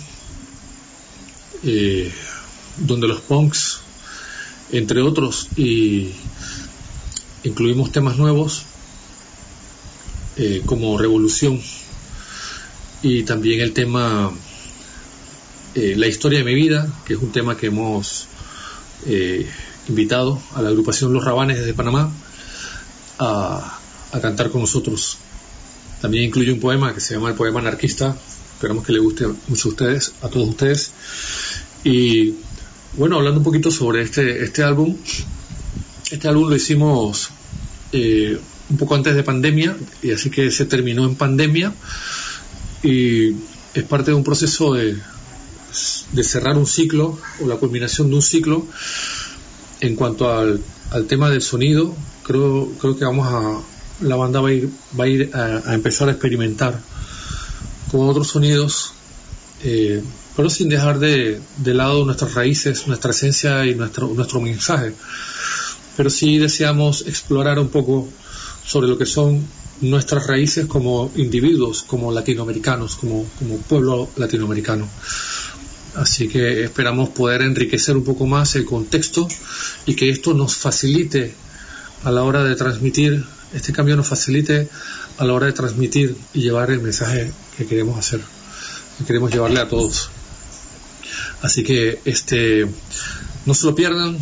Donde 2.77 3.07
los 3.07 3.21
Punks, 3.21 3.79
entre 4.71 5.01
otros, 5.01 5.49
y 5.55 6.11
incluimos 7.43 7.91
temas 7.91 8.17
nuevos 8.17 8.63
eh, 10.37 10.63
como 10.65 10.97
Revolución 10.97 11.61
y 13.03 13.23
también 13.23 13.59
el 13.59 13.73
tema 13.73 14.31
eh, 15.75 15.93
La 15.95 16.07
historia 16.07 16.39
de 16.39 16.45
mi 16.45 16.55
vida, 16.55 16.87
que 17.05 17.13
es 17.13 17.19
un 17.19 17.31
tema 17.31 17.57
que 17.57 17.67
hemos 17.67 18.27
eh, 19.05 19.47
invitado 19.89 20.41
a 20.55 20.61
la 20.61 20.69
agrupación 20.69 21.13
Los 21.13 21.23
Rabanes 21.23 21.59
desde 21.59 21.73
Panamá 21.73 22.11
a, 23.19 23.79
a 24.11 24.21
cantar 24.21 24.49
con 24.49 24.61
nosotros. 24.61 25.17
También 26.01 26.23
incluye 26.25 26.51
un 26.51 26.59
poema 26.59 26.93
que 26.93 27.01
se 27.01 27.15
llama 27.15 27.29
el 27.29 27.35
poema 27.35 27.59
anarquista. 27.59 28.15
Esperamos 28.55 28.85
que 28.85 28.93
le 28.93 28.99
guste 28.99 29.27
mucho 29.47 29.69
a 29.69 29.71
ustedes, 29.71 30.13
a 30.21 30.29
todos 30.29 30.49
ustedes. 30.49 30.91
Y 31.83 32.35
bueno, 32.97 33.17
hablando 33.17 33.39
un 33.39 33.43
poquito 33.43 33.71
sobre 33.71 34.01
este, 34.01 34.43
este 34.43 34.63
álbum, 34.63 34.95
este 36.11 36.27
álbum 36.27 36.49
lo 36.49 36.55
hicimos 36.55 37.29
eh, 37.91 38.39
un 38.69 38.77
poco 38.77 38.95
antes 38.95 39.15
de 39.15 39.23
pandemia, 39.23 39.75
y 40.01 40.11
así 40.11 40.29
que 40.29 40.51
se 40.51 40.65
terminó 40.65 41.05
en 41.05 41.15
pandemia, 41.15 41.73
y 42.83 43.31
es 43.73 43.83
parte 43.87 44.11
de 44.11 44.15
un 44.15 44.23
proceso 44.23 44.73
de, 44.73 44.97
de 46.11 46.23
cerrar 46.23 46.57
un 46.57 46.67
ciclo, 46.67 47.19
o 47.41 47.47
la 47.47 47.55
culminación 47.55 48.09
de 48.09 48.15
un 48.15 48.21
ciclo, 48.21 48.65
en 49.81 49.95
cuanto 49.95 50.31
al, 50.31 50.61
al 50.91 51.07
tema 51.07 51.29
del 51.29 51.41
sonido, 51.41 51.95
creo, 52.23 52.71
creo 52.79 52.97
que 52.97 53.05
vamos 53.05 53.27
a, 53.27 53.61
la 54.05 54.15
banda 54.15 54.41
va 54.41 54.49
a 54.49 54.53
ir, 54.53 54.69
va 54.99 55.05
a, 55.05 55.07
ir 55.07 55.35
a, 55.35 55.73
empezar 55.73 56.07
a 56.09 56.11
experimentar 56.11 56.79
con 57.91 58.07
otros 58.07 58.27
sonidos, 58.27 58.93
eh, 59.63 60.01
pero 60.35 60.49
sin 60.49 60.69
dejar 60.69 60.99
de, 60.99 61.39
de, 61.57 61.73
lado 61.73 62.05
nuestras 62.05 62.33
raíces, 62.33 62.87
nuestra 62.87 63.11
esencia 63.11 63.65
y 63.65 63.75
nuestro, 63.75 64.07
nuestro 64.07 64.41
mensaje. 64.41 64.93
Pero 65.95 66.09
sí 66.09 66.37
deseamos 66.37 67.05
explorar 67.07 67.59
un 67.59 67.69
poco 67.69 68.09
sobre 68.65 68.87
lo 68.87 68.97
que 68.97 69.05
son 69.05 69.45
nuestras 69.81 70.27
raíces 70.27 70.65
como 70.65 71.11
individuos, 71.15 71.83
como 71.83 72.11
latinoamericanos, 72.11 72.95
como, 72.95 73.25
como 73.37 73.57
pueblo 73.57 74.09
latinoamericano. 74.15 74.87
Así 75.95 76.27
que 76.27 76.63
esperamos 76.63 77.09
poder 77.09 77.41
enriquecer 77.41 77.95
un 77.95 78.03
poco 78.03 78.25
más 78.25 78.55
el 78.55 78.65
contexto 78.65 79.27
y 79.85 79.95
que 79.95 80.09
esto 80.09 80.33
nos 80.33 80.55
facilite 80.55 81.35
a 82.03 82.11
la 82.11 82.23
hora 82.23 82.43
de 82.43 82.55
transmitir, 82.55 83.23
este 83.53 83.71
cambio 83.71 83.95
nos 83.95 84.07
facilite 84.07 84.67
a 85.17 85.25
la 85.25 85.33
hora 85.33 85.45
de 85.45 85.53
transmitir 85.53 86.15
y 86.33 86.41
llevar 86.41 86.71
el 86.71 86.81
mensaje 86.81 87.31
que 87.55 87.67
queremos 87.67 87.99
hacer, 87.99 88.21
que 88.97 89.05
queremos 89.05 89.31
llevarle 89.31 89.59
a 89.59 89.67
todos. 89.67 90.09
Así 91.43 91.63
que 91.63 91.99
este 92.05 92.65
no 93.45 93.53
se 93.53 93.65
lo 93.65 93.75
pierdan. 93.75 94.17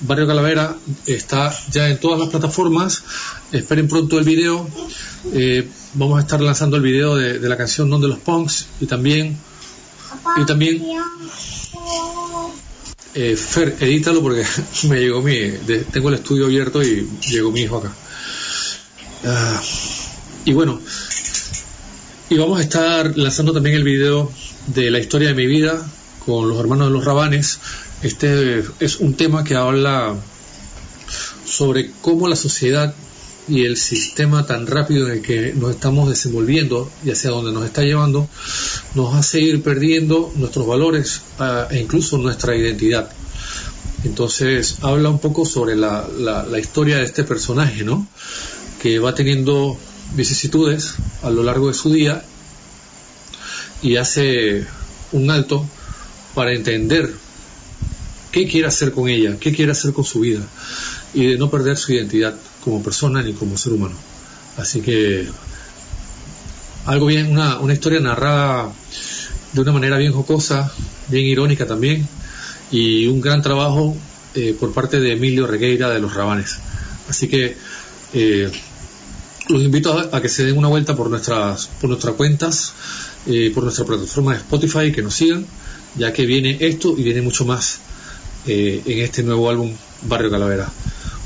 Barrio 0.00 0.28
Calavera 0.28 0.76
está 1.06 1.52
ya 1.70 1.88
en 1.88 1.98
todas 1.98 2.20
las 2.20 2.28
plataformas. 2.28 3.02
Esperen 3.50 3.88
pronto 3.88 4.16
el 4.16 4.24
video. 4.24 4.68
Eh, 5.32 5.68
vamos 5.94 6.18
a 6.18 6.22
estar 6.22 6.40
lanzando 6.40 6.76
el 6.76 6.82
video 6.82 7.16
de, 7.16 7.40
la 7.48 7.56
canción 7.56 7.90
Donde 7.90 8.06
los 8.08 8.20
Punks 8.20 8.68
y 8.80 8.86
también 8.86 9.36
y 10.36 10.46
también 10.46 10.82
eh, 13.14 13.36
Fer, 13.36 13.76
edítalo 13.80 14.22
porque 14.22 14.44
me 14.88 15.00
llegó 15.00 15.20
mi 15.20 15.36
tengo 15.90 16.08
el 16.10 16.14
estudio 16.14 16.46
abierto 16.46 16.80
y 16.82 17.08
llegó 17.28 17.50
mi 17.50 17.62
hijo 17.62 17.78
acá. 17.78 17.92
Ah, 19.24 19.60
y 20.44 20.52
bueno, 20.52 20.80
y 22.30 22.36
vamos 22.36 22.60
a 22.60 22.62
estar 22.62 23.18
lanzando 23.18 23.52
también 23.52 23.74
el 23.74 23.84
video 23.84 24.30
de 24.68 24.92
la 24.92 25.00
historia 25.00 25.28
de 25.28 25.34
mi 25.34 25.46
vida 25.46 25.84
con 26.24 26.48
los 26.48 26.58
hermanos 26.58 26.88
de 26.88 26.92
los 26.92 27.04
Rabanes. 27.04 27.58
Este 28.02 28.64
es 28.80 28.96
un 28.96 29.14
tema 29.14 29.44
que 29.44 29.54
habla 29.54 30.14
sobre 31.44 31.90
cómo 32.00 32.28
la 32.28 32.36
sociedad 32.36 32.94
y 33.48 33.64
el 33.64 33.76
sistema 33.76 34.46
tan 34.46 34.66
rápido 34.66 35.08
en 35.08 35.14
el 35.14 35.22
que 35.22 35.52
nos 35.54 35.70
estamos 35.70 36.08
desenvolviendo 36.08 36.90
y 37.04 37.10
hacia 37.10 37.30
donde 37.30 37.50
nos 37.50 37.64
está 37.64 37.82
llevando 37.82 38.28
nos 38.94 39.14
hace 39.16 39.40
ir 39.40 39.62
perdiendo 39.62 40.32
nuestros 40.36 40.66
valores 40.66 41.22
uh, 41.40 41.72
e 41.72 41.80
incluso 41.80 42.18
nuestra 42.18 42.56
identidad. 42.56 43.10
Entonces 44.04 44.76
habla 44.82 45.10
un 45.10 45.18
poco 45.18 45.44
sobre 45.44 45.76
la, 45.76 46.08
la, 46.18 46.44
la, 46.44 46.58
historia 46.58 46.98
de 46.98 47.04
este 47.04 47.24
personaje, 47.24 47.84
¿no? 47.84 48.06
Que 48.80 48.98
va 48.98 49.14
teniendo 49.14 49.76
vicisitudes 50.14 50.94
a 51.22 51.30
lo 51.30 51.42
largo 51.42 51.68
de 51.68 51.74
su 51.74 51.92
día 51.92 52.24
y 53.80 53.96
hace 53.96 54.66
un 55.12 55.30
alto 55.30 55.66
para 56.34 56.52
entender 56.52 57.12
qué 58.30 58.48
quiere 58.48 58.66
hacer 58.66 58.92
con 58.92 59.08
ella, 59.08 59.36
qué 59.38 59.52
quiere 59.52 59.72
hacer 59.72 59.92
con 59.92 60.04
su 60.04 60.20
vida 60.20 60.40
y 61.14 61.26
de 61.26 61.36
no 61.36 61.50
perder 61.50 61.76
su 61.76 61.92
identidad 61.92 62.34
como 62.64 62.82
persona 62.82 63.22
ni 63.22 63.34
como 63.34 63.56
ser 63.56 63.72
humano. 63.74 63.94
Así 64.56 64.80
que 64.80 65.28
algo 66.86 67.06
bien, 67.06 67.30
una, 67.30 67.58
una 67.60 67.72
historia 67.72 68.00
narrada 68.00 68.72
de 69.52 69.60
una 69.60 69.72
manera 69.72 69.98
bien 69.98 70.12
jocosa, 70.12 70.72
bien 71.08 71.26
irónica 71.26 71.66
también, 71.66 72.08
y 72.70 73.06
un 73.06 73.20
gran 73.20 73.42
trabajo 73.42 73.96
eh, 74.34 74.56
por 74.58 74.72
parte 74.72 74.98
de 74.98 75.12
Emilio 75.12 75.46
Regueira 75.46 75.90
de 75.90 76.00
los 76.00 76.14
Rabanes. 76.14 76.58
Así 77.08 77.28
que 77.28 77.56
eh, 78.14 78.50
los 79.48 79.62
invito 79.62 80.08
a, 80.10 80.22
que 80.22 80.28
se 80.28 80.44
den 80.44 80.56
una 80.56 80.68
vuelta 80.68 80.96
por 80.96 81.10
nuestras, 81.10 81.66
por 81.80 81.90
nuestras 81.90 82.14
cuentas, 82.14 82.72
eh, 83.26 83.50
por 83.54 83.64
nuestra 83.64 83.84
plataforma 83.84 84.32
de 84.32 84.38
Spotify, 84.38 84.90
que 84.90 85.02
nos 85.02 85.14
sigan, 85.14 85.46
ya 85.96 86.12
que 86.12 86.26
viene 86.26 86.56
esto 86.60 86.94
y 86.96 87.02
viene 87.02 87.22
mucho 87.22 87.44
más 87.44 87.80
eh, 88.46 88.82
en 88.84 88.98
este 89.00 89.22
nuevo 89.22 89.48
álbum 89.48 89.72
Barrio 90.02 90.30
Calavera. 90.30 90.70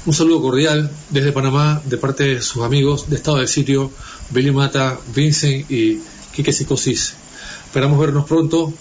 Un 0.06 0.14
saludo 0.14 0.40
cordial 0.40 0.90
desde 1.10 1.32
Panamá 1.32 1.82
de 1.84 1.96
parte 1.96 2.24
de 2.24 2.42
sus 2.42 2.62
amigos 2.62 3.10
de 3.10 3.16
Estado 3.16 3.38
del 3.38 3.48
Sitio, 3.48 3.90
Billy 4.30 4.52
Mata, 4.52 4.98
Vincent 5.14 5.70
y 5.70 6.00
Quique 6.34 6.52
Psicosis. 6.52 7.14
Esperamos 7.66 7.98
vernos 7.98 8.24
pronto. 8.26 8.72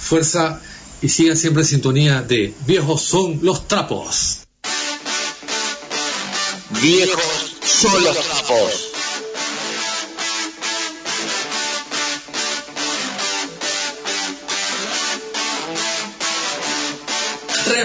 Fuerza 0.00 0.60
y 1.00 1.08
sigan 1.08 1.36
siempre 1.36 1.62
en 1.62 1.68
sintonía 1.68 2.22
de 2.22 2.52
Viejos 2.66 3.02
son 3.02 3.38
los 3.42 3.68
trapos. 3.68 4.40
Viejos 6.80 7.56
son 7.64 8.02
los 8.02 8.16
trapos. 8.16 8.81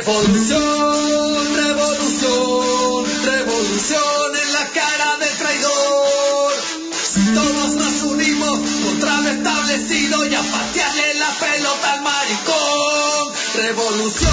Revolución, 0.07 1.55
revolución, 1.57 3.05
revolución 3.25 4.37
en 4.41 4.53
la 4.53 4.65
cara 4.69 5.17
del 5.17 5.37
traidor. 5.37 6.53
Si 7.13 7.25
todos 7.33 7.75
nos 7.75 8.03
unimos 8.03 8.57
contra 8.85 9.19
lo 9.19 9.29
establecido 9.31 10.25
y 10.27 10.33
a 10.33 10.41
patearle 10.41 11.13
la 11.15 11.29
pelota 11.39 11.91
al 11.91 12.01
maricón. 12.03 13.33
Revolución, 13.55 14.26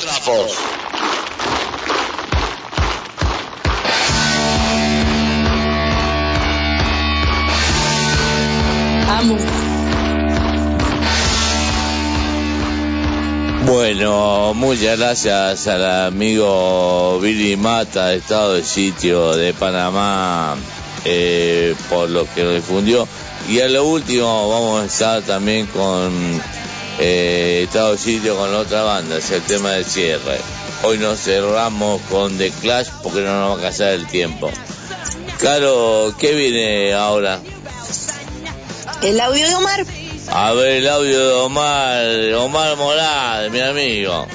trapos. 0.00 0.52
Amo. 9.08 9.36
Bueno, 13.64 14.54
muchas 14.54 14.98
gracias 14.98 15.68
al 15.68 16.06
amigo 16.06 17.20
Billy 17.20 17.56
Mata 17.56 18.08
de 18.08 18.16
Estado 18.16 18.54
de 18.54 18.64
Sitio 18.64 19.36
de 19.36 19.54
Panamá 19.54 20.56
eh, 21.04 21.76
por 21.88 22.10
lo 22.10 22.26
que 22.34 22.42
nos 22.42 22.54
difundió. 22.54 23.06
Y 23.48 23.60
a 23.60 23.68
lo 23.68 23.84
último 23.84 24.48
vamos 24.48 24.82
a 24.82 24.86
estar 24.86 25.22
también 25.22 25.66
con 25.66 26.40
eh, 26.98 27.62
Estado 27.64 27.92
de 27.92 27.98
Sitio 27.98 28.36
con 28.36 28.52
la 28.52 28.58
otra 28.58 28.82
banda, 28.82 29.18
es 29.18 29.30
el 29.30 29.42
tema 29.42 29.72
del 29.72 29.84
cierre. 29.84 30.38
Hoy 30.82 30.98
nos 30.98 31.20
cerramos 31.20 32.00
con 32.02 32.36
The 32.38 32.50
Clash 32.50 32.88
porque 33.02 33.20
no 33.20 33.40
nos 33.40 33.56
va 33.56 33.60
a 33.60 33.62
casar 33.62 33.92
el 33.92 34.06
tiempo. 34.06 34.50
Caro, 35.40 36.14
¿qué 36.18 36.34
viene 36.34 36.94
ahora? 36.94 37.40
El 39.02 39.20
audio 39.20 39.48
de 39.48 39.54
Omar. 39.54 39.86
A 40.30 40.52
ver 40.52 40.72
el 40.72 40.88
audio 40.88 41.18
de 41.18 41.32
Omar, 41.34 42.34
Omar 42.34 42.76
Morales, 42.76 43.52
mi 43.52 43.60
amigo. 43.60 44.26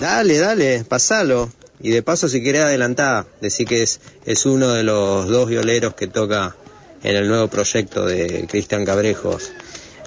Dale, 0.00 0.38
dale, 0.38 0.84
pasalo. 0.84 1.50
Y 1.80 1.90
de 1.90 2.02
paso, 2.02 2.28
si 2.28 2.42
querés 2.42 2.62
adelantar, 2.62 3.26
decir 3.40 3.66
que 3.66 3.82
es, 3.82 4.00
es 4.24 4.46
uno 4.46 4.72
de 4.72 4.82
los 4.82 5.28
dos 5.28 5.48
violeros 5.48 5.94
que 5.94 6.06
toca 6.06 6.56
en 7.02 7.16
el 7.16 7.28
nuevo 7.28 7.48
proyecto 7.48 8.06
de 8.06 8.46
Cristian 8.48 8.84
Cabrejos, 8.84 9.52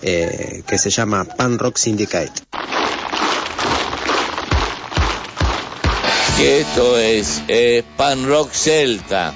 eh, 0.01 0.63
que 0.67 0.77
se 0.77 0.89
llama 0.89 1.25
Pan 1.25 1.57
Rock 1.59 1.77
Syndicate. 1.77 2.31
Que 6.37 6.61
esto 6.61 6.97
es 6.99 7.41
eh, 7.47 7.83
pan 7.97 8.27
rock 8.27 8.51
celta. 8.51 9.33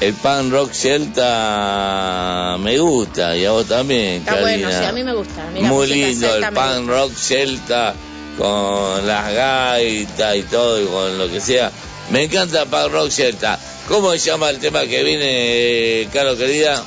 El 0.00 0.12
pan 0.14 0.50
rock 0.50 0.72
celta 0.72 2.56
me 2.60 2.78
gusta 2.78 3.34
y 3.36 3.46
a 3.46 3.52
vos 3.52 3.66
también, 3.66 4.16
Está 4.20 4.40
bueno, 4.40 4.64
Karina. 4.68 4.78
sí, 4.80 4.84
a 4.84 4.92
mí 4.92 5.04
me 5.04 5.14
gusta. 5.14 5.46
Muy 5.54 5.86
lindo 5.86 6.28
celta 6.28 6.48
el 6.48 6.54
pan 6.54 6.86
rock 6.86 7.12
celta 7.14 7.94
con 8.36 9.06
las 9.06 9.32
gaitas 9.32 10.36
y 10.36 10.42
todo 10.42 10.82
y 10.82 10.86
con 10.86 11.16
lo 11.16 11.30
que 11.30 11.40
sea. 11.40 11.70
Me 12.10 12.24
encanta 12.24 12.62
el 12.62 12.68
pan 12.68 12.92
rock 12.92 13.10
celta. 13.10 13.58
¿Cómo 13.88 14.10
se 14.12 14.18
llama 14.18 14.50
el 14.50 14.58
tema 14.58 14.82
que 14.82 15.02
viene, 15.02 16.02
eh, 16.02 16.08
Caro 16.12 16.36
querida? 16.36 16.82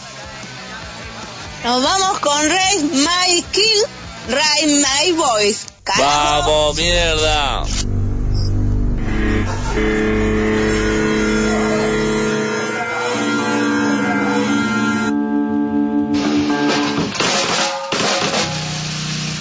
Nos 1.64 1.84
vamos 1.84 2.20
con 2.20 2.50
Raise 2.50 2.84
My 2.84 3.42
Kill, 3.52 3.84
Raise 4.30 4.68
My 4.68 5.12
Voice. 5.14 5.66
Carajo. 5.84 6.52
¡Vamos, 6.52 6.76
mierda! 6.78 7.64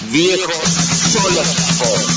Viejos 0.09 0.55
son 1.11 2.16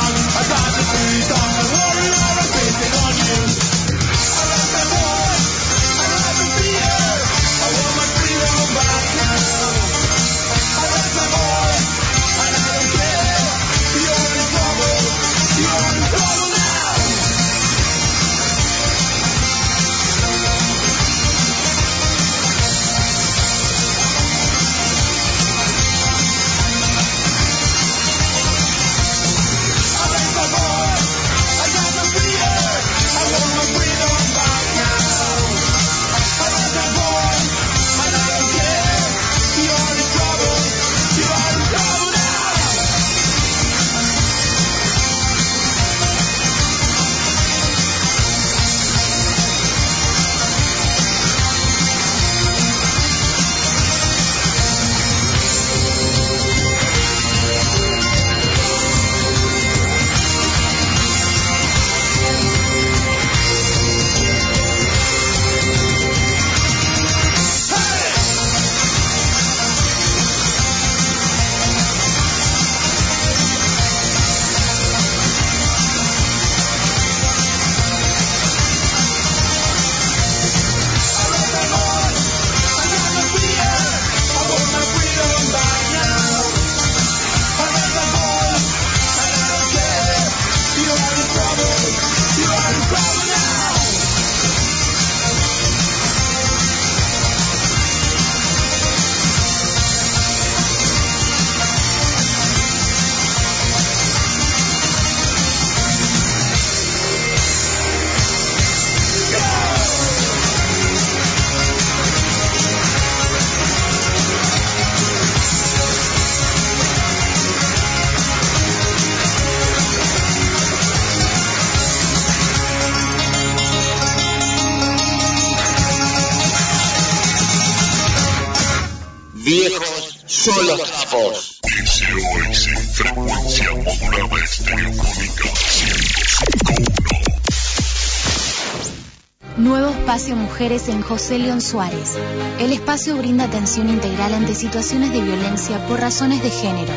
mujeres 140.61 140.89
en 140.89 141.01
José 141.01 141.39
León 141.39 141.59
Suárez. 141.59 142.13
El 142.59 142.71
espacio 142.71 143.17
brinda 143.17 143.45
atención 143.45 143.89
integral 143.89 144.35
ante 144.35 144.53
situaciones 144.53 145.11
de 145.11 145.19
violencia 145.19 145.83
por 145.87 145.99
razones 145.99 146.43
de 146.43 146.51
género. 146.51 146.93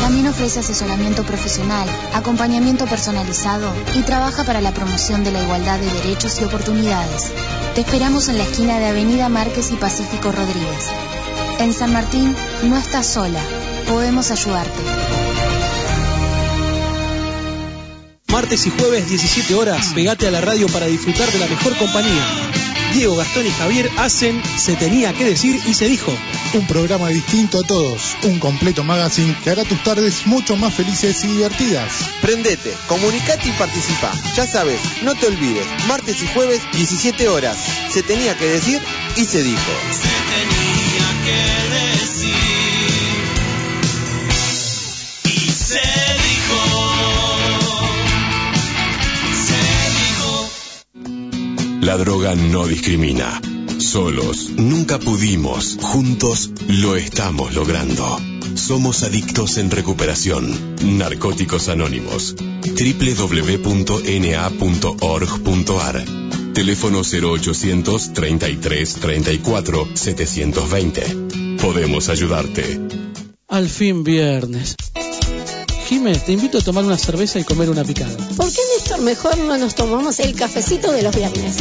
También 0.00 0.26
ofrece 0.26 0.60
asesoramiento 0.60 1.22
profesional, 1.24 1.86
acompañamiento 2.14 2.86
personalizado 2.86 3.70
y 3.94 4.04
trabaja 4.04 4.44
para 4.44 4.62
la 4.62 4.72
promoción 4.72 5.22
de 5.22 5.32
la 5.32 5.42
igualdad 5.42 5.78
de 5.78 5.92
derechos 5.92 6.40
y 6.40 6.44
oportunidades. 6.44 7.30
Te 7.74 7.82
esperamos 7.82 8.30
en 8.30 8.38
la 8.38 8.44
esquina 8.44 8.78
de 8.78 8.86
Avenida 8.86 9.28
Márquez 9.28 9.72
y 9.72 9.76
Pacífico 9.76 10.32
Rodríguez. 10.32 10.86
En 11.58 11.74
San 11.74 11.92
Martín 11.92 12.34
no 12.62 12.78
estás 12.78 13.06
sola, 13.06 13.42
podemos 13.86 14.30
ayudarte. 14.30 14.95
Martes 18.36 18.66
y 18.66 18.70
jueves 18.70 19.08
17 19.08 19.54
horas, 19.54 19.92
pegate 19.94 20.26
a 20.26 20.30
la 20.30 20.42
radio 20.42 20.66
para 20.66 20.84
disfrutar 20.84 21.26
de 21.32 21.38
la 21.38 21.46
mejor 21.46 21.74
compañía. 21.78 22.22
Diego, 22.92 23.16
Gastón 23.16 23.46
y 23.46 23.50
Javier 23.50 23.90
hacen 23.96 24.42
Se 24.58 24.76
tenía 24.76 25.14
que 25.14 25.24
decir 25.24 25.58
y 25.66 25.72
se 25.72 25.88
dijo. 25.88 26.12
Un 26.52 26.66
programa 26.66 27.08
distinto 27.08 27.60
a 27.60 27.66
todos, 27.66 28.14
un 28.24 28.38
completo 28.38 28.84
magazine 28.84 29.34
que 29.42 29.48
hará 29.48 29.64
tus 29.64 29.82
tardes 29.82 30.26
mucho 30.26 30.54
más 30.54 30.74
felices 30.74 31.24
y 31.24 31.28
divertidas. 31.28 32.10
Prendete, 32.20 32.74
comunicate 32.88 33.48
y 33.48 33.52
participa. 33.52 34.12
Ya 34.34 34.46
sabes, 34.46 34.80
no 35.02 35.14
te 35.14 35.28
olvides, 35.28 35.66
martes 35.88 36.22
y 36.22 36.26
jueves 36.26 36.60
17 36.74 37.28
horas. 37.28 37.56
Se 37.88 38.02
tenía 38.02 38.36
que 38.36 38.48
decir 38.48 38.82
y 39.16 39.24
se 39.24 39.42
dijo. 39.42 39.72
La 51.86 51.96
droga 51.96 52.34
no 52.34 52.66
discrimina. 52.66 53.40
Solos 53.78 54.50
nunca 54.56 54.98
pudimos, 54.98 55.78
juntos 55.80 56.50
lo 56.66 56.96
estamos 56.96 57.54
logrando. 57.54 58.18
Somos 58.56 59.04
adictos 59.04 59.56
en 59.58 59.70
recuperación. 59.70 60.74
Narcóticos 60.98 61.68
Anónimos. 61.68 62.34
www.na.org.ar. 62.64 63.64
Teléfono 66.54 67.02
0800 67.02 68.12
33 68.12 68.94
34 68.94 69.88
720. 69.94 71.02
Podemos 71.62 72.08
ayudarte. 72.08 72.80
Al 73.46 73.68
fin 73.68 74.02
viernes. 74.02 74.74
Jiménez, 75.86 76.24
te 76.24 76.32
invito 76.32 76.58
a 76.58 76.60
tomar 76.60 76.84
una 76.84 76.98
cerveza 76.98 77.38
y 77.38 77.44
comer 77.44 77.70
una 77.70 77.84
picada. 77.84 78.16
¿Por 78.36 78.50
qué, 78.50 78.60
Néstor, 78.74 79.00
mejor 79.00 79.38
no 79.38 79.56
nos 79.56 79.74
tomamos 79.76 80.18
el 80.18 80.34
cafecito 80.34 80.90
de 80.90 81.02
los 81.02 81.14
viernes? 81.14 81.56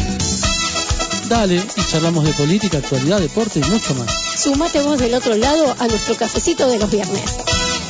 Dale 1.30 1.56
y 1.56 1.82
charlamos 1.92 2.24
de 2.24 2.34
política, 2.34 2.80
actualidad, 2.80 3.20
deporte 3.20 3.60
y 3.60 3.70
mucho 3.70 3.94
más. 3.96 4.12
Sumate 4.38 4.82
vos 4.82 5.00
del 5.00 5.14
otro 5.14 5.36
lado 5.36 5.76
a 5.80 5.88
nuestro 5.88 6.16
cafecito 6.16 6.68
de 6.68 6.80
los 6.80 6.90
viernes. 6.90 7.24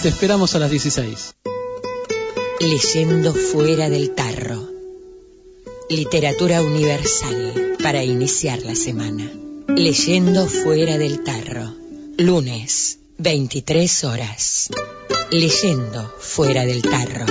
Te 0.02 0.10
esperamos 0.10 0.56
a 0.56 0.60
las 0.60 0.72
16. 0.72 1.36
Leyendo 2.60 3.34
fuera 3.34 3.90
del 3.90 4.12
tarro. 4.12 4.70
Literatura 5.90 6.62
universal 6.62 7.78
para 7.82 8.04
iniciar 8.04 8.62
la 8.64 8.76
semana. 8.76 9.32
Leyendo 9.68 10.48
fuera 10.48 10.98
del 10.98 11.24
tarro. 11.24 11.74
Lunes, 12.18 13.00
23 13.18 14.04
horas. 14.04 14.70
Leyendo 15.32 16.14
fuera 16.20 16.66
del 16.66 16.82
tarro. 16.82 17.26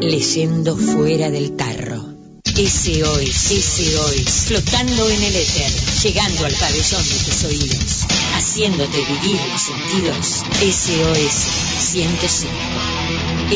Leyendo 0.00 0.76
fuera 0.76 1.30
del 1.30 1.56
tarro. 1.56 2.14
SOS, 2.44 3.34
SOS, 3.34 4.30
flotando 4.46 5.10
en 5.10 5.22
el 5.22 5.34
éter, 5.34 5.72
llegando 6.02 6.46
al 6.46 6.54
pabellón 6.54 7.02
de 7.02 7.14
tus 7.24 7.44
oídos, 7.44 8.06
haciéndote 8.34 8.98
vivir 8.98 9.40
los 9.50 9.60
sentidos. 9.60 10.44
SOS 10.60 11.34
105. 11.80 12.52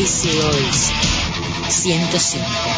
SOS 0.05 0.93
105. 1.69 2.78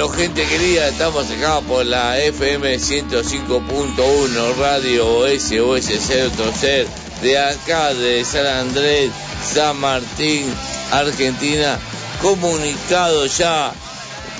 Bueno, 0.00 0.16
gente 0.16 0.46
querida, 0.46 0.88
estamos 0.88 1.30
acá 1.30 1.60
por 1.60 1.84
la 1.84 2.18
FM 2.18 2.74
105.1 2.74 4.56
Radio 4.56 5.26
SOS 5.38 5.90
0 6.06 6.30
Torcer 6.38 6.88
de 7.20 7.38
acá 7.38 7.92
de 7.92 8.24
San 8.24 8.46
Andrés, 8.46 9.10
San 9.44 9.76
Martín, 9.76 10.50
Argentina, 10.90 11.78
comunicado 12.22 13.26
ya 13.26 13.74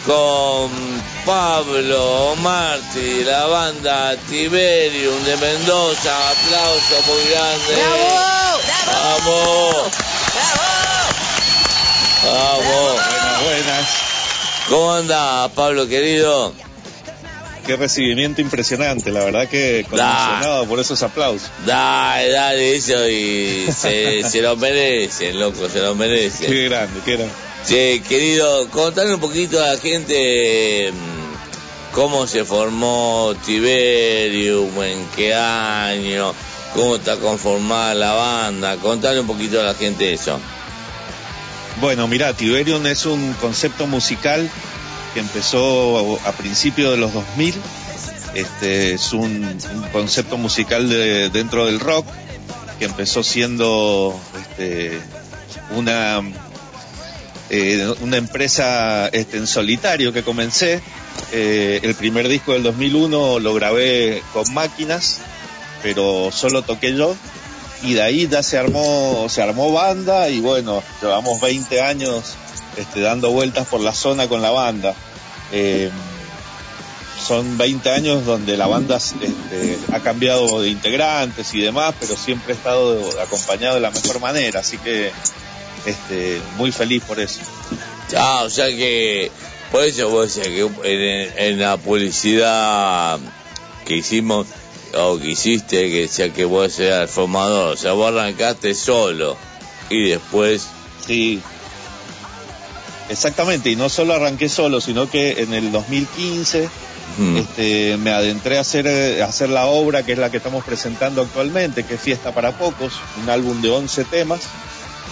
con 0.06 0.70
Pablo 1.26 2.36
Martí, 2.36 3.22
la 3.24 3.44
banda 3.44 4.16
Tiberium 4.30 5.24
de 5.24 5.36
Mendoza, 5.36 6.30
aplauso 6.30 7.02
muy 7.06 7.22
grande. 7.30 7.82
¡Vamos! 8.86 9.92
¡Vamos! 12.24 12.94
Buenas, 12.94 13.42
buenas. 13.44 14.09
¿Cómo 14.70 14.92
anda, 14.92 15.48
Pablo 15.48 15.88
querido? 15.88 16.54
Qué 17.66 17.74
recibimiento 17.74 18.40
impresionante, 18.40 19.10
la 19.10 19.24
verdad 19.24 19.48
que 19.48 19.84
conmocionado 19.90 20.64
por 20.66 20.78
esos 20.78 21.02
aplausos. 21.02 21.50
Dale, 21.66 22.30
dale, 22.30 22.76
eso 22.76 23.08
y 23.08 23.66
se, 23.72 24.22
se 24.22 24.40
lo 24.40 24.56
merecen, 24.56 25.40
loco, 25.40 25.68
se 25.68 25.80
lo 25.80 25.96
merecen. 25.96 26.46
Qué 26.46 26.68
grande, 26.68 27.00
qué 27.04 27.16
grande. 27.16 27.34
Sí, 27.64 28.00
querido, 28.08 28.70
contale 28.70 29.12
un 29.12 29.20
poquito 29.20 29.60
a 29.60 29.74
la 29.74 29.76
gente 29.76 30.92
mm, 30.92 31.92
cómo 31.92 32.28
se 32.28 32.44
formó 32.44 33.34
Tiberium, 33.44 34.82
en 34.84 35.04
qué 35.16 35.34
año, 35.34 36.32
cómo 36.76 36.94
está 36.94 37.16
conformada 37.16 37.94
la 37.94 38.12
banda, 38.12 38.76
contale 38.76 39.18
un 39.18 39.26
poquito 39.26 39.60
a 39.60 39.64
la 39.64 39.74
gente 39.74 40.12
eso. 40.12 40.38
Bueno, 41.78 42.06
mira, 42.08 42.32
Tiberium 42.34 42.86
es 42.86 43.06
un 43.06 43.32
concepto 43.34 43.86
musical 43.86 44.48
que 45.14 45.20
empezó 45.20 46.18
a, 46.26 46.32
principios 46.32 46.92
de 46.92 46.98
los 46.98 47.12
2000. 47.12 47.54
Este 48.34 48.94
es 48.94 49.12
un, 49.12 49.44
un 49.74 49.82
concepto 49.92 50.36
musical 50.36 50.88
de- 50.88 51.30
dentro 51.30 51.66
del 51.66 51.80
rock 51.80 52.06
que 52.78 52.84
empezó 52.84 53.22
siendo 53.22 54.18
este, 54.40 55.00
una 55.76 56.20
eh, 57.50 57.92
una 58.00 58.16
empresa 58.16 59.08
este, 59.08 59.38
en 59.38 59.46
solitario 59.46 60.12
que 60.12 60.22
comencé. 60.22 60.80
Eh, 61.32 61.80
el 61.82 61.94
primer 61.94 62.28
disco 62.28 62.52
del 62.52 62.62
2001 62.62 63.40
lo 63.40 63.54
grabé 63.54 64.22
con 64.32 64.52
máquinas, 64.54 65.18
pero 65.82 66.30
solo 66.30 66.62
toqué 66.62 66.94
yo. 66.94 67.16
Y 67.82 67.94
de 67.94 68.02
ahí 68.02 68.28
ya 68.28 68.42
se 68.42 68.58
armó, 68.58 69.26
se 69.28 69.42
armó 69.42 69.72
banda 69.72 70.28
y 70.28 70.40
bueno, 70.40 70.82
llevamos 71.00 71.40
20 71.40 71.80
años 71.80 72.34
este, 72.76 73.00
dando 73.00 73.30
vueltas 73.30 73.66
por 73.66 73.80
la 73.80 73.94
zona 73.94 74.28
con 74.28 74.42
la 74.42 74.50
banda. 74.50 74.94
Eh, 75.52 75.90
son 77.26 77.58
20 77.58 77.90
años 77.90 78.24
donde 78.24 78.56
la 78.56 78.66
banda 78.66 78.96
este, 78.96 79.78
ha 79.92 80.00
cambiado 80.00 80.62
de 80.62 80.68
integrantes 80.68 81.54
y 81.54 81.60
demás, 81.60 81.94
pero 82.00 82.16
siempre 82.16 82.54
ha 82.54 82.56
estado 82.56 82.98
acompañado 83.20 83.74
de 83.74 83.80
la 83.80 83.90
mejor 83.90 84.20
manera, 84.20 84.60
así 84.60 84.78
que 84.78 85.12
este, 85.86 86.40
muy 86.56 86.72
feliz 86.72 87.02
por 87.04 87.20
eso. 87.20 87.40
Ah, 88.16 88.42
o 88.44 88.50
sea 88.50 88.66
que, 88.66 89.30
por 89.70 89.84
eso 89.84 90.08
vos 90.08 90.34
decís 90.34 90.52
que 90.52 91.32
en 91.36 91.60
la 91.60 91.76
publicidad 91.76 93.18
que 93.84 93.96
hicimos, 93.96 94.46
o 94.94 95.18
que 95.18 95.30
hiciste, 95.30 95.90
que 95.90 96.02
decía 96.02 96.32
que 96.32 96.44
vos 96.44 96.78
eras 96.78 97.02
el 97.02 97.08
formador, 97.08 97.74
o 97.74 97.76
sea, 97.76 97.92
vos 97.92 98.12
arrancaste 98.12 98.74
solo 98.74 99.36
y 99.88 100.10
después... 100.10 100.66
Sí, 101.06 101.40
exactamente, 103.08 103.70
y 103.70 103.76
no 103.76 103.88
solo 103.88 104.14
arranqué 104.14 104.48
solo, 104.48 104.80
sino 104.80 105.10
que 105.10 105.42
en 105.42 105.54
el 105.54 105.72
2015 105.72 106.68
Mm. 107.18 107.36
este, 107.36 107.96
me 107.96 108.12
adentré 108.12 108.58
a 108.58 108.60
hacer, 108.60 109.22
a 109.22 109.26
hacer 109.26 109.48
la 109.48 109.66
obra 109.66 110.02
que 110.02 110.12
es 110.12 110.18
la 110.18 110.30
que 110.30 110.36
estamos 110.36 110.64
presentando 110.64 111.22
actualmente, 111.22 111.84
que 111.84 111.94
es 111.94 112.00
Fiesta 112.00 112.32
para 112.32 112.52
Pocos, 112.52 112.94
un 113.22 113.28
álbum 113.28 113.60
de 113.60 113.70
11 113.70 114.04
temas, 114.04 114.40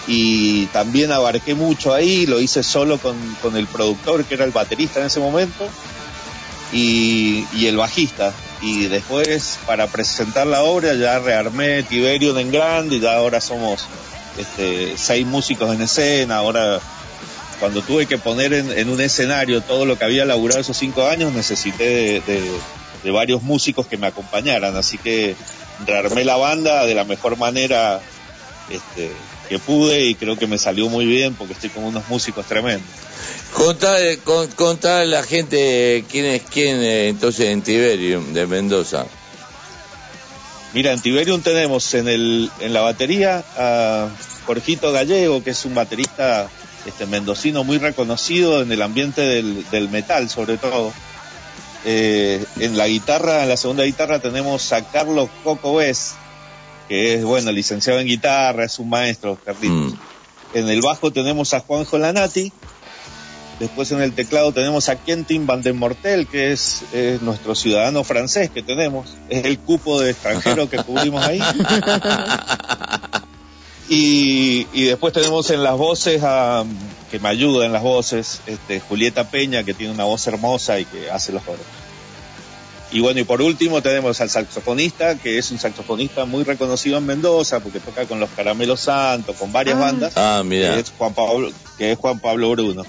y 0.06 0.66
también 0.66 1.12
abarqué 1.12 1.54
mucho 1.54 1.92
ahí, 1.92 2.26
lo 2.26 2.40
hice 2.40 2.62
solo 2.62 2.98
con, 2.98 3.16
con 3.42 3.56
el 3.56 3.66
productor 3.66 4.24
que 4.24 4.34
era 4.34 4.44
el 4.44 4.52
baterista 4.52 5.00
en 5.00 5.06
ese 5.06 5.20
momento 5.20 5.68
y, 6.72 7.44
y 7.52 7.66
el 7.66 7.76
bajista. 7.76 8.32
Y 8.60 8.86
después 8.86 9.58
para 9.66 9.86
presentar 9.86 10.46
la 10.46 10.62
obra 10.62 10.94
ya 10.94 11.18
rearmé 11.20 11.82
Tiberium 11.84 12.36
en 12.38 12.50
grande 12.50 12.96
y 12.96 13.00
ya 13.00 13.14
ahora 13.14 13.40
somos 13.40 13.86
este, 14.36 14.94
seis 14.96 15.24
músicos 15.26 15.72
en 15.74 15.82
escena, 15.82 16.36
ahora 16.38 16.80
cuando 17.60 17.82
tuve 17.82 18.06
que 18.06 18.18
poner 18.18 18.52
en, 18.52 18.88
un 18.88 19.00
escenario 19.00 19.60
todo 19.62 19.84
lo 19.84 19.98
que 19.98 20.04
había 20.04 20.24
laburado 20.24 20.60
esos 20.60 20.76
cinco 20.76 21.06
años, 21.06 21.32
necesité 21.32 21.84
de, 21.84 22.20
de- 22.20 22.50
de 23.04 23.10
varios 23.12 23.42
músicos 23.42 23.86
que 23.86 23.96
me 23.96 24.08
acompañaran, 24.08 24.74
así 24.76 24.98
que 24.98 25.36
rearmé 25.86 26.24
la 26.24 26.36
banda 26.36 26.84
de 26.84 26.96
la 26.96 27.04
mejor 27.04 27.36
manera 27.36 28.00
este, 28.70 29.12
que 29.48 29.60
pude 29.60 30.04
y 30.06 30.16
creo 30.16 30.36
que 30.36 30.48
me 30.48 30.58
salió 30.58 30.88
muy 30.88 31.06
bien 31.06 31.34
porque 31.36 31.52
estoy 31.52 31.70
con 31.70 31.84
unos 31.84 32.08
músicos 32.08 32.44
tremendos. 32.46 32.88
Contale, 33.52 34.18
con, 34.18 34.46
contale 34.48 35.02
a 35.02 35.18
la 35.20 35.22
gente 35.22 36.04
quién 36.10 36.26
es 36.26 36.42
quién 36.42 36.80
eh, 36.82 37.08
entonces 37.08 37.46
en 37.46 37.62
Tiberium 37.62 38.32
de 38.32 38.46
Mendoza. 38.46 39.06
Mira, 40.74 40.92
en 40.92 41.00
Tiberium 41.00 41.40
tenemos 41.40 41.94
en, 41.94 42.08
el, 42.08 42.50
en 42.60 42.72
la 42.72 42.82
batería 42.82 43.42
a 43.56 44.08
Jorgito 44.46 44.92
Gallego, 44.92 45.42
que 45.42 45.50
es 45.50 45.64
un 45.64 45.74
baterista 45.74 46.50
este, 46.86 47.06
mendocino 47.06 47.64
muy 47.64 47.78
reconocido 47.78 48.62
en 48.62 48.70
el 48.70 48.82
ambiente 48.82 49.22
del, 49.22 49.68
del 49.70 49.88
metal, 49.88 50.28
sobre 50.28 50.58
todo. 50.58 50.92
Eh, 51.84 52.44
en 52.58 52.76
la 52.76 52.86
guitarra, 52.86 53.44
en 53.44 53.48
la 53.48 53.56
segunda 53.56 53.84
guitarra 53.84 54.18
tenemos 54.18 54.72
a 54.72 54.84
Carlos 54.90 55.30
Coco 55.42 55.76
Bes, 55.76 56.16
que 56.88 57.14
es, 57.14 57.24
bueno, 57.24 57.50
licenciado 57.50 58.00
en 58.00 58.06
guitarra, 58.06 58.64
es 58.64 58.78
un 58.78 58.90
maestro, 58.90 59.38
Carlitos. 59.42 59.94
En 60.54 60.68
el 60.68 60.80
bajo 60.80 61.12
tenemos 61.12 61.54
a 61.54 61.60
Juanjo 61.60 61.98
Lanati. 61.98 62.52
Después 63.60 63.90
en 63.90 64.00
el 64.02 64.12
teclado 64.12 64.52
tenemos 64.52 64.88
a 64.88 64.96
Quentin 64.96 65.46
Van 65.46 65.62
den 65.62 65.76
Mortel, 65.76 66.26
que 66.28 66.52
es, 66.52 66.82
eh, 66.92 67.18
nuestro 67.22 67.54
ciudadano 67.56 68.04
francés 68.04 68.50
que 68.50 68.62
tenemos. 68.62 69.14
Es 69.28 69.44
el 69.44 69.58
cupo 69.58 70.00
de 70.00 70.10
extranjero 70.12 70.70
que 70.70 70.78
cubrimos 70.78 71.24
ahí. 71.24 71.40
Y, 73.90 74.66
y 74.74 74.84
después 74.84 75.14
tenemos 75.14 75.48
en 75.50 75.62
las 75.62 75.74
voces 75.78 76.20
a, 76.22 76.62
que 77.10 77.18
me 77.20 77.30
ayuda 77.30 77.64
en 77.64 77.72
las 77.72 77.82
voces, 77.82 78.42
este, 78.46 78.80
Julieta 78.80 79.30
Peña, 79.30 79.64
que 79.64 79.72
tiene 79.72 79.94
una 79.94 80.04
voz 80.04 80.26
hermosa 80.26 80.78
y 80.78 80.84
que 80.84 81.10
hace 81.10 81.32
los 81.32 81.42
coros. 81.42 81.62
Y 82.92 83.00
bueno, 83.00 83.18
y 83.20 83.24
por 83.24 83.40
último 83.40 83.80
tenemos 83.80 84.20
al 84.20 84.28
saxofonista, 84.28 85.14
que 85.16 85.38
es 85.38 85.50
un 85.50 85.58
saxofonista 85.58 86.26
muy 86.26 86.44
reconocido 86.44 86.98
en 86.98 87.06
Mendoza, 87.06 87.60
porque 87.60 87.80
toca 87.80 88.04
con 88.04 88.20
los 88.20 88.28
Caramelos 88.30 88.80
Santos, 88.80 89.36
con 89.36 89.52
varias 89.52 89.76
Ah. 89.76 89.80
bandas. 89.80 90.12
Ah, 90.16 90.42
mira. 90.44 90.74
Que 90.74 90.80
es 90.80 90.92
Juan 90.98 91.14
Pablo, 91.14 91.50
que 91.78 91.92
es 91.92 91.98
Juan 91.98 92.18
Pablo 92.18 92.50
Bruno. 92.50 92.84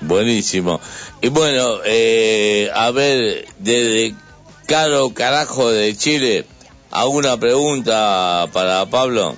Buenísimo. 0.00 0.80
Y 1.20 1.28
bueno, 1.28 1.78
eh, 1.84 2.70
a 2.74 2.90
ver, 2.90 3.46
desde 3.58 4.14
Caro 4.66 5.10
Carajo 5.12 5.70
de 5.70 5.96
Chile, 5.96 6.46
¿alguna 6.90 7.36
pregunta 7.38 8.48
para 8.52 8.86
Pablo? 8.86 9.36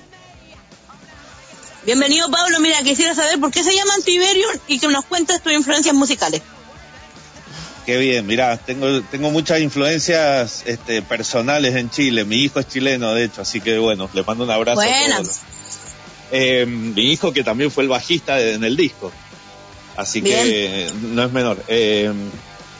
Bienvenido 1.85 2.31
Pablo, 2.31 2.61
mira, 2.61 2.81
quisiera 2.85 3.13
saber 3.15 3.41
por 3.41 3.51
qué 3.51 3.65
se 3.65 3.75
llaman 3.75 4.03
Tiberium 4.03 4.53
y 4.69 4.79
que 4.79 4.87
nos 4.87 5.05
cuentes 5.05 5.43
tus 5.43 5.53
influencias 5.53 5.95
musicales. 5.95 6.41
Qué 7.85 7.97
bien, 7.97 8.25
mirá, 8.25 8.57
tengo, 8.59 9.03
tengo 9.11 9.33
muchas 9.33 9.61
influencias 9.61 10.63
este, 10.67 11.03
personales 11.03 11.75
en 11.75 11.91
Chile. 11.91 12.25
Mi 12.25 12.37
hijo 12.37 12.61
es 12.61 12.69
chileno, 12.69 13.13
de 13.15 13.25
hecho, 13.25 13.43
así 13.43 13.61
que 13.61 13.79
bueno, 13.79 14.09
le 14.13 14.23
mando 14.23 14.45
un 14.45 14.51
abrazo 14.53 14.81
a 14.81 14.85
Buena. 14.85 15.17
todos. 15.17 15.39
Eh, 16.31 16.65
mi 16.67 17.11
hijo 17.11 17.33
que 17.33 17.43
también 17.43 17.73
fue 17.73 17.83
el 17.83 17.89
bajista 17.89 18.37
de- 18.37 18.55
en 18.55 18.63
el 18.63 18.77
disco. 18.77 19.11
Así 19.97 20.23
que 20.23 20.91
no 21.03 21.25
es 21.25 21.33
menor. 21.33 21.63
Eh, 21.69 22.13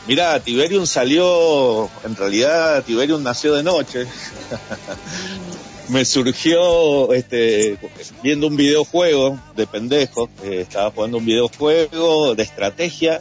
mira, 0.07 0.39
Tiberium 0.39 0.85
salió, 0.85 1.89
en 2.03 2.15
realidad 2.15 2.83
Tiberium 2.83 3.23
nació 3.23 3.53
de 3.55 3.63
noche. 3.63 4.05
Me 5.89 6.05
surgió 6.05 7.11
este, 7.13 7.77
viendo 8.23 8.47
un 8.47 8.55
videojuego 8.55 9.37
de 9.55 9.67
pendejo. 9.67 10.29
eh, 10.43 10.61
estaba 10.61 10.91
jugando 10.91 11.17
un 11.17 11.25
videojuego 11.25 12.35
de 12.35 12.43
estrategia 12.43 13.19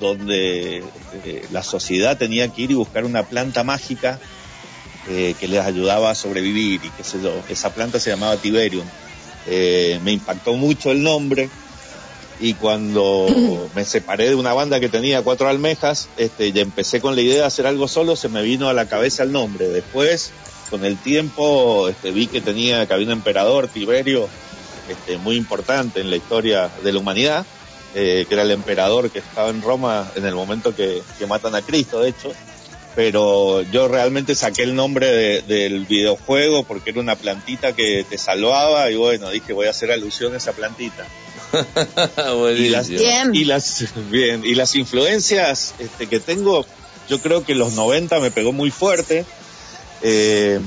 donde 0.00 0.78
eh, 1.24 1.46
la 1.52 1.62
sociedad 1.62 2.18
tenía 2.18 2.48
que 2.48 2.62
ir 2.62 2.72
y 2.72 2.74
buscar 2.74 3.04
una 3.04 3.22
planta 3.22 3.62
mágica 3.62 4.18
eh, 5.08 5.34
que 5.38 5.48
les 5.48 5.60
ayudaba 5.60 6.10
a 6.10 6.14
sobrevivir 6.14 6.80
y 6.84 6.90
qué 6.90 7.04
sé 7.04 7.22
yo. 7.22 7.32
Esa 7.48 7.72
planta 7.72 7.98
se 7.98 8.10
llamaba 8.10 8.36
Tiberium. 8.36 8.86
Eh, 9.46 9.98
me 10.04 10.12
impactó 10.12 10.54
mucho 10.54 10.90
el 10.90 11.02
nombre 11.02 11.48
y 12.42 12.54
cuando 12.54 13.26
me 13.74 13.84
separé 13.84 14.28
de 14.28 14.34
una 14.34 14.52
banda 14.52 14.80
que 14.80 14.88
tenía 14.88 15.22
cuatro 15.22 15.48
almejas 15.48 16.08
este, 16.16 16.48
y 16.48 16.58
empecé 16.58 17.00
con 17.00 17.14
la 17.14 17.22
idea 17.22 17.36
de 17.36 17.44
hacer 17.44 17.66
algo 17.66 17.88
solo, 17.88 18.16
se 18.16 18.28
me 18.28 18.42
vino 18.42 18.68
a 18.68 18.74
la 18.74 18.86
cabeza 18.86 19.22
el 19.22 19.32
nombre. 19.32 19.68
Después, 19.68 20.30
con 20.68 20.84
el 20.84 20.96
tiempo, 20.98 21.88
este, 21.88 22.10
vi 22.10 22.26
que 22.26 22.40
tenía 22.40 22.84
que 22.86 22.94
había 22.94 23.06
un 23.06 23.12
emperador, 23.12 23.68
Tiberio, 23.68 24.28
este, 24.88 25.16
muy 25.18 25.36
importante 25.36 26.00
en 26.00 26.10
la 26.10 26.16
historia 26.16 26.68
de 26.82 26.92
la 26.92 26.98
humanidad, 26.98 27.46
eh, 27.94 28.24
que 28.28 28.34
era 28.34 28.42
el 28.42 28.50
emperador 28.50 29.10
que 29.10 29.20
estaba 29.20 29.50
en 29.50 29.62
Roma 29.62 30.10
en 30.16 30.24
el 30.26 30.34
momento 30.34 30.74
que, 30.74 31.00
que 31.18 31.26
matan 31.26 31.54
a 31.54 31.62
Cristo, 31.62 32.00
de 32.00 32.08
hecho. 32.10 32.32
Pero 32.94 33.62
yo 33.70 33.88
realmente 33.88 34.34
saqué 34.34 34.64
el 34.64 34.74
nombre 34.74 35.06
de- 35.06 35.42
del 35.42 35.86
videojuego 35.86 36.64
porque 36.64 36.90
era 36.90 37.00
una 37.00 37.16
plantita 37.16 37.72
que 37.74 38.04
te 38.08 38.18
salvaba 38.18 38.90
y 38.90 38.96
bueno, 38.96 39.30
dije 39.30 39.54
voy 39.54 39.66
a 39.66 39.70
hacer 39.70 39.90
alusión 39.92 40.34
a 40.34 40.36
esa 40.36 40.52
plantita. 40.52 41.06
y 42.66 42.68
las, 42.70 42.88
y 43.34 43.44
las 43.44 43.84
bien 44.10 44.42
y 44.44 44.54
las 44.54 44.74
influencias 44.74 45.74
este, 45.78 46.06
que 46.08 46.20
tengo 46.20 46.64
yo 47.08 47.20
creo 47.20 47.44
que 47.44 47.54
los 47.54 47.72
90 47.74 48.20
me 48.20 48.30
pegó 48.30 48.52
muy 48.52 48.70
fuerte. 48.70 49.24
Eh, 50.02 50.60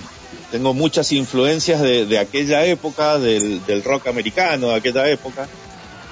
tengo 0.51 0.73
muchas 0.73 1.11
influencias 1.11 1.81
de, 1.81 2.05
de 2.05 2.19
aquella 2.19 2.65
época 2.65 3.17
del, 3.19 3.65
del 3.65 3.83
rock 3.83 4.07
americano 4.07 4.67
de 4.69 4.75
aquella 4.75 5.09
época. 5.09 5.47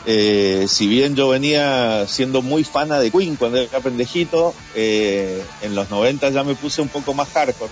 Eh, 0.06 0.66
si 0.68 0.88
bien 0.88 1.16
yo 1.16 1.30
venía 1.30 2.06
siendo 2.08 2.42
muy 2.42 2.64
fana 2.64 3.00
de 3.00 3.12
Queen 3.12 3.36
cuando 3.38 3.58
era 3.60 3.80
pendejito 3.80 4.54
eh, 4.76 5.42
en 5.62 5.76
los 5.76 5.90
90 5.90 6.30
ya 6.32 6.44
me 6.44 6.56
puse 6.56 6.82
un 6.82 6.90
poco 6.90 7.14
más 7.14 7.30
hardcore. 7.30 7.72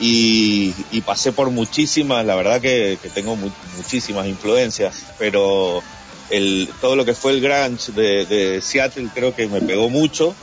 Y, 0.00 0.74
y 0.90 1.00
pasé 1.02 1.32
por 1.32 1.50
muchísimas, 1.50 2.24
la 2.26 2.34
verdad 2.34 2.60
que, 2.60 2.98
que 3.00 3.08
tengo 3.10 3.36
mu- 3.36 3.50
muchísimas 3.76 4.26
influencias, 4.26 4.94
pero 5.18 5.82
el, 6.30 6.68
todo 6.80 6.96
lo 6.96 7.04
que 7.04 7.14
fue 7.14 7.32
el 7.32 7.40
grunge 7.40 7.92
de, 7.92 8.26
de 8.26 8.60
Seattle 8.60 9.08
creo 9.14 9.34
que 9.34 9.46
me 9.46 9.60
pegó 9.60 9.88
mucho 9.90 10.34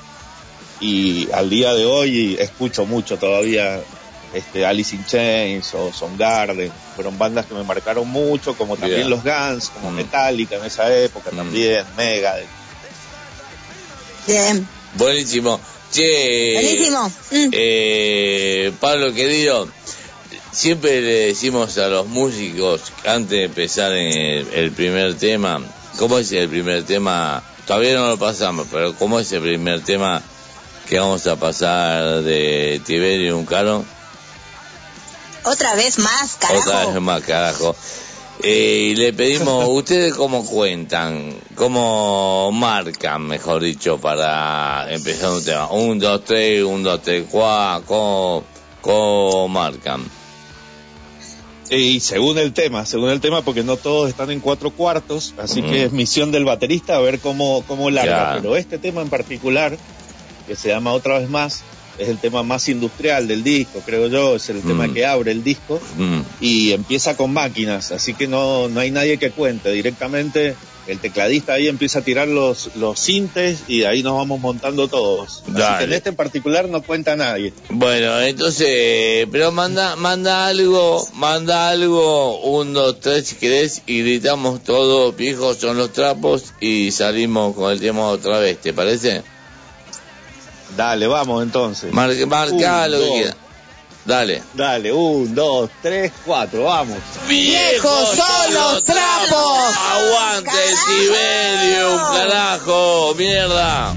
y 0.80 1.28
al 1.32 1.50
día 1.50 1.74
de 1.74 1.86
hoy 1.86 2.36
escucho 2.40 2.86
mucho 2.86 3.18
todavía 3.18 3.80
este, 4.34 4.66
Alice 4.66 4.96
in 4.96 5.06
Chains 5.06 5.74
o 5.74 5.92
Soundgarden, 5.92 6.72
fueron 6.96 7.18
bandas 7.18 7.46
que 7.46 7.54
me 7.54 7.64
marcaron 7.64 8.08
mucho, 8.08 8.56
como 8.56 8.78
también 8.78 9.10
los 9.10 9.24
Guns, 9.24 9.70
como 9.70 9.92
Mm. 9.92 9.96
Metallica 9.96 10.56
en 10.56 10.66
esa 10.66 10.96
época 10.96 11.32
también, 11.32 11.84
Megadeth. 11.98 12.48
Bien. 14.28 14.68
Buenísimo. 14.96 15.60
Che, 15.92 16.54
Buenísimo. 16.54 17.10
Mm. 17.32 17.50
eh, 17.52 18.72
Pablo 18.80 19.14
querido, 19.14 19.68
siempre 20.52 21.02
le 21.02 21.28
decimos 21.28 21.78
a 21.78 21.88
los 21.88 22.08
músicos 22.08 22.91
antes 23.06 23.30
de 23.30 23.43
empezar 23.45 23.91
el, 23.93 24.47
el 24.54 24.72
primer 24.72 25.16
tema, 25.16 25.62
¿cómo 25.97 26.18
es 26.18 26.32
el 26.32 26.49
primer 26.49 26.84
tema? 26.84 27.43
Todavía 27.66 27.95
no 27.95 28.08
lo 28.08 28.18
pasamos, 28.18 28.68
pero 28.72 28.95
¿cómo 28.95 29.20
es 29.20 29.32
el 29.32 29.41
primer 29.41 29.82
tema 29.82 30.22
que 30.89 30.99
vamos 30.99 31.26
a 31.28 31.38
pasar 31.38 32.22
de 32.22 32.82
Tiberium 32.86 33.45
Caro? 33.45 33.86
Otra 35.43 35.76
vez 35.76 35.97
más, 35.99 36.36
carajo. 36.36 36.70
Otra 36.70 36.86
vez 36.88 37.02
más, 37.02 37.22
carajo. 37.24 37.76
Eh, 38.43 38.89
y 38.91 38.95
le 38.95 39.14
pedimos, 39.14 39.66
¿ustedes 39.70 40.14
cómo 40.14 40.45
cuentan? 40.45 41.34
¿Cómo 41.56 42.52
marcan, 42.52 43.28
mejor 43.28 43.62
dicho, 43.62 43.99
para 43.99 44.91
empezar 44.91 45.32
un 45.32 45.43
tema? 45.43 45.72
Un, 45.72 45.99
dos, 45.99 46.26
tres, 46.26 46.64
un, 46.64 46.84
dos, 46.84 47.02
tres, 47.02 47.26
cuatro, 47.30 47.86
¿cómo, 47.88 48.43
cómo 48.82 49.47
marcan? 49.47 50.20
Y 51.74 52.01
según 52.01 52.38
el 52.38 52.51
tema, 52.51 52.86
según 52.86 53.09
el 53.09 53.22
tema, 53.22 53.41
porque 53.43 53.63
no 53.63 53.78
todos 53.78 54.09
están 54.09 54.30
en 54.30 54.41
cuatro 54.41 54.72
cuartos, 54.72 55.34
así 55.38 55.61
Mm. 55.61 55.69
que 55.69 55.84
es 55.86 55.91
misión 55.93 56.32
del 56.32 56.43
baterista 56.43 56.97
a 56.97 56.99
ver 56.99 57.19
cómo, 57.19 57.63
cómo 57.65 57.89
larga. 57.89 58.36
Ya. 58.36 58.41
Pero 58.41 58.57
este 58.57 58.78
tema 58.78 59.01
en 59.01 59.09
particular, 59.09 59.78
que 60.47 60.55
se 60.57 60.67
llama 60.67 60.91
Otra 60.91 61.19
vez 61.19 61.30
más, 61.30 61.61
es 61.97 62.09
el 62.09 62.17
tema 62.17 62.43
más 62.43 62.67
industrial 62.67 63.28
del 63.28 63.43
disco, 63.43 63.82
creo 63.86 64.07
yo, 64.07 64.36
es 64.36 64.49
el 64.49 64.61
tema 64.61 64.88
Mm. 64.88 64.93
que 64.93 65.05
abre 65.05 65.32
el 65.32 65.43
disco 65.45 65.80
Mm, 65.97 66.19
y 66.41 66.72
empieza 66.74 67.15
con 67.15 67.32
máquinas, 67.32 67.91
así 67.93 68.13
que 68.15 68.28
no, 68.28 68.67
no 68.67 68.80
hay 68.82 68.91
nadie 68.91 69.17
que 69.17 69.32
cuente, 69.32 69.72
directamente 69.72 70.55
el 70.88 71.00
tecladista 71.00 71.54
ahí 71.54 71.68
empieza 71.68 72.00
a 72.00 72.02
tirar 72.02 72.28
los, 72.28 72.72
los 72.76 73.00
sintes 73.00 73.64
y 73.68 73.84
ahí 73.84 74.02
nos 74.04 74.16
vamos 74.18 74.40
montando 74.40 74.88
todos. 74.88 75.44
Así 75.44 75.52
Dale. 75.54 75.78
que 75.78 75.84
en 75.86 75.94
este 75.94 76.10
en 76.10 76.16
particular 76.16 76.68
no 76.70 76.82
cuenta 76.82 77.16
nadie. 77.16 77.54
Bueno, 77.70 78.20
entonces, 78.22 79.28
pero 79.32 79.52
manda, 79.52 79.96
manda 79.96 80.48
algo, 80.48 81.08
manda 81.14 81.70
algo, 81.70 82.40
un, 82.42 82.74
dos, 82.74 83.00
tres 83.00 83.28
si 83.28 83.36
querés, 83.36 83.84
y 83.86 84.00
gritamos 84.02 84.64
todos, 84.64 85.16
viejos 85.16 85.58
son 85.58 85.78
los 85.78 85.94
trapos, 85.94 86.54
y 86.60 86.92
salimos 86.92 87.56
con 87.56 87.72
el 87.72 87.80
tema 87.80 88.08
otra 88.08 88.40
vez, 88.40 88.60
¿te 88.60 88.74
parece? 88.74 89.22
Dale, 90.76 91.06
vamos 91.08 91.44
entonces. 91.44 91.92
Mar- 91.94 92.12
marca 92.28 92.86
Un, 92.86 92.92
lo 92.92 92.98
que 93.00 93.26
dos. 93.26 93.36
Dale. 94.06 94.41
Dale, 94.54 94.91
un, 94.91 95.34
dos, 95.36 95.70
tres, 95.82 96.12
cuatro, 96.26 96.64
vamos. 96.64 96.97
¡Viejos 97.28 98.10
son 98.16 98.54
los 98.54 98.84
trapos! 98.84 99.76
¡Aguante, 99.78 100.52
Tiberium, 100.88 101.97
carajo! 102.12 103.14
¡Mierda! 103.16 103.95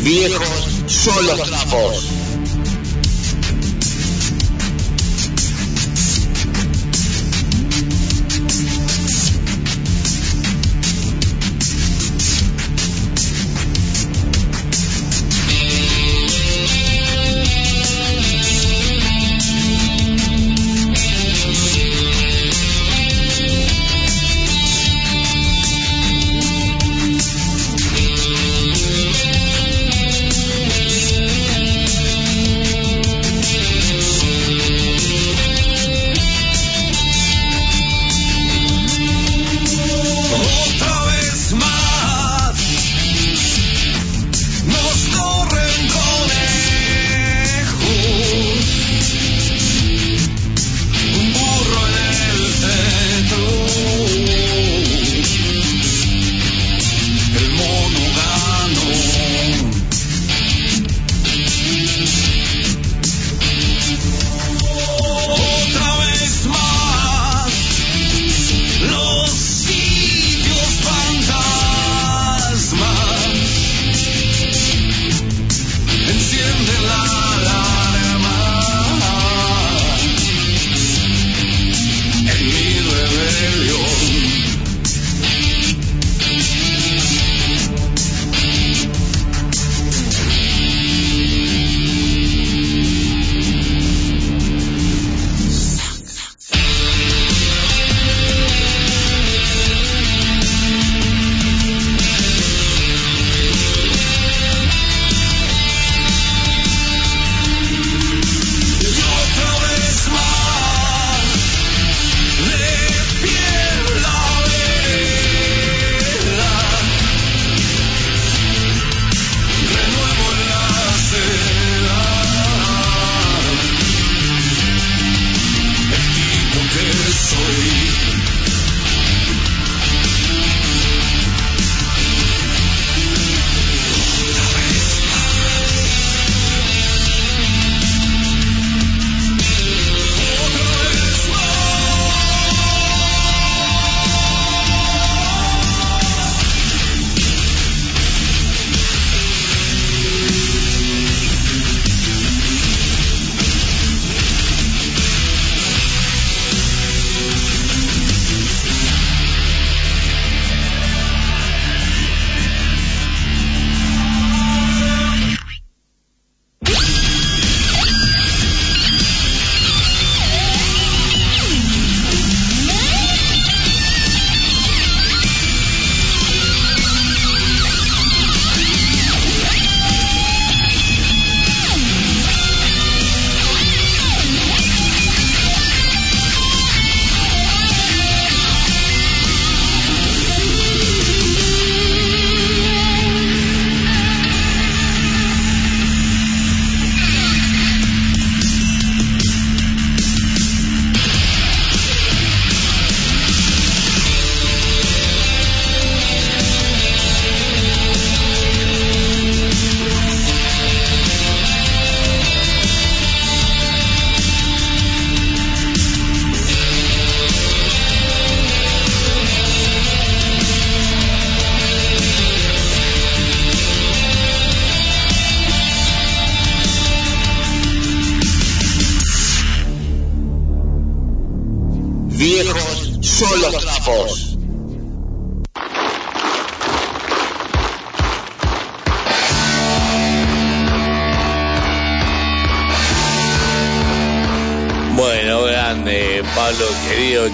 Viejos 0.00 0.82
son 0.88 1.26
los 1.26 1.42
trapos. 1.42 2.04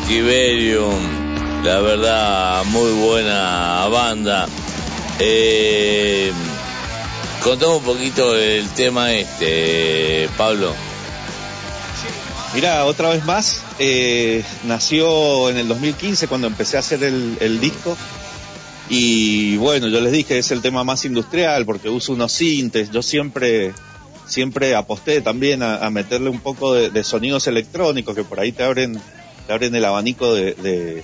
Tiberium, 0.08 1.62
la 1.62 1.80
verdad, 1.80 2.64
muy 2.64 2.92
buena 2.92 3.86
banda. 3.88 4.48
Eh, 5.18 6.32
contame 7.44 7.74
un 7.74 7.82
poquito 7.82 8.34
el 8.34 8.66
tema 8.70 9.12
este, 9.12 10.30
Pablo. 10.38 10.72
Mira, 12.54 12.86
otra 12.86 13.10
vez 13.10 13.22
más, 13.26 13.62
eh, 13.78 14.42
nació 14.64 15.50
en 15.50 15.58
el 15.58 15.68
2015 15.68 16.26
cuando 16.26 16.46
empecé 16.46 16.78
a 16.78 16.80
hacer 16.80 17.02
el, 17.02 17.60
disco. 17.60 17.94
Y 18.88 19.58
bueno, 19.58 19.88
yo 19.88 20.00
les 20.00 20.12
dije, 20.12 20.38
es 20.38 20.50
el 20.52 20.62
tema 20.62 20.84
más 20.84 21.04
industrial 21.04 21.66
porque 21.66 21.90
uso 21.90 22.14
unos 22.14 22.32
sintes. 22.32 22.90
Yo 22.90 23.02
siempre, 23.02 23.74
siempre 24.26 24.74
aposté 24.74 25.20
también 25.20 25.62
a, 25.62 25.90
meterle 25.90 26.30
un 26.30 26.40
poco 26.40 26.72
de 26.72 27.04
sonidos 27.04 27.46
electrónicos 27.46 28.14
que 28.14 28.24
por 28.24 28.40
ahí 28.40 28.52
te 28.52 28.64
abren, 28.64 28.98
te 29.48 29.54
abren 29.54 29.74
el 29.74 29.84
abanico 29.86 30.34
de, 30.34 30.52
de, 30.54 31.02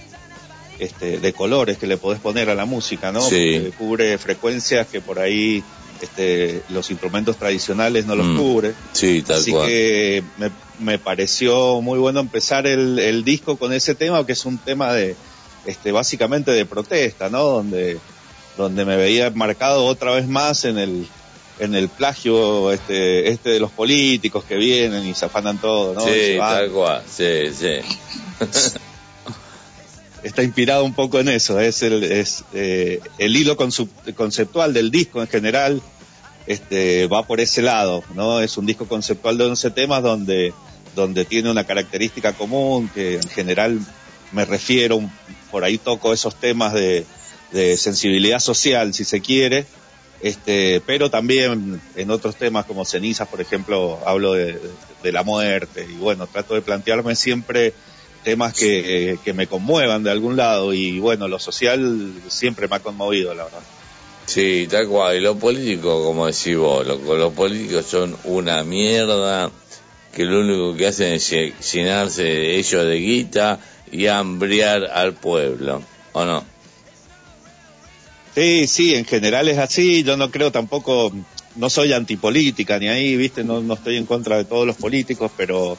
este, 0.79 1.19
de 1.19 1.33
colores 1.33 1.79
que 1.79 1.87
le 1.87 1.97
podés 1.97 2.21
poner 2.21 2.51
a 2.51 2.55
la 2.55 2.67
música, 2.67 3.11
¿no? 3.11 3.23
Sí. 3.23 3.59
Porque 3.63 3.73
cubre 3.79 4.19
frecuencias 4.19 4.87
que 4.87 5.01
por 5.01 5.19
ahí 5.19 5.65
este, 6.03 6.63
los 6.69 6.91
instrumentos 6.91 7.39
tradicionales 7.39 8.05
no 8.05 8.15
los 8.15 8.27
Mm. 8.27 8.37
cubre. 8.37 8.75
Sí, 8.93 9.23
tal 9.23 9.37
Así 9.39 9.51
cual. 9.51 9.67
que 9.67 10.23
me, 10.37 10.51
me 10.79 10.99
pareció 10.99 11.81
muy 11.81 11.99
bueno 11.99 12.21
empezar 12.21 12.67
el, 12.67 12.99
el 12.99 13.25
disco 13.25 13.57
con 13.57 13.73
ese 13.73 13.95
tema, 13.95 14.27
que 14.27 14.33
es 14.33 14.45
un 14.45 14.59
tema 14.59 14.93
de, 14.93 15.17
este, 15.65 15.91
básicamente 15.91 16.51
de 16.51 16.67
protesta, 16.67 17.31
¿no? 17.31 17.45
Donde, 17.45 17.99
donde 18.59 18.85
me 18.85 18.97
veía 18.99 19.31
marcado 19.31 19.87
otra 19.87 20.13
vez 20.13 20.29
más 20.29 20.67
en 20.67 20.77
el, 20.77 21.07
en 21.59 21.75
el 21.75 21.89
plagio, 21.89 22.73
este, 22.73 23.31
este 23.31 23.51
de 23.51 23.61
los 23.61 23.71
políticos 23.71 24.45
que 24.45 24.57
vienen 24.57 25.07
y 25.07 25.15
se 25.15 25.27
afanan 25.27 25.59
todo, 25.59 25.95
¿no? 25.95 26.01
Sí, 26.01 26.37
tal 26.39 26.71
cual, 26.71 27.03
sí, 27.09 27.53
sí. 27.53 27.77
está 30.25 30.43
inspirado 30.43 30.85
un 30.85 30.95
poco 30.95 31.21
en 31.21 31.29
eso, 31.29 31.61
es 31.61 31.83
el, 31.83 32.03
es, 32.03 32.45
eh, 32.55 33.01
el 33.19 33.37
hilo 33.37 33.57
conceptual 33.57 34.73
del 34.73 34.91
disco 34.91 35.21
en 35.21 35.29
general, 35.29 35.83
este, 36.47 37.07
va 37.07 37.27
por 37.27 37.41
ese 37.41 37.63
lado, 37.63 38.03
¿no? 38.15 38.41
Es 38.41 38.57
un 38.57 38.67
disco 38.67 38.89
conceptual 38.89 39.39
de 39.39 39.45
11 39.45 39.71
temas 39.71 40.03
donde, 40.03 40.53
donde 40.95 41.25
tiene 41.25 41.51
una 41.51 41.65
característica 41.65 42.33
común, 42.33 42.91
que 42.93 43.17
en 43.17 43.29
general 43.29 43.79
me 44.33 44.45
refiero, 44.45 45.01
por 45.51 45.63
ahí 45.63 45.79
toco 45.79 46.13
esos 46.13 46.35
temas 46.35 46.73
de, 46.73 47.07
de 47.53 47.77
sensibilidad 47.77 48.41
social, 48.41 48.93
si 48.93 49.05
se 49.05 49.21
quiere, 49.21 49.67
este, 50.25 50.81
pero 50.87 51.11
también 51.11 51.83
en 51.97 52.11
otros 52.11 52.37
temas 52.37 52.65
como 52.65 52.87
cenizas, 52.87 53.29
por 53.29 53.43
ejemplo, 53.43 54.01
hablo 54.07 54.33
de, 54.33 54.59
la 55.03 55.23
muerte 55.23 55.87
y 55.87 55.97
bueno, 55.97 56.27
trato 56.27 56.55
de 56.55 56.63
plantearme 56.63 57.15
siempre 57.15 57.75
temas 58.23 58.55
que, 58.55 59.19
me 59.35 59.47
conmuevan 59.47 60.03
de 60.03 60.11
algún 60.11 60.35
lado 60.35 60.73
y 60.73 60.99
bueno, 60.99 61.29
lo 61.29 61.39
social 61.39 62.15
siempre 62.29 62.69
me 62.69 62.77
ha 62.77 62.81
conmovido, 62.81 63.35
la 63.35 63.45
verdad. 63.45 63.61
Sí, 64.25 64.67
tal 64.71 64.89
cual. 64.89 65.19
Y 65.19 65.21
los 65.21 65.37
políticos, 65.37 66.03
como 66.07 66.27
decís 66.27 66.57
vos, 66.57 66.87
lo- 66.87 67.17
los 67.19 67.35
políticos 67.35 67.85
son 67.85 68.17
una 68.25 68.65
mierda 68.65 69.51
que 70.15 70.25
lo 70.25 70.41
único 70.41 70.75
que 70.75 70.87
hacen 70.87 71.13
es 71.13 71.31
lle- 71.31 71.53
llenarse 71.71 72.57
ellos 72.57 72.87
de 72.87 72.97
guita 72.97 73.59
y 73.93 74.07
hambriar 74.07 74.87
al 74.87 75.13
pueblo, 75.13 75.83
¿o 76.15 76.25
no? 76.25 76.54
Sí, 78.35 78.67
sí, 78.67 78.95
en 78.95 79.05
general 79.05 79.49
es 79.49 79.59
así, 79.59 80.03
yo 80.03 80.17
no 80.17 80.31
creo 80.31 80.51
tampoco, 80.51 81.13
no 81.55 81.71
soy 81.71 81.93
antipolítica 81.93 82.79
ni 82.79 82.89
ahí, 82.89 83.17
viste, 83.17 83.45
no, 83.45 83.61
no 83.61 83.75
estoy 83.75 83.97
en 83.97 84.07
contra 84.07 84.37
de 84.37 84.45
todos 84.45 84.67
los 84.67 84.77
políticos, 84.77 85.31
pero 85.37 85.79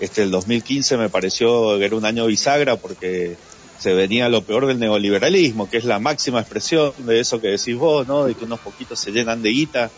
este 0.00 0.22
el 0.22 0.30
2015 0.30 0.98
me 0.98 1.08
pareció 1.08 1.78
que 1.78 1.84
era 1.86 1.96
un 1.96 2.04
año 2.04 2.26
bisagra 2.26 2.76
porque 2.76 3.36
se 3.78 3.94
venía 3.94 4.28
lo 4.28 4.42
peor 4.42 4.66
del 4.66 4.78
neoliberalismo, 4.78 5.70
que 5.70 5.78
es 5.78 5.84
la 5.84 5.98
máxima 5.98 6.40
expresión 6.40 6.92
de 6.98 7.20
eso 7.20 7.40
que 7.40 7.48
decís 7.48 7.76
vos, 7.76 8.06
¿no? 8.06 8.24
De 8.24 8.34
que 8.34 8.44
unos 8.44 8.60
poquitos 8.60 8.98
se 8.98 9.10
llenan 9.10 9.42
de 9.42 9.50
guita 9.50 9.90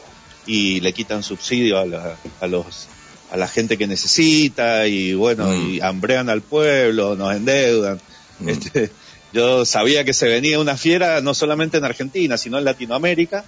y 0.46 0.80
le 0.80 0.92
quitan 0.92 1.22
subsidio 1.22 1.78
a, 1.78 1.86
la, 1.86 2.16
a 2.40 2.46
los 2.46 2.88
a 3.30 3.36
la 3.36 3.48
gente 3.48 3.76
que 3.76 3.86
necesita 3.86 4.86
y 4.86 5.14
bueno, 5.14 5.52
y 5.54 5.80
hambrean 5.80 6.28
al 6.28 6.42
pueblo, 6.42 7.16
nos 7.16 7.34
endeudan. 7.34 8.00
Este, 8.46 8.90
yo 9.36 9.66
sabía 9.66 10.02
que 10.04 10.14
se 10.14 10.26
venía 10.28 10.58
una 10.58 10.78
fiera 10.78 11.20
no 11.20 11.34
solamente 11.34 11.76
en 11.76 11.84
Argentina, 11.84 12.38
sino 12.38 12.56
en 12.58 12.64
Latinoamérica. 12.64 13.44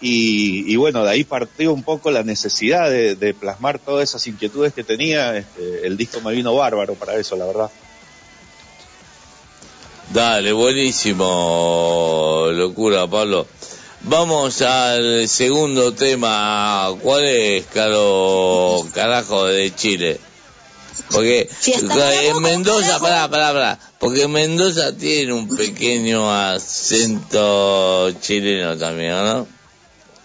Y, 0.00 0.64
y 0.72 0.76
bueno, 0.76 1.04
de 1.04 1.10
ahí 1.10 1.24
partió 1.24 1.72
un 1.72 1.84
poco 1.84 2.10
la 2.10 2.22
necesidad 2.24 2.90
de, 2.90 3.14
de 3.14 3.32
plasmar 3.32 3.78
todas 3.78 4.08
esas 4.08 4.26
inquietudes 4.26 4.72
que 4.72 4.82
tenía. 4.82 5.36
Este, 5.36 5.86
el 5.86 5.96
disco 5.96 6.20
me 6.20 6.32
vino 6.32 6.54
bárbaro 6.54 6.94
para 6.94 7.16
eso, 7.16 7.36
la 7.36 7.46
verdad. 7.46 7.70
Dale, 10.12 10.50
buenísimo, 10.52 12.48
locura, 12.52 13.06
Pablo. 13.06 13.46
Vamos 14.00 14.62
al 14.62 15.28
segundo 15.28 15.92
tema. 15.92 16.92
¿Cuál 17.00 17.28
es, 17.28 17.66
caro 17.66 18.84
carajo 18.92 19.44
de 19.44 19.72
Chile? 19.74 20.18
Porque 21.12 21.48
en 21.66 22.42
Mendoza, 22.42 22.98
pará, 22.98 23.28
pará, 23.28 23.52
pará. 23.52 23.89
Porque 24.00 24.26
Mendoza 24.26 24.96
tiene 24.96 25.32
un 25.32 25.46
pequeño 25.54 26.28
acento 26.32 28.10
chileno 28.20 28.76
también, 28.76 29.12
¿o 29.12 29.24
no? 29.24 29.46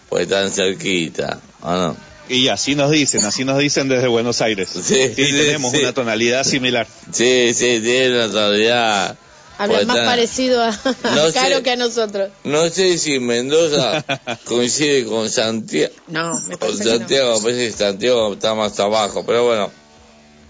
Pues 0.08 0.26
tan 0.28 0.50
cerquita, 0.50 1.38
¿o 1.60 1.70
no? 1.72 1.96
Y 2.28 2.48
así 2.48 2.74
nos 2.74 2.90
dicen, 2.90 3.24
así 3.24 3.44
nos 3.44 3.58
dicen 3.58 3.88
desde 3.88 4.08
Buenos 4.08 4.40
Aires. 4.40 4.70
Sí, 4.70 4.82
sí, 4.82 5.14
tenemos 5.14 5.70
sí. 5.72 5.78
una 5.78 5.92
tonalidad 5.92 6.42
similar. 6.44 6.86
Sí, 7.12 7.52
sí, 7.54 7.80
tiene 7.80 8.16
una 8.24 8.28
tonalidad. 8.32 9.16
Habla 9.58 9.74
pues 9.76 9.86
más 9.86 9.96
tan- 9.96 10.06
parecido 10.06 10.62
a 10.62 10.70
No 11.14 11.32
Caro 11.32 11.56
sé. 11.58 11.62
que 11.62 11.70
a 11.70 11.76
nosotros. 11.76 12.30
No 12.44 12.68
sé 12.68 12.98
si 12.98 13.18
Mendoza 13.20 14.04
coincide 14.44 15.04
con 15.06 15.30
Santiago. 15.30 15.94
No, 16.08 16.34
me 16.48 16.56
Con 16.56 16.58
parece 16.58 16.78
que 16.82 16.84
no. 16.90 16.98
Santiago, 16.98 17.42
parece 17.42 17.66
que 17.66 17.72
Santiago 17.72 18.32
está 18.34 18.54
más 18.54 18.78
abajo, 18.80 19.24
pero 19.26 19.44
bueno. 19.46 19.70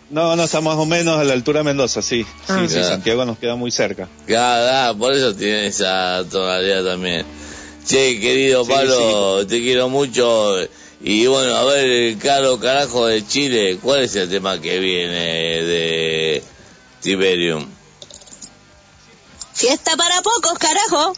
No, 0.09 0.37
no, 0.37 0.45
está 0.45 0.61
más 0.61 0.77
o 0.77 0.87
menos 0.87 1.19
a 1.19 1.25
la 1.25 1.33
altura 1.33 1.61
de 1.61 1.65
Mendoza, 1.65 2.01
sí. 2.01 2.25
Ah. 2.49 2.59
sí, 2.61 2.69
sí, 2.69 2.75
Ya. 2.77 2.85
Santiago 2.85 3.25
nos 3.25 3.39
queda 3.39 3.57
muy 3.57 3.71
cerca. 3.71 4.09
Ya, 4.29 4.95
por 4.97 5.13
eso 5.13 5.35
tiene 5.35 5.67
esa 5.67 6.25
tonalidad 6.31 6.85
también. 6.85 7.27
Che, 7.87 8.21
querido 8.21 8.65
Sí, 8.65 8.73
Pablo, 8.73 9.47
te 9.47 9.61
quiero 9.61 9.89
mucho. 9.89 10.57
Y 11.01 11.27
bueno, 11.27 11.57
a 11.57 11.65
ver, 11.65 11.85
el 11.85 12.19
caro 12.19 12.59
carajo 12.59 13.07
de 13.07 13.27
Chile, 13.27 13.79
¿cuál 13.83 14.03
es 14.03 14.17
el 14.17 14.29
tema 14.31 14.61
que 14.61 14.79
viene 14.79 15.63
de 15.63 16.43
Tiberium? 17.01 17.67
Fiesta 19.55 19.97
para 19.97 20.23
pocos, 20.23 20.59
carajo. 20.59 21.13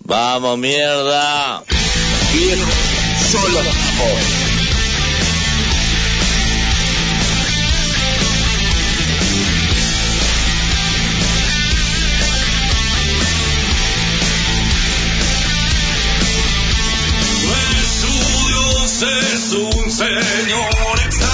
Vamos, 0.00 0.58
mierda. 0.58 1.62
Viejo, 2.32 2.70
solo 3.30 3.60
Su 3.62 4.43
señor 19.96 21.33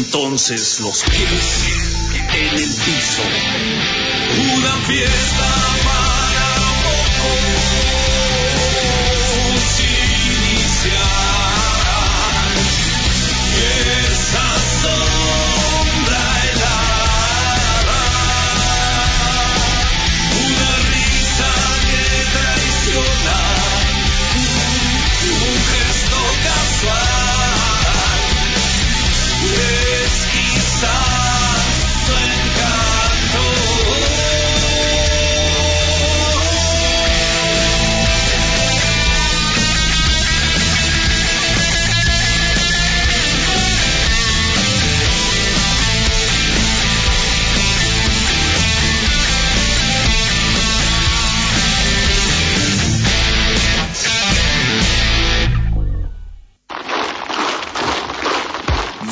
entonces 0.00 0.80
los 0.80 1.02
pies 1.02 1.68
en 2.32 2.56
el 2.56 2.68
piso. 2.68 3.22
Una 4.56 4.72
fiesta 4.86 5.44
para 5.84 6.19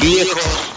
Viejos. 0.01 0.69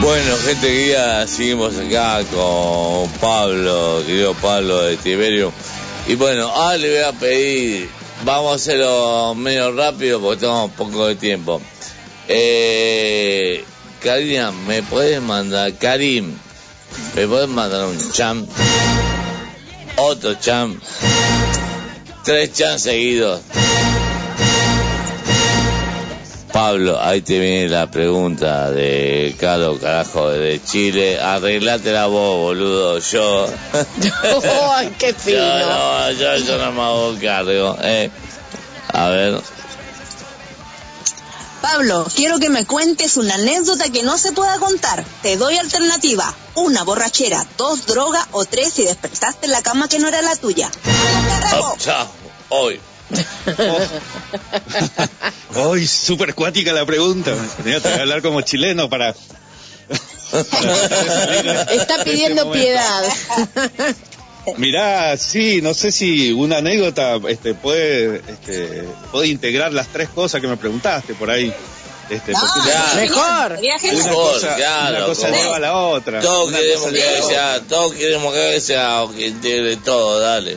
Bueno, 0.00 0.36
gente 0.44 0.68
guía, 0.68 1.26
seguimos 1.26 1.76
acá 1.76 2.22
con 2.32 3.10
Pablo, 3.20 4.02
querido 4.06 4.34
Pablo 4.34 4.82
de 4.82 4.96
Tiberio. 4.96 5.52
Y 6.06 6.14
bueno, 6.14 6.48
ahora 6.48 6.78
le 6.78 6.90
voy 6.90 7.04
a 7.08 7.12
pedir, 7.12 7.88
vamos 8.24 8.52
a 8.52 8.54
hacerlo 8.54 9.34
menos 9.34 9.74
rápido 9.74 10.20
porque 10.20 10.40
tenemos 10.40 10.70
poco 10.72 11.06
de 11.06 11.16
tiempo. 11.16 11.60
Eh, 12.28 13.64
Karina, 14.00 14.52
¿me 14.52 14.82
puedes 14.82 15.20
mandar, 15.20 15.74
Karim, 15.74 16.36
¿me 17.14 17.26
puedes 17.26 17.48
mandar 17.48 17.86
un 17.86 18.12
cham? 18.12 18.46
Otro 19.96 20.34
cham. 20.34 20.80
Tres 22.24 22.52
cham 22.52 22.78
seguidos. 22.78 23.40
Pablo, 26.56 26.98
ahí 26.98 27.20
te 27.20 27.38
viene 27.38 27.68
la 27.68 27.90
pregunta 27.90 28.70
de 28.70 29.34
Caro 29.38 29.78
Carajo 29.78 30.30
de 30.30 30.58
Chile. 30.64 31.20
Arreglate 31.20 31.92
la 31.92 32.06
voz, 32.06 32.38
boludo. 32.38 32.98
Yo. 32.98 33.46
¡Ay, 34.74 34.90
qué 34.98 35.12
fino! 35.12 35.36
Yo 35.36 35.66
no, 35.66 36.12
yo 36.12 36.32
eso 36.32 36.56
no 36.56 36.72
me 36.72 36.80
hago 36.80 37.14
cargo. 37.20 37.76
Eh. 37.82 38.10
A 38.88 39.08
ver. 39.10 39.38
Pablo, 41.60 42.06
quiero 42.14 42.38
que 42.38 42.50
me 42.50 42.66
cuentes 42.66 43.16
una 43.16 43.34
anécdota 43.34 43.90
que 43.90 44.02
no 44.02 44.18
se 44.18 44.32
pueda 44.32 44.58
contar. 44.58 45.04
Te 45.22 45.36
doy 45.36 45.56
alternativa. 45.56 46.32
Una 46.54 46.84
borrachera, 46.84 47.46
dos 47.58 47.86
droga 47.86 48.26
o 48.32 48.44
tres 48.44 48.74
si 48.74 48.84
despertaste 48.84 49.46
en 49.46 49.52
la 49.52 49.62
cama 49.62 49.88
que 49.88 49.98
no 49.98 50.08
era 50.08 50.22
la 50.22 50.36
tuya. 50.36 50.70
Oh, 51.54 51.74
chao. 51.78 52.08
Hoy. 52.48 52.80
Hoy, 55.54 55.86
súper 55.86 56.34
cuática 56.34 56.72
la 56.72 56.84
pregunta. 56.84 57.32
Tenía 57.62 57.80
que 57.80 57.88
hablar 57.88 58.22
como 58.22 58.40
chileno 58.40 58.88
para. 58.88 59.14
Está 61.70 62.04
pidiendo 62.04 62.50
piedad. 62.50 63.04
Mirá, 64.58 65.16
sí, 65.16 65.60
no 65.62 65.74
sé 65.74 65.90
si 65.92 66.32
una 66.32 66.58
anécdota 66.58 67.18
este, 67.28 67.54
puede, 67.54 68.16
este, 68.28 68.84
puede 69.12 69.28
integrar 69.28 69.72
las 69.72 69.88
tres 69.88 70.08
cosas 70.08 70.40
que 70.40 70.48
me 70.48 70.56
preguntaste 70.56 71.14
por 71.14 71.30
ahí. 71.30 71.52
Este, 72.08 72.32
porque 72.32 72.46
una- 72.60 72.94
Mejor. 73.00 73.58
una 73.58 73.92
Mejor, 74.04 74.12
cosa, 74.32 74.54
claro, 74.54 74.96
una 74.98 75.06
cosa 75.06 75.28
lleva 75.30 75.56
a 75.56 75.58
la 75.58 75.76
otra. 75.76 76.20
Todos 76.20 76.48
Una 76.48 76.58
queremos 76.58 76.86
que 76.86 76.92
lleva 76.92 77.08
a 77.08 77.12
la 77.18 77.24
otra. 77.24 77.28
sea, 77.34 77.60
todos 77.68 77.94
queremos 77.94 78.32
que 78.34 78.60
sea 78.60 79.02
o 79.02 79.12
que 79.12 79.26
integre 79.26 79.76
todo, 79.78 80.20
dale. 80.20 80.56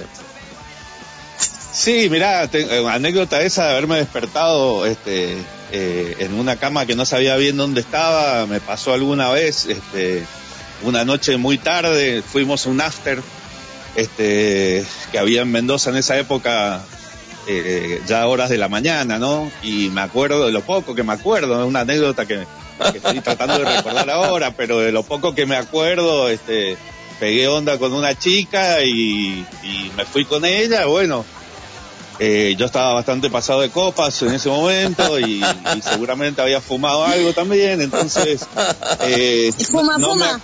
Sí, 1.71 2.07
mirá, 2.09 2.47
te- 2.47 2.61
eh, 2.79 2.87
anécdota 2.87 3.41
esa 3.41 3.65
de 3.65 3.71
haberme 3.71 3.97
despertado 3.97 4.85
este, 4.85 5.37
eh, 5.71 6.15
en 6.19 6.33
una 6.33 6.57
cama 6.57 6.85
que 6.85 6.95
no 6.95 7.05
sabía 7.05 7.35
bien 7.37 7.57
dónde 7.57 7.81
estaba, 7.81 8.45
me 8.45 8.59
pasó 8.59 8.93
alguna 8.93 9.31
vez, 9.31 9.65
este, 9.65 10.23
una 10.83 11.05
noche 11.05 11.37
muy 11.37 11.57
tarde, 11.57 12.21
fuimos 12.21 12.65
a 12.65 12.69
un 12.69 12.81
after 12.81 13.21
este, 13.95 14.85
que 15.11 15.19
había 15.19 15.41
en 15.41 15.51
Mendoza 15.51 15.89
en 15.89 15.97
esa 15.97 16.17
época, 16.17 16.81
eh, 17.47 18.01
ya 18.07 18.27
horas 18.27 18.49
de 18.49 18.57
la 18.57 18.69
mañana, 18.69 19.19
¿no? 19.19 19.51
Y 19.63 19.89
me 19.89 20.01
acuerdo 20.01 20.45
de 20.45 20.51
lo 20.51 20.61
poco 20.61 20.95
que 20.95 21.03
me 21.03 21.13
acuerdo, 21.13 21.61
es 21.61 21.67
una 21.67 21.81
anécdota 21.81 22.25
que, 22.25 22.45
que 22.91 22.97
estoy 22.97 23.21
tratando 23.21 23.59
de 23.59 23.65
recordar 23.65 24.09
ahora, 24.09 24.51
pero 24.55 24.79
de 24.79 24.91
lo 24.91 25.03
poco 25.03 25.33
que 25.35 25.45
me 25.45 25.55
acuerdo, 25.55 26.29
este, 26.29 26.77
pegué 27.19 27.47
onda 27.47 27.77
con 27.77 27.93
una 27.93 28.17
chica 28.17 28.81
y, 28.83 29.45
y 29.63 29.91
me 29.97 30.05
fui 30.05 30.25
con 30.25 30.45
ella, 30.45 30.85
bueno, 30.85 31.25
eh, 32.19 32.55
yo 32.57 32.65
estaba 32.65 32.93
bastante 32.95 33.29
pasado 33.29 33.61
de 33.61 33.69
copas 33.69 34.21
en 34.23 34.33
ese 34.33 34.49
momento 34.49 35.17
y, 35.19 35.41
y 35.43 35.81
seguramente 35.81 36.41
había 36.41 36.59
fumado 36.59 37.05
algo 37.05 37.31
también, 37.33 37.81
entonces 37.81 38.45
eh, 39.01 39.51
Fuma, 39.71 39.97
no, 39.97 40.09
fuma. 40.09 40.41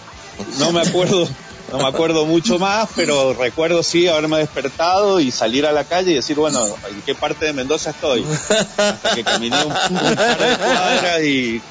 no 0.59 0.71
me 0.71 0.81
acuerdo, 0.81 1.27
no 1.75 1.83
me 1.83 1.89
acuerdo 1.89 2.25
mucho 2.25 2.57
más, 2.57 2.87
pero 2.95 3.33
recuerdo 3.33 3.83
sí 3.83 4.07
haberme 4.07 4.37
despertado 4.37 5.19
y 5.19 5.31
salir 5.31 5.65
a 5.65 5.71
la 5.71 5.83
calle 5.83 6.11
y 6.11 6.15
decir, 6.15 6.37
bueno, 6.37 6.65
¿en 6.89 7.01
qué 7.01 7.15
parte 7.15 7.45
de 7.45 7.53
Mendoza 7.53 7.89
estoy? 7.89 8.25
Hasta 8.25 9.15
que 9.15 9.23
caminé 9.23 9.57
un, 9.57 9.71
un 9.71 10.15
par 10.15 10.39
de 10.39 10.55
cuadras 10.55 11.23
y 11.23 11.61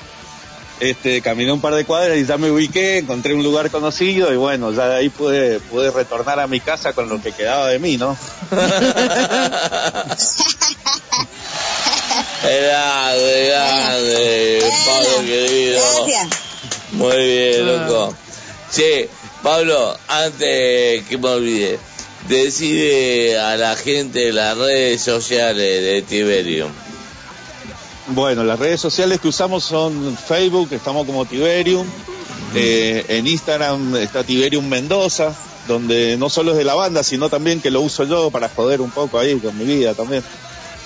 este, 0.81 1.23
caminé 1.23 1.53
un 1.53 1.61
par 1.61 1.75
de 1.75 1.85
cuadras 1.85 2.19
y 2.19 2.27
ya 2.27 2.37
me 2.37 2.51
ubiqué, 2.51 2.99
encontré 2.99 3.33
un 3.33 3.43
lugar 3.43 3.71
conocido 3.71 4.33
y 4.33 4.37
bueno, 4.37 4.73
ya 4.73 4.89
de 4.89 4.97
ahí 4.97 5.09
pude, 5.09 5.61
pude 5.61 5.91
retornar 5.91 6.39
a 6.41 6.47
mi 6.47 6.61
casa 6.61 6.93
con 6.93 7.09
lo 7.09 7.23
que 7.23 7.33
quedaba 7.33 7.69
de 7.69 7.79
mí, 7.79 7.97
¿no? 7.97 8.17
Grande, 12.43 13.47
grande, 13.49 14.73
Pablo 14.85 15.25
querido. 15.25 15.81
Gracias. 15.81 16.29
Muy 16.93 17.17
bien, 17.17 17.67
loco. 17.67 18.15
Che, 18.71 19.09
Pablo, 19.45 19.95
antes 20.09 21.05
que 21.05 21.19
me 21.19 21.29
olvide, 21.29 21.79
decide 22.31 23.39
a 23.39 23.59
la 23.59 23.77
gente 23.77 24.33
las 24.33 24.57
redes 24.57 25.03
sociales 25.03 25.83
de 25.83 26.01
Tiberium. 26.01 26.71
Bueno, 28.07 28.43
las 28.43 28.59
redes 28.59 28.81
sociales 28.81 29.21
que 29.21 29.29
usamos 29.29 29.62
son 29.62 30.16
Facebook, 30.16 30.71
estamos 30.73 31.05
como 31.05 31.27
Tiberium, 31.27 31.87
eh, 32.55 33.05
en 33.09 33.27
Instagram 33.27 33.97
está 33.97 34.25
Tiberium 34.25 34.66
Mendoza, 34.66 35.35
donde 35.69 36.16
no 36.16 36.31
solo 36.31 36.53
es 36.53 36.57
de 36.57 36.65
la 36.65 36.75
banda, 36.75 37.03
sino 37.03 37.29
también 37.29 37.61
que 37.61 37.71
lo 37.71 37.83
uso 37.83 38.05
yo 38.05 38.31
para 38.31 38.49
joder 38.49 38.81
un 38.81 38.93
poco 38.93 39.19
ahí 39.19 39.37
con 39.37 39.59
mi 39.59 39.66
vida 39.66 39.93
también. 39.93 40.25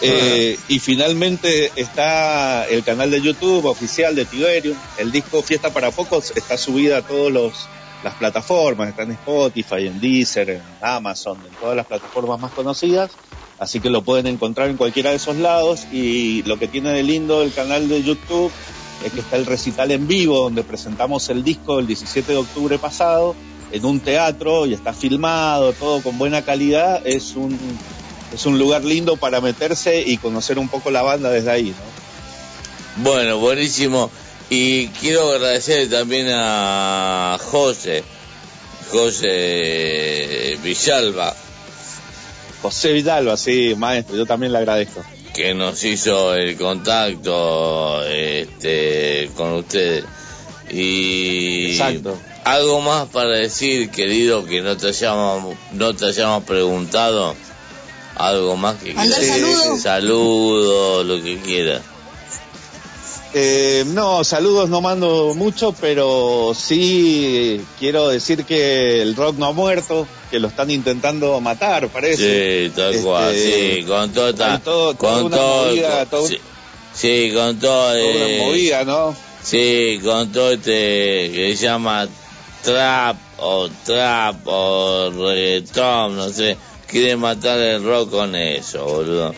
Eh, 0.01 0.59
y 0.67 0.81
finalmente 0.81 1.71
está 1.77 2.67
el 2.67 2.83
canal 2.83 3.13
de 3.13 3.21
YouTube 3.21 3.67
oficial 3.67 4.17
de 4.17 4.25
Tiberium. 4.25 4.77
El 4.97 5.13
disco 5.13 5.43
Fiesta 5.43 5.71
para 5.71 5.93
Pocos 5.93 6.33
está 6.35 6.59
subida 6.59 6.99
a 6.99 7.03
todas 7.03 7.69
las 8.03 8.15
plataformas, 8.15 8.89
está 8.89 9.03
en 9.03 9.13
Spotify, 9.13 9.87
en 9.87 10.01
Deezer, 10.01 10.51
en 10.51 10.63
Amazon, 10.81 11.39
en 11.47 11.55
todas 11.57 11.77
las 11.77 11.87
plataformas 11.87 12.41
más 12.41 12.53
conocidas. 12.53 13.11
Así 13.59 13.81
que 13.81 13.91
lo 13.91 14.03
pueden 14.03 14.27
encontrar 14.29 14.71
en 14.71 14.77
cualquiera 14.77 15.11
de 15.11 15.17
esos 15.17 15.37
lados. 15.37 15.87
Y 15.93 16.43
lo 16.45 16.59
que 16.59 16.69
tiene 16.69 16.91
de 16.91 17.03
lindo 17.03 17.43
el 17.43 17.53
canal 17.53 17.89
de 17.89 18.03
YouTube 18.03 18.53
es 19.05 19.13
que 19.13 19.21
está 19.21 19.37
el 19.37 19.47
recital 19.47 19.91
en 19.91 20.07
vivo, 20.07 20.39
donde 20.39 20.63
presentamos 20.63 21.29
el 21.29 21.43
disco 21.43 21.79
el 21.79 21.87
17 21.87 22.33
de 22.33 22.39
octubre 22.39 22.79
pasado 22.79 23.35
en 23.71 23.85
un 23.85 24.01
teatro 24.01 24.67
y 24.67 24.75
está 24.75 24.93
filmado, 24.93 25.73
todo 25.73 26.03
con 26.03 26.19
buena 26.19 26.43
calidad. 26.43 27.05
Es 27.07 27.35
un, 27.35 27.59
es 28.33 28.47
un 28.47 28.59
lugar 28.59 28.85
lindo 28.85 29.17
para 29.17 29.41
meterse 29.41 30.03
y 30.03 30.19
conocer 30.19 30.59
un 30.59 30.69
poco 30.69 30.91
la 30.91 31.03
banda 31.03 31.31
desde 31.31 31.51
ahí, 31.51 31.71
¿no? 31.71 31.99
Bueno, 33.03 33.39
buenísimo. 33.39 34.11
Y 34.51 34.89
quiero 34.89 35.31
agradecer 35.33 35.91
también 35.91 36.29
a 36.31 37.39
José, 37.51 38.03
José 38.91 40.59
Villalba, 40.63 41.35
José 42.63 42.93
Vidalba, 42.93 43.37
sí, 43.37 43.75
maestro, 43.77 44.17
yo 44.17 44.27
también 44.27 44.53
le 44.53 44.59
agradezco. 44.59 45.05
que 45.35 45.55
nos 45.55 45.85
hizo 45.85 46.35
el 46.35 46.57
contacto 46.57 48.05
este, 48.07 49.31
con 49.37 49.53
ustedes. 49.53 50.05
Y 50.71 51.73
Exacto. 51.73 52.19
algo 52.45 52.81
más 52.81 53.07
para 53.09 53.37
decir, 53.37 53.91
querido, 53.91 54.45
que 54.45 54.61
no 54.63 54.77
te 54.77 54.89
hayamos, 54.89 55.57
no 55.73 55.95
te 55.95 56.07
hayamos 56.07 56.45
preguntado. 56.45 57.37
Algo 58.17 58.57
más 58.57 58.77
que 58.83 58.95
quieras. 58.95 59.81
Saludos, 59.81 61.07
lo 61.07 61.23
que 61.23 61.39
quieras. 61.39 61.83
Eh, 63.35 63.85
no, 63.89 64.25
saludos 64.25 64.71
no 64.71 64.81
mando 64.81 65.35
mucho, 65.35 65.75
pero 65.79 66.53
sí 66.55 67.61
quiero 67.79 68.09
decir 68.09 68.45
que 68.47 69.03
el 69.03 69.15
rock 69.15 69.37
no 69.37 69.47
ha 69.47 69.53
muerto, 69.53 70.07
que 70.31 70.39
lo 70.41 70.49
están 70.49 70.71
intentando 70.71 71.39
matar, 71.41 71.89
parece. 71.89 72.69
Sí, 72.69 72.73
tal 72.75 72.97
cual, 73.03 73.35
Este, 73.35 73.77
sí, 73.81 73.85
con 73.85 74.11
toda 74.13 74.31
esta- 74.31 74.53
hay 74.55 74.59
todo- 74.61 74.95
toda 74.95 75.13
con 75.15 75.25
una 75.25 75.37
todo, 75.37 75.67
movida, 75.67 76.07
todo- 76.07 76.27
sí, 76.27 76.39
sí, 76.95 77.31
con 77.35 77.59
todo, 77.59 77.89
toda 77.93 77.99
eh, 78.01 78.39
movida, 78.47 78.85
¿no? 78.85 79.15
sí, 79.43 80.01
con 80.03 80.33
todo 80.33 80.53
este 80.53 81.31
que 81.31 81.55
se 81.57 81.65
llama 81.67 82.09
trap 82.63 83.17
o 83.41 83.69
trap 83.85 84.37
o 84.47 85.11
reggaeton, 85.15 86.17
no 86.17 86.29
sé, 86.31 86.57
quieren 86.87 87.21
matar 87.21 87.59
el 87.59 87.85
rock 87.85 88.11
con 88.11 88.35
eso, 88.35 88.85
boludo. 88.87 89.35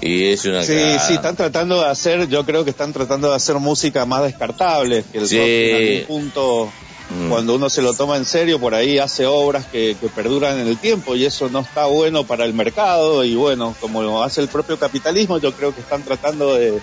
Y 0.00 0.26
es 0.30 0.44
una 0.44 0.62
Sí, 0.62 0.74
sí, 1.06 1.14
están 1.14 1.36
tratando 1.36 1.80
de 1.80 1.88
hacer, 1.88 2.28
yo 2.28 2.44
creo 2.44 2.64
que 2.64 2.70
están 2.70 2.92
tratando 2.92 3.30
de 3.30 3.36
hacer 3.36 3.56
música 3.56 4.04
más 4.04 4.22
descartable, 4.24 5.04
que 5.10 5.18
el 5.18 5.26
Sí. 5.28 5.36
rock 5.38 5.46
en 5.48 5.76
algún 5.76 6.06
punto, 6.06 6.72
Mm. 7.08 7.28
cuando 7.30 7.54
uno 7.54 7.70
se 7.70 7.82
lo 7.82 7.94
toma 7.94 8.16
en 8.16 8.24
serio, 8.24 8.58
por 8.58 8.74
ahí 8.74 8.98
hace 8.98 9.26
obras 9.26 9.64
que, 9.66 9.96
que 10.00 10.08
perduran 10.08 10.58
en 10.60 10.66
el 10.66 10.76
tiempo 10.76 11.14
y 11.14 11.24
eso 11.24 11.48
no 11.48 11.60
está 11.60 11.86
bueno 11.86 12.24
para 12.24 12.44
el 12.44 12.52
mercado 12.52 13.24
y 13.24 13.36
bueno, 13.36 13.74
como 13.80 14.02
lo 14.02 14.22
hace 14.24 14.40
el 14.40 14.48
propio 14.48 14.76
capitalismo, 14.78 15.38
yo 15.38 15.52
creo 15.52 15.72
que 15.74 15.80
están 15.80 16.02
tratando 16.02 16.54
de, 16.56 16.80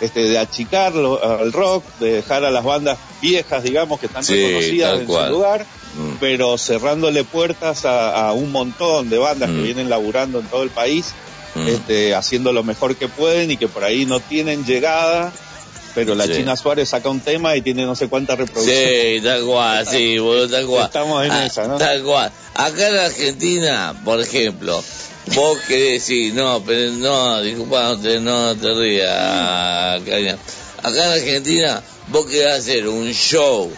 este, 0.00 0.22
de 0.28 0.38
achicarlo 0.38 1.22
al 1.22 1.52
rock, 1.52 1.84
de 2.00 2.12
dejar 2.14 2.44
a 2.44 2.50
las 2.50 2.64
bandas 2.64 2.98
viejas, 3.20 3.62
digamos, 3.62 4.00
que 4.00 4.06
están 4.06 4.24
Sí, 4.24 4.34
reconocidas 4.34 5.00
en 5.00 5.06
cual. 5.06 5.26
su 5.26 5.32
lugar, 5.32 5.66
Mm. 5.96 6.16
pero 6.20 6.58
cerrándole 6.58 7.24
puertas 7.24 7.84
a, 7.84 8.28
a 8.28 8.32
un 8.32 8.50
montón 8.52 9.08
de 9.10 9.18
bandas 9.18 9.48
que 9.50 9.56
Mm. 9.56 9.62
vienen 9.64 9.90
laburando 9.90 10.40
en 10.40 10.46
todo 10.46 10.62
el 10.62 10.70
país 10.70 11.12
Mm. 11.56 11.68
este, 11.68 12.14
haciendo 12.14 12.52
lo 12.52 12.62
mejor 12.62 12.96
que 12.96 13.08
pueden 13.08 13.50
y 13.50 13.56
que 13.56 13.68
por 13.68 13.82
ahí 13.84 14.04
no 14.06 14.20
tienen 14.20 14.64
llegada, 14.64 15.32
pero 15.94 16.14
la 16.14 16.26
Sí. 16.26 16.34
China 16.34 16.56
Suárez 16.56 16.90
saca 16.90 17.08
un 17.08 17.20
tema 17.20 17.56
y 17.56 17.62
tiene 17.62 17.84
no 17.86 17.94
sé 17.96 18.08
cuántas 18.08 18.38
reproducciones. 18.38 19.20
Sí, 19.20 19.24
tal 19.24 19.42
cual, 19.44 19.86
sí, 19.86 20.18
boludo, 20.18 20.48
tal 20.48 20.66
cual. 20.66 20.84
Estamos 20.86 21.24
en 21.24 21.30
Ah, 21.32 21.46
esa, 21.46 21.66
¿no? 21.66 21.78
Tal 21.78 22.02
cual. 22.02 22.30
Acá 22.54 22.88
en 22.88 22.96
Argentina, 22.96 23.94
por 24.04 24.20
ejemplo, 24.20 24.82
vos 25.34 25.58
querés 25.66 25.92
decir, 26.06 26.34
no, 26.34 26.62
pero 26.66 26.92
no, 26.92 27.40
disculpa, 27.40 27.82
no 27.84 27.98
te, 28.00 28.20
no 28.20 28.54
te 28.56 28.74
rías, 28.74 30.02
Karina. 30.04 30.36
Acá 30.82 31.06
en 31.06 31.12
Argentina, 31.12 31.82
vos 32.08 32.26
querés 32.26 32.52
hacer 32.58 32.86
un 32.88 33.10
show 33.12 33.70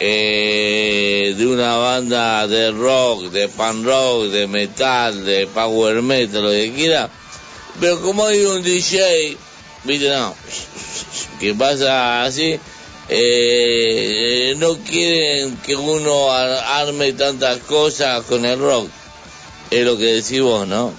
eh, 0.00 1.34
de 1.36 1.46
una 1.46 1.76
banda 1.76 2.46
de 2.46 2.70
rock, 2.72 3.30
de 3.30 3.48
pan 3.48 3.84
rock, 3.84 4.24
de 4.26 4.46
metal, 4.46 5.24
de 5.24 5.46
power 5.46 6.02
metal, 6.02 6.42
lo 6.42 6.50
que 6.50 6.72
quiera, 6.74 7.08
pero 7.80 8.00
como 8.00 8.26
hay 8.26 8.44
un 8.44 8.62
DJ, 8.62 9.36
viste, 9.84 10.08
no, 10.08 10.34
que 11.40 11.54
pasa 11.54 12.24
así, 12.24 12.58
eh, 13.08 14.54
no 14.58 14.76
quieren 14.78 15.56
que 15.58 15.76
uno 15.76 16.30
ar- 16.32 16.64
arme 16.88 17.12
tantas 17.12 17.58
cosas 17.58 18.24
con 18.24 18.44
el 18.44 18.58
rock. 18.58 18.88
Es 19.70 19.84
lo 19.84 19.96
que 19.98 20.04
decís 20.04 20.40
vos, 20.40 20.66
¿no? 20.68 20.92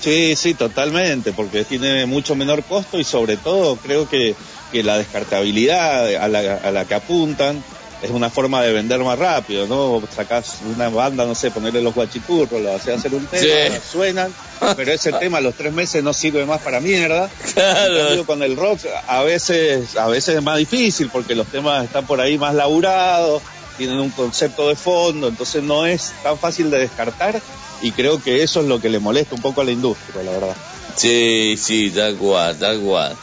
Sí, 0.00 0.36
sí, 0.36 0.54
totalmente, 0.54 1.32
porque 1.32 1.64
tiene 1.64 2.06
mucho 2.06 2.34
menor 2.36 2.62
costo 2.64 2.98
y 2.98 3.04
sobre 3.04 3.36
todo 3.36 3.76
creo 3.76 4.08
que, 4.08 4.34
que 4.72 4.82
la 4.82 4.98
descartabilidad 4.98 6.14
a 6.16 6.28
la, 6.28 6.56
a 6.56 6.70
la 6.70 6.84
que 6.84 6.94
apuntan 6.94 7.62
es 8.02 8.10
una 8.10 8.30
forma 8.30 8.62
de 8.62 8.72
vender 8.72 9.00
más 9.00 9.18
rápido, 9.18 9.66
¿no? 9.66 10.00
Sacás 10.14 10.58
una 10.72 10.88
banda, 10.88 11.26
no 11.26 11.34
sé, 11.34 11.50
ponerle 11.50 11.82
los 11.82 11.94
guachicurros, 11.94 12.60
lo 12.60 12.72
haces 12.76 12.96
hacer 12.98 13.12
un 13.12 13.26
tema, 13.26 13.42
Sí. 13.42 13.80
suenan, 13.90 14.32
pero 14.76 14.92
ese 14.92 15.12
tema 15.20 15.38
a 15.38 15.40
los 15.40 15.54
tres 15.54 15.72
meses 15.72 16.04
no 16.04 16.12
sirve 16.12 16.44
más 16.46 16.60
para 16.60 16.78
mierda. 16.80 17.28
Claro. 17.54 17.98
Cambio, 18.06 18.26
con 18.26 18.42
el 18.44 18.56
rock 18.56 18.80
a 19.08 19.22
veces, 19.24 19.96
a 19.96 20.06
veces 20.06 20.36
es 20.36 20.42
más 20.42 20.58
difícil 20.58 21.08
porque 21.12 21.34
los 21.34 21.48
temas 21.48 21.84
están 21.84 22.06
por 22.06 22.20
ahí 22.20 22.38
más 22.38 22.54
laburados, 22.54 23.42
tienen 23.76 23.98
un 23.98 24.10
concepto 24.10 24.68
de 24.68 24.76
fondo, 24.76 25.26
entonces 25.28 25.62
no 25.64 25.84
es 25.84 26.12
tan 26.22 26.38
fácil 26.38 26.70
de 26.70 26.78
descartar 26.78 27.40
y 27.82 27.90
creo 27.90 28.22
que 28.22 28.44
eso 28.44 28.60
es 28.60 28.66
lo 28.66 28.80
que 28.80 28.90
le 28.90 29.00
molesta 29.00 29.34
un 29.34 29.40
poco 29.42 29.60
a 29.60 29.64
la 29.64 29.72
industria, 29.72 30.22
la 30.22 30.30
verdad. 30.32 30.56
Sí, 30.94 31.56
sí, 31.56 31.90
tal 31.90 32.14
cual, 32.16 32.56
tal 32.58 32.78
cual. 32.80 33.16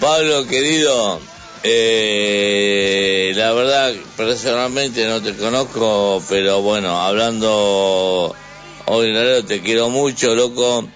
Pablo, 0.00 0.46
querido, 0.46 1.20
eh, 1.62 3.32
la 3.36 3.52
verdad, 3.52 3.92
personalmente 4.16 5.04
no 5.06 5.20
te 5.22 5.36
conozco, 5.36 6.22
pero 6.26 6.62
bueno, 6.62 6.98
hablando 7.02 8.34
hoy 8.86 9.08
en 9.08 9.14
la 9.14 9.24
radio, 9.24 9.44
te 9.44 9.60
quiero 9.60 9.90
mucho, 9.90 10.34
loco. 10.34 10.88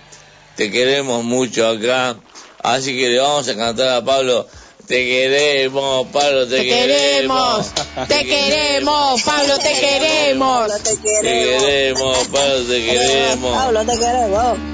Te 0.57 0.71
queremos 0.71 1.23
mucho 1.23 1.69
acá. 1.69 2.17
Así 2.63 2.97
que 2.97 3.11
le 3.11 3.19
vamos 3.19 3.47
a 3.49 3.57
cantar 3.57 3.89
a 3.89 4.05
Pablo. 4.05 4.47
Te 4.87 5.05
queremos, 5.05 6.07
Pablo, 6.09 6.47
te, 6.47 6.59
Te 6.59 6.67
queremos, 6.67 7.73
te 8.09 8.25
queremos, 8.25 9.23
Pablo, 9.23 9.59
te 9.59 9.73
queremos. 9.73 10.73
Este, 10.73 10.97
Te 10.97 11.23
queremos, 11.23 12.19
Pablo, 12.29 12.65
te 12.67 12.85
queremos. 12.85 13.57
Pablo, 13.57 13.85
te 13.85 13.99
queremos. 13.99 14.74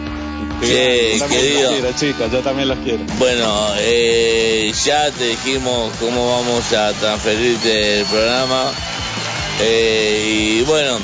Yo 0.62 1.18
también 1.18 1.42
querido. 1.42 1.62
los 1.62 1.72
quiero, 1.72 1.92
chicos, 1.96 2.32
yo 2.32 2.40
también 2.40 2.68
los 2.68 2.78
quiero. 2.78 2.98
Bueno, 3.18 3.68
eh, 3.78 4.72
ya 4.84 5.10
te 5.10 5.24
dijimos 5.24 5.92
cómo 5.98 6.30
vamos 6.30 6.72
a 6.72 6.92
transferirte 6.92 8.00
el 8.00 8.06
programa. 8.06 8.72
Eh, 9.62 10.58
y 10.58 10.62
bueno, 10.62 10.98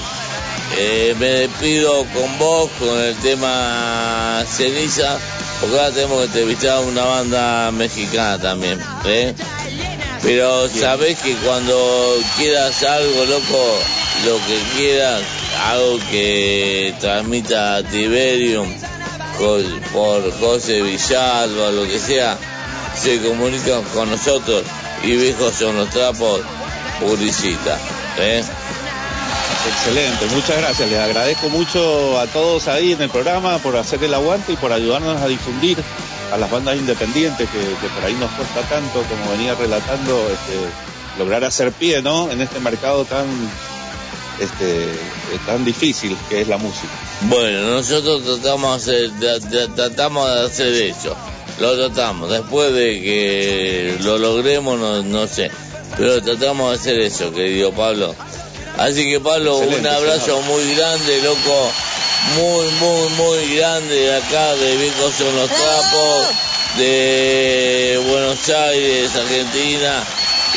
eh, 0.78 1.14
me 1.18 1.26
despido 1.26 2.04
con 2.12 2.38
vos 2.38 2.70
con 2.78 2.98
el 2.98 3.14
tema 3.16 4.44
Ceniza, 4.46 5.18
porque 5.60 5.76
ahora 5.78 5.90
tenemos 5.90 6.18
que 6.18 6.24
entrevistar 6.24 6.76
a 6.76 6.80
una 6.80 7.04
banda 7.04 7.70
mexicana 7.72 8.38
también. 8.38 8.78
¿eh? 9.06 9.34
Pero 10.22 10.68
sabés 10.68 11.18
que 11.20 11.34
cuando 11.36 12.16
quieras 12.36 12.82
algo, 12.82 13.24
loco, 13.26 13.78
lo 14.26 14.36
que 14.46 14.58
quieras, 14.76 15.22
algo 15.64 15.98
que 16.10 16.94
transmita 17.00 17.82
Tiberium, 17.84 18.68
por 19.92 20.40
José 20.40 20.82
Villalba, 20.82 21.70
lo 21.70 21.84
que 21.84 21.98
sea, 21.98 22.38
se 22.94 23.20
comunican 23.20 23.82
con 23.94 24.10
nosotros 24.10 24.62
y 25.02 25.16
viejos 25.16 25.54
son 25.54 25.76
los 25.76 25.90
trapos, 25.90 26.40
publicita. 27.00 27.78
¿eh? 28.18 28.42
Excelente, 29.68 30.26
muchas 30.34 30.56
gracias. 30.58 30.90
Les 30.90 30.98
agradezco 30.98 31.48
mucho 31.50 32.18
a 32.18 32.26
todos 32.26 32.68
ahí 32.68 32.92
en 32.92 33.02
el 33.02 33.10
programa 33.10 33.58
por 33.58 33.76
hacer 33.76 34.02
el 34.04 34.14
aguante 34.14 34.52
y 34.52 34.56
por 34.56 34.72
ayudarnos 34.72 35.20
a 35.20 35.26
difundir 35.26 35.76
a 36.32 36.38
las 36.38 36.50
bandas 36.50 36.76
independientes 36.76 37.48
que, 37.50 37.58
que 37.58 37.94
por 37.94 38.04
ahí 38.04 38.14
nos 38.14 38.30
cuesta 38.32 38.62
tanto, 38.62 39.02
como 39.02 39.30
venía 39.32 39.54
relatando, 39.54 40.28
este, 40.30 41.18
lograr 41.18 41.44
hacer 41.44 41.72
pie, 41.72 42.02
¿no? 42.02 42.30
En 42.30 42.40
este 42.40 42.60
mercado 42.60 43.04
tan, 43.04 43.26
este, 44.40 44.84
eh, 44.84 45.38
tan 45.46 45.64
difícil 45.64 46.16
que 46.28 46.42
es 46.42 46.48
la 46.48 46.58
música. 46.58 46.92
Bueno, 47.22 47.62
nosotros 47.70 48.22
tratamos 48.24 48.86
de, 48.86 49.10
tratamos 49.74 50.28
hacer 50.28 50.72
eso. 50.74 51.16
Lo 51.60 51.74
tratamos. 51.76 52.30
Después 52.30 52.72
de 52.72 53.00
que 53.00 53.96
lo 54.02 54.18
logremos, 54.18 54.78
no, 54.78 55.02
no 55.02 55.26
sé. 55.26 55.50
Pero 55.96 56.22
tratamos 56.22 56.70
de 56.70 56.76
hacer 56.76 57.00
eso, 57.00 57.32
querido 57.32 57.72
Pablo. 57.72 58.14
Así 58.78 59.08
que 59.08 59.20
Pablo, 59.20 59.56
Excelente, 59.62 59.88
un 59.88 59.94
abrazo 59.94 60.24
señor. 60.26 60.42
muy 60.42 60.74
grande, 60.74 61.22
loco. 61.22 61.72
Muy, 62.36 62.66
muy, 62.80 63.08
muy 63.10 63.56
grande 63.56 63.94
de 63.94 64.16
acá, 64.16 64.54
de 64.56 64.76
Viejos 64.76 65.14
son 65.14 65.34
los 65.36 65.48
trapos, 65.48 66.26
de 66.76 68.02
Buenos 68.08 68.48
Aires, 68.48 69.14
Argentina, 69.14 70.04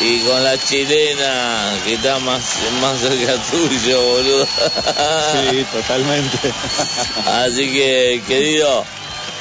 y 0.00 0.20
con 0.20 0.42
la 0.42 0.56
chilena, 0.58 1.78
que 1.84 1.94
está 1.94 2.18
más, 2.20 2.42
más 2.80 2.98
cerca 2.98 3.34
tuyo, 3.50 4.00
boludo. 4.00 4.46
Sí, 4.46 5.66
totalmente. 5.72 6.38
Así 7.26 7.70
que, 7.72 8.22
querido, 8.26 8.84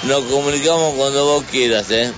nos 0.03 0.23
comunicamos 0.25 0.95
cuando 0.95 1.25
vos 1.25 1.43
quieras, 1.49 1.89
¿eh? 1.91 2.11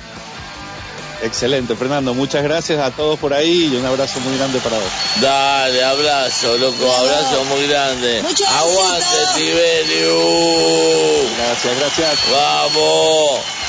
Excelente, 1.24 1.76
Fernando. 1.76 2.16
Muchas 2.16 2.42
gracias 2.42 2.80
a 2.80 2.90
todos 2.90 3.20
por 3.20 3.32
ahí 3.32 3.70
y 3.72 3.76
un 3.76 3.86
abrazo 3.86 4.20
muy 4.22 4.36
grande 4.38 4.60
para 4.60 4.78
vos. 4.78 4.90
Dale, 5.22 5.84
abrazo, 5.84 6.58
loco, 6.58 6.92
abrazo 6.92 7.44
muy 7.46 7.68
grande. 7.68 8.24
Mucho 8.24 8.44
Aguante, 8.48 9.06
éxito. 9.22 9.36
Tiberiu. 9.36 10.18
Gracias, 11.38 11.80
gracias. 11.80 12.16
Vamos. 12.32 13.61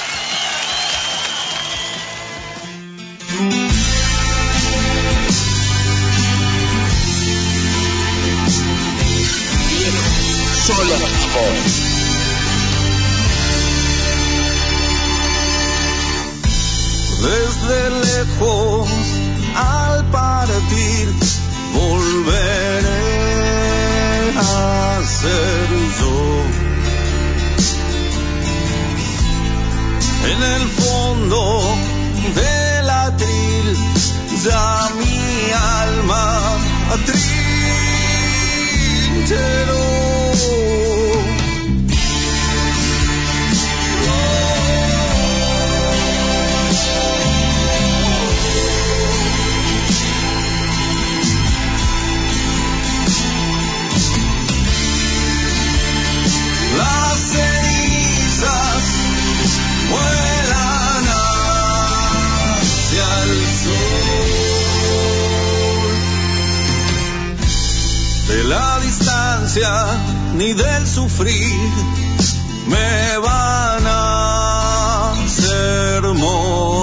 Desde 17.22 17.90
lejos 17.90 18.88
al 19.54 20.04
partir 20.10 21.08
volveré 21.72 22.82
a 24.36 25.00
ser 25.04 25.68
yo. 26.00 26.44
En 30.32 30.42
el 30.42 30.68
fondo 30.68 31.40
del 32.34 32.90
atril 32.90 33.76
ya 34.44 34.90
mi 34.98 35.52
alma 35.52 36.24
trincheró. 39.14 39.91
Ni 70.34 70.54
del 70.54 70.86
sufrir 70.86 71.70
me 72.68 73.18
van 73.18 73.86
a 73.86 75.12
sermonear. 75.28 76.74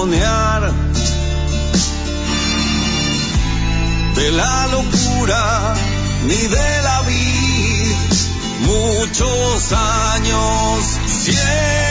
De 4.14 4.30
la 4.30 4.66
locura 4.68 5.74
ni 6.28 6.46
de 6.46 6.82
la 6.82 7.02
vida 7.02 7.50
muchos 8.60 9.72
años 9.72 10.84
siendo 11.06 11.89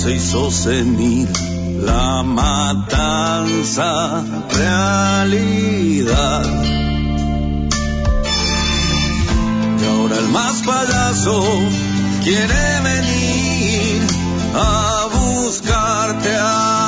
se 0.00 0.14
hizo 0.14 0.50
senil, 0.50 1.28
la 1.84 2.22
matanza 2.22 4.24
realidad. 4.48 6.42
Y 9.78 9.84
ahora 9.84 10.16
el 10.16 10.28
más 10.28 10.62
payaso 10.62 11.44
quiere 12.22 12.80
venir 12.82 14.06
a 14.54 15.06
buscarte 15.12 16.34
a 16.34 16.79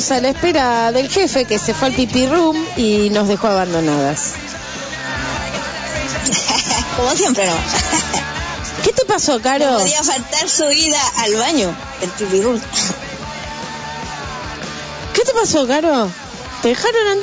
estamos 0.00 0.18
a 0.18 0.20
la 0.22 0.30
espera 0.30 0.92
del 0.92 1.10
jefe 1.10 1.44
que 1.44 1.58
se 1.58 1.74
fue 1.74 1.88
al 1.88 1.94
pipi 1.94 2.26
room 2.26 2.56
y 2.76 3.10
nos 3.10 3.28
dejó 3.28 3.48
abandonadas. 3.48 4.32
Como 6.96 7.10
siempre, 7.10 7.46
¿no? 7.46 7.52
¿Qué 8.84 8.92
te 8.92 9.04
pasó, 9.04 9.40
Caro? 9.42 9.72
No 9.72 9.78
podía 9.78 10.02
faltar 10.02 10.48
su 10.48 10.70
ida 10.70 11.00
al 11.18 11.34
baño, 11.36 11.74
el 12.00 12.08
pipirul. 12.10 12.60
¿Qué 15.12 15.22
te 15.22 15.34
pasó, 15.34 15.66
Caro? 15.66 16.10
¿Te 16.62 16.68
dejaron 16.68 17.06
en 17.08 17.20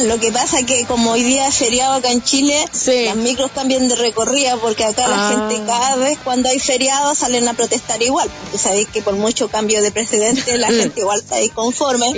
lo 0.00 0.18
que 0.20 0.30
pasa 0.32 0.62
que 0.64 0.84
como 0.86 1.12
hoy 1.12 1.22
día 1.22 1.48
es 1.48 1.54
feriado 1.56 1.94
acá 1.94 2.10
en 2.10 2.22
Chile, 2.22 2.54
las 3.06 3.16
micros 3.16 3.50
cambian 3.54 3.88
de 3.88 3.96
recorrida 3.96 4.56
porque 4.56 4.84
acá 4.84 5.08
la 5.08 5.16
Ah. 5.28 5.30
gente 5.48 5.64
cada 5.66 5.96
vez 5.96 6.18
cuando 6.22 6.48
hay 6.48 6.58
feriado 6.58 7.14
salen 7.14 7.48
a 7.48 7.54
protestar 7.54 8.02
igual. 8.02 8.28
Porque 8.42 8.58
sabéis 8.58 8.88
que 8.88 9.02
por 9.02 9.14
mucho 9.14 9.48
cambio 9.48 9.80
de 9.82 9.90
presidente 9.92 10.56
la 10.58 10.68
Mm. 10.70 10.78
gente 10.80 11.00
igual 11.00 11.20
está 11.20 11.36
disconforme. 11.36 12.12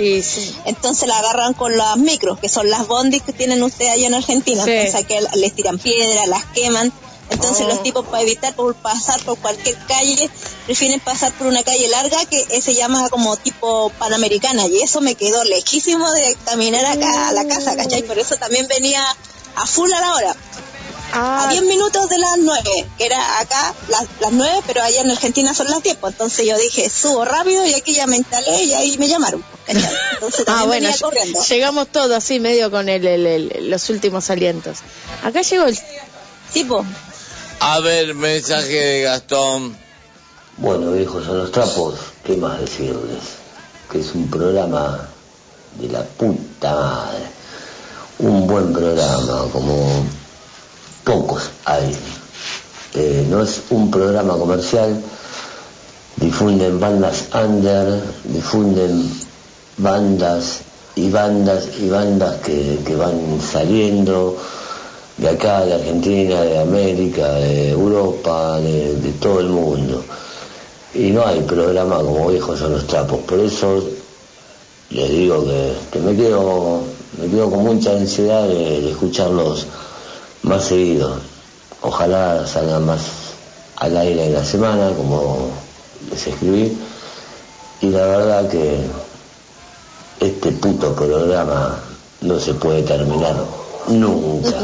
Entonces 0.65 1.07
la 1.07 1.17
agarran 1.19 1.53
con 1.53 1.77
las 1.77 1.97
micros, 1.97 2.39
que 2.39 2.49
son 2.49 2.69
las 2.69 2.87
bondis 2.87 3.21
que 3.21 3.33
tienen 3.33 3.61
ustedes 3.63 3.91
allá 3.91 4.07
en 4.07 4.13
Argentina. 4.15 4.63
Sí. 4.65 4.71
Entonces 4.71 5.05
que 5.05 5.19
les 5.37 5.53
tiran 5.53 5.77
piedras, 5.79 6.27
las 6.27 6.45
queman. 6.45 6.91
Entonces 7.29 7.65
Oh. 7.65 7.69
los 7.69 7.83
tipos 7.83 8.05
para 8.07 8.21
evitar 8.23 8.53
por 8.55 8.73
pasar 8.75 9.19
por 9.23 9.37
cualquier 9.37 9.77
calle 9.87 10.29
prefieren 10.65 10.99
pasar 10.99 11.31
por 11.33 11.47
una 11.47 11.63
calle 11.63 11.87
larga 11.87 12.17
que 12.25 12.61
se 12.61 12.73
llama 12.73 13.07
como 13.09 13.37
tipo 13.37 13.91
panamericana 13.99 14.65
y 14.67 14.81
eso 14.81 14.99
me 15.01 15.15
quedó 15.15 15.43
lejísimo 15.43 16.11
de 16.11 16.35
caminar 16.45 16.85
acá 16.85 17.29
a 17.29 17.31
la 17.33 17.45
casa, 17.47 17.75
¿cachai? 17.75 18.03
Por 18.03 18.17
eso 18.19 18.35
también 18.37 18.67
venía 18.67 19.03
a 19.55 19.65
full 19.67 19.91
a 19.93 20.01
la 20.01 20.13
hora. 20.15 20.35
Ah. 21.11 21.45
A 21.47 21.51
10 21.51 21.63
minutos 21.63 22.07
de 22.07 22.19
las 22.19 22.37
9, 22.37 22.87
que 22.99 23.05
era 23.05 23.39
acá 23.39 23.73
las, 23.87 24.03
las 24.21 24.31
9, 24.31 24.61
pero 24.67 24.83
allá 24.83 25.01
en 25.01 25.09
Argentina 25.09 25.53
son 25.55 25.67
las 25.71 25.81
10. 25.81 25.97
pues, 25.97 26.13
Entonces 26.13 26.45
yo 26.45 26.55
dije, 26.57 26.87
subo 26.87 27.25
rápido 27.25 27.65
y 27.65 27.73
aquí 27.73 27.93
ya 27.95 28.05
me 28.05 28.17
instalé 28.17 28.63
y 28.63 28.73
ahí 28.73 28.95
me 28.99 29.07
llamaron. 29.07 29.43
Entonces 29.67 30.41
Ah, 30.41 30.45
también 30.45 30.67
bueno, 30.67 30.83
venía 30.83 30.95
ll- 30.97 31.01
corriendo. 31.01 31.43
llegamos 31.43 31.87
todos 31.87 32.11
así, 32.15 32.39
medio 32.39 32.69
con 32.69 32.89
el, 32.89 33.07
el- 33.07 33.25
el- 33.25 33.69
los 33.71 33.89
últimos 33.89 34.29
alientos. 34.29 34.79
Acá 35.23 35.41
llegó 35.41 35.65
el 35.65 35.79
tipo. 36.53 36.85
A 37.61 37.81
ver, 37.81 38.15
mensaje 38.15 38.73
de 38.73 39.01
Gastón. 39.01 39.75
Bueno, 40.57 40.93
viejos 40.93 41.25
son 41.25 41.39
los 41.39 41.51
trapos, 41.51 41.95
¿qué 42.23 42.37
más 42.37 42.57
decirles? 42.57 43.19
Que 43.91 43.99
es 43.99 44.15
un 44.15 44.29
programa 44.29 45.09
de 45.77 45.89
la 45.89 46.03
puta 46.03 46.73
madre. 46.73 47.19
Un 48.19 48.47
buen 48.47 48.71
programa, 48.71 49.43
como 49.51 50.05
pocos 51.03 51.49
hay. 51.65 51.97
Eh, 52.93 53.27
no 53.29 53.43
es 53.43 53.63
un 53.71 53.91
programa 53.91 54.37
comercial, 54.37 55.01
difunden 56.15 56.79
bandas 56.79 57.25
under, 57.33 58.01
difunden 58.23 59.19
bandas 59.77 60.61
y 60.95 61.09
bandas 61.09 61.67
y 61.77 61.89
bandas 61.89 62.37
que 62.37 62.95
van 62.97 63.41
saliendo 63.41 64.37
de 65.19 65.29
acá, 65.29 65.65
de 65.65 65.73
Argentina, 65.73 66.41
de 66.41 66.59
América, 66.59 67.33
de 67.33 67.71
Europa, 67.71 68.59
de, 68.61 69.13
todo 69.19 69.41
el 69.41 69.49
mundo. 69.49 70.03
Y 70.93 71.11
no 71.11 71.25
hay 71.25 71.41
programa 71.41 71.97
como 71.97 72.29
viejos 72.29 72.59
son 72.59 72.71
los 72.71 72.87
trapos. 72.87 73.19
Por 73.19 73.39
eso 73.39 73.83
les 74.89 75.09
digo 75.09 75.45
que, 75.91 75.99
me 75.99 76.15
quedo 76.15 76.81
me 77.19 77.27
quedo 77.27 77.49
con 77.49 77.63
mucha 77.63 77.91
ansiedad 77.91 78.47
de, 78.47 78.81
de 78.81 78.91
escucharlos 78.91 79.67
más 80.43 80.63
seguido. 80.63 81.11
Ojalá 81.81 82.47
salgan 82.47 82.85
más 82.85 83.01
al 83.75 83.97
aire 83.97 84.25
en 84.27 84.33
la 84.33 84.45
semana, 84.45 84.91
como 84.95 85.49
les 86.09 86.27
escribí. 86.27 86.77
Y 87.81 87.89
la 87.89 88.05
verdad 88.05 88.49
que 88.49 88.77
este 90.21 90.51
puto 90.53 90.93
programa 90.95 91.77
no 92.21 92.39
se 92.39 92.53
puede 92.53 92.83
terminar 92.83 93.35
nunca. 93.89 94.55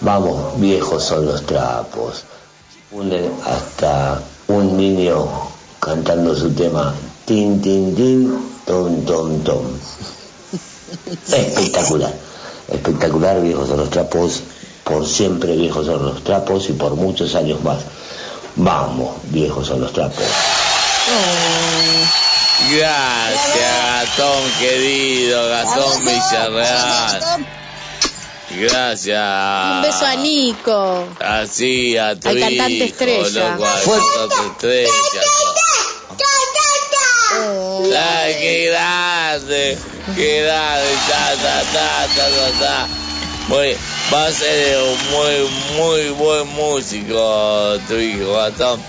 Vamos, 0.00 0.60
viejos 0.60 1.04
son 1.04 1.26
los 1.26 1.44
trapos. 1.46 2.24
Unen 2.90 3.30
hasta 3.44 4.20
un 4.48 4.76
niño 4.76 5.28
cantando 5.78 6.34
su 6.34 6.50
tema 6.52 6.94
tin 7.28 7.60
tin 7.60 7.94
tin 7.94 8.32
tom 8.64 9.04
tom 9.04 9.44
tom. 9.44 9.64
Espectacular, 11.28 12.14
espectacular, 12.72 13.42
viejos 13.42 13.68
son 13.68 13.78
los 13.78 13.90
trapos, 13.90 14.42
por 14.84 15.06
siempre 15.06 15.54
viejos 15.54 15.84
son 15.86 16.02
los 16.06 16.24
trapos 16.24 16.70
y 16.70 16.72
por 16.72 16.94
muchos 16.96 17.34
años 17.34 17.62
más. 17.62 17.80
Vamos, 18.56 19.16
viejos 19.24 19.66
son 19.66 19.82
los 19.82 19.92
trapos. 19.92 20.24
Gracias, 22.70 24.16
Gastón 24.16 24.42
querido, 24.58 25.48
Gastón 25.48 26.04
Villarreal. 26.04 27.46
Gracias. 28.50 29.74
Un 29.76 29.82
beso 29.82 30.06
a 30.06 30.16
Nico. 30.16 31.08
Así, 31.20 31.96
a 31.96 32.18
tu 32.18 32.28
Al 32.28 32.40
cantante 32.40 32.72
hijo, 32.72 32.84
estrella. 32.86 33.50
loco, 33.56 33.64
cantante 33.64 34.84
estrella. 34.84 35.22
Ay, 38.00 38.34
qué 38.40 38.66
grande, 38.70 39.78
qué 40.16 40.42
grande, 40.42 40.88
ta, 41.08 41.34
ta, 41.42 41.62
ta, 41.72 42.06
ta, 42.16 42.28
ta, 42.30 42.58
ta. 42.58 42.88
Muy, 43.48 43.76
va 44.12 44.26
a 44.26 44.32
ser 44.32 44.78
un 44.82 45.10
muy, 45.10 45.48
muy 45.76 46.08
buen 46.10 46.46
músico 46.48 47.78
tu 47.86 47.94
hijo, 47.94 48.32
Gastón. 48.34 48.80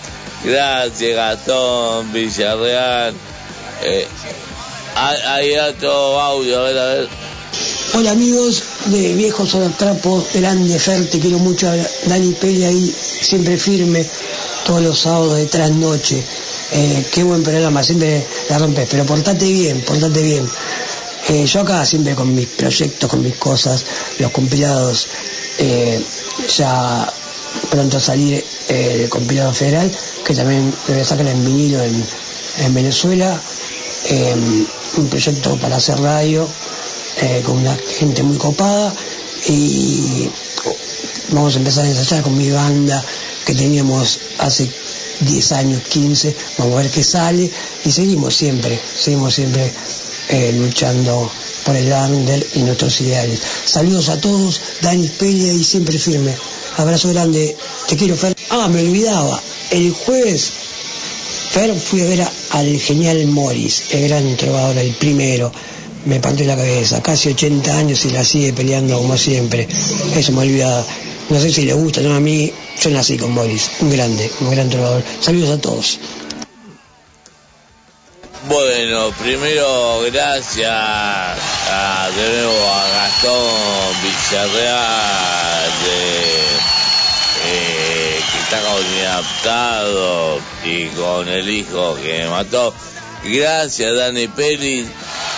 Gracias, 0.43 1.15
Gastón 1.15 2.11
Villarreal. 2.13 3.13
Eh, 3.83 4.07
hay, 4.95 5.17
hay 5.25 5.57
otro 5.57 6.19
audio, 6.19 6.59
a 6.59 6.63
ver, 6.63 6.77
a 6.79 6.85
ver. 6.85 7.09
Hola 7.95 8.11
amigos 8.11 8.63
de 8.85 9.15
Viejos 9.15 9.57
Trapos, 9.75 10.25
grande 10.35 10.77
Fer, 10.77 11.09
te 11.09 11.19
quiero 11.19 11.39
mucho, 11.39 11.67
Dani 12.05 12.33
Peli 12.33 12.63
ahí, 12.63 12.95
siempre 12.95 13.57
firme, 13.57 14.05
todos 14.63 14.83
los 14.83 14.99
sábados 14.99 15.37
de 15.37 15.47
trasnoche. 15.47 16.23
Eh, 16.71 17.05
qué 17.11 17.23
buen 17.23 17.41
programa, 17.41 17.83
siempre 17.83 18.27
la 18.47 18.59
rompes, 18.59 18.87
pero 18.91 19.05
portate 19.07 19.51
bien, 19.51 19.81
portate 19.81 20.21
bien. 20.21 20.47
Eh, 21.29 21.45
yo 21.47 21.61
acá 21.61 21.83
siempre 21.83 22.13
con 22.13 22.33
mis 22.35 22.47
proyectos, 22.47 23.09
con 23.09 23.23
mis 23.23 23.35
cosas, 23.37 23.83
los 24.19 24.31
compilados, 24.31 25.07
eh, 25.57 25.99
ya 26.55 27.11
pronto 27.71 27.99
salir 27.99 28.43
eh, 28.67 29.01
el 29.03 29.09
compilado 29.09 29.51
federal, 29.51 29.91
que 30.23 30.35
también 30.35 30.71
lo 30.87 31.01
a 31.01 31.03
sacar 31.03 31.27
en 31.27 31.43
vinilo 31.43 31.81
en, 31.83 32.05
en 32.59 32.73
Venezuela, 32.73 33.41
un 34.97 35.07
proyecto 35.07 35.57
para 35.57 35.77
hacer 35.77 35.99
radio, 35.99 36.47
eh, 37.21 37.41
con 37.45 37.57
una 37.57 37.75
gente 37.97 38.23
muy 38.23 38.37
copada 38.37 38.93
y 39.47 40.29
vamos 41.31 41.55
a 41.55 41.59
empezar 41.59 41.85
a 41.85 41.89
ensayar 41.89 42.23
con 42.23 42.37
mi 42.37 42.49
banda 42.49 43.03
que 43.45 43.55
teníamos 43.55 44.19
hace 44.37 44.69
10 45.21 45.51
años, 45.53 45.81
15, 45.89 46.35
vamos 46.57 46.75
a 46.75 46.81
ver 46.83 46.91
qué 46.91 47.03
sale 47.03 47.49
y 47.85 47.91
seguimos 47.91 48.35
siempre, 48.35 48.79
seguimos 48.97 49.33
siempre 49.33 49.71
eh, 50.29 50.53
luchando 50.53 51.29
por 51.65 51.75
el 51.75 51.91
under 51.91 52.45
y 52.55 52.59
nuestros 52.59 53.01
ideales. 53.01 53.41
Saludos 53.65 54.09
a 54.09 54.21
todos, 54.21 54.61
Dani 54.81 55.07
Pelia 55.07 55.51
y 55.53 55.63
siempre 55.63 55.97
firme. 55.99 56.33
Abrazo 56.77 57.09
grande, 57.09 57.57
te 57.87 57.97
quiero 57.97 58.15
Fer. 58.15 58.35
Ah, 58.49 58.67
me 58.69 58.79
olvidaba, 58.81 59.41
el 59.71 59.91
jueves 59.91 60.51
Fer 61.51 61.77
fui 61.77 62.01
a 62.01 62.05
ver 62.05 62.27
al 62.51 62.79
genial 62.79 63.25
Morris, 63.27 63.85
el 63.91 64.07
gran 64.07 64.37
trovador, 64.37 64.77
el 64.77 64.93
primero. 64.93 65.51
Me 66.05 66.19
partió 66.19 66.45
la 66.45 66.55
cabeza, 66.55 67.01
casi 67.01 67.29
80 67.29 67.77
años 67.77 68.05
y 68.05 68.11
la 68.11 68.23
sigue 68.23 68.53
peleando 68.53 68.97
como 68.97 69.17
siempre. 69.17 69.67
Eso 70.15 70.31
me 70.31 70.41
olvidaba. 70.41 70.85
No 71.29 71.39
sé 71.39 71.51
si 71.51 71.65
le 71.65 71.73
gusta, 71.73 72.01
no 72.01 72.15
a 72.15 72.19
mí, 72.19 72.51
yo 72.81 72.89
nací 72.89 73.17
con 73.17 73.33
Morris, 73.33 73.69
un 73.81 73.91
grande, 73.91 74.31
un 74.41 74.51
gran 74.51 74.69
trovador. 74.69 75.03
Saludos 75.21 75.57
a 75.57 75.61
todos. 75.61 75.99
Bueno, 78.47 79.11
primero 79.21 80.01
gracias 80.11 80.71
a, 80.71 82.09
de 82.15 82.29
nuevo 82.29 82.73
a 82.73 82.87
Gastón 82.87 83.93
Villarreal 84.01 85.71
eh, 87.45 88.21
que 88.31 88.39
está 88.39 88.61
con 88.61 88.81
inadaptado 88.97 90.39
y 90.65 90.85
con 90.87 91.27
el 91.27 91.49
hijo 91.49 91.95
que 92.01 92.19
me 92.23 92.29
mató. 92.29 92.73
Gracias 93.23 93.95
Dani 93.95 94.27
Pérez. 94.29 94.87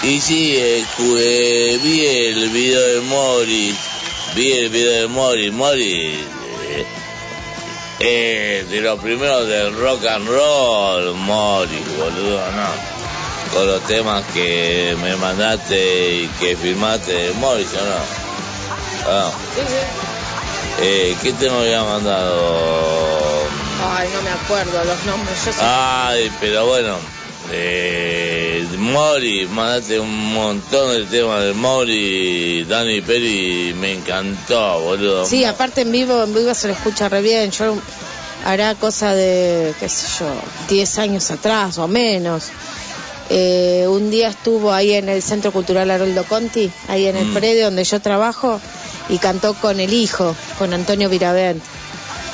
Y 0.03 0.19
sí, 0.19 0.56
eh, 0.57 0.84
eh, 1.19 1.80
vi 1.84 2.06
el 2.07 2.49
video 2.49 2.82
de 2.95 3.02
Morris, 3.02 3.76
vi 4.36 4.52
el 4.53 4.69
video 4.69 5.02
de 5.02 5.07
Morris, 5.07 5.53
Morris 5.53 6.18
eh, 6.69 6.86
eh, 7.99 8.65
de 8.68 8.82
los 8.82 8.99
primeros 8.99 9.48
del 9.48 9.76
rock 9.76 10.03
and 10.07 10.28
roll, 10.28 11.14
Morris, 11.14 11.98
boludo, 11.98 12.40
no. 12.52 12.91
Con 13.53 13.68
los 13.68 13.82
temas 13.86 14.23
que 14.34 14.95
me 15.03 15.15
mandaste 15.18 16.15
y 16.23 16.28
que 16.40 16.56
filmaste 16.56 17.11
de 17.14 17.34
Morris, 17.34 17.68
¿o 17.73 17.86
no? 17.86 19.11
Ah. 19.14 19.32
Eh, 20.82 21.15
¿Qué 21.22 21.34
te 21.34 21.48
me 21.49 21.57
había 21.57 21.84
mandado? 21.84 23.44
Ay, 23.98 24.10
no 24.15 24.22
me 24.23 24.30
acuerdo 24.32 24.84
los 24.84 25.03
nombres. 25.06 25.45
Yo 25.45 25.52
sé- 25.53 25.60
Ay, 25.61 26.32
pero 26.40 26.65
bueno, 26.65 26.98
eh, 27.52 28.65
Mori, 28.78 29.45
mandaste 29.48 29.99
un 29.99 30.34
montón 30.34 30.91
de 30.94 31.03
temas 31.06 31.44
de 31.44 31.53
Mori, 31.53 32.64
Dani 32.65 33.02
Peri, 33.02 33.73
me 33.80 33.94
encantó, 33.94 34.80
boludo. 34.82 35.26
Sí, 35.26 35.44
aparte 35.45 35.82
en 35.82 35.91
vivo, 35.91 36.23
en 36.23 36.34
vivo 36.34 36.53
se 36.53 36.68
lo 36.68 36.73
escucha 36.73 37.07
re 37.10 37.22
bien. 37.22 37.52
Yo 37.52 37.76
hará 38.45 38.73
cosa 38.76 39.14
de, 39.14 39.73
qué 39.80 39.88
sé 39.88 40.07
yo, 40.19 40.26
10 40.68 40.98
años 40.99 41.30
atrás 41.32 41.78
o 41.78 41.88
menos. 41.88 42.45
eh, 43.34 43.86
un 43.88 44.11
día 44.11 44.28
estuvo 44.28 44.73
ahí 44.73 44.91
en 44.91 45.07
el 45.07 45.22
Centro 45.22 45.53
Cultural 45.53 45.90
Haroldo 45.90 46.26
Conti, 46.26 46.69
ahí 46.90 47.06
en 47.07 47.15
el 47.15 47.28
Mm. 47.28 47.34
predio 47.34 47.64
donde 47.65 47.86
yo 47.86 48.02
trabajo, 48.02 48.60
y 49.07 49.19
cantó 49.19 49.53
con 49.53 49.80
el 49.80 49.94
hijo, 49.94 50.36
con 50.60 50.73
Antonio 50.73 51.07
Viravent. 51.07 51.64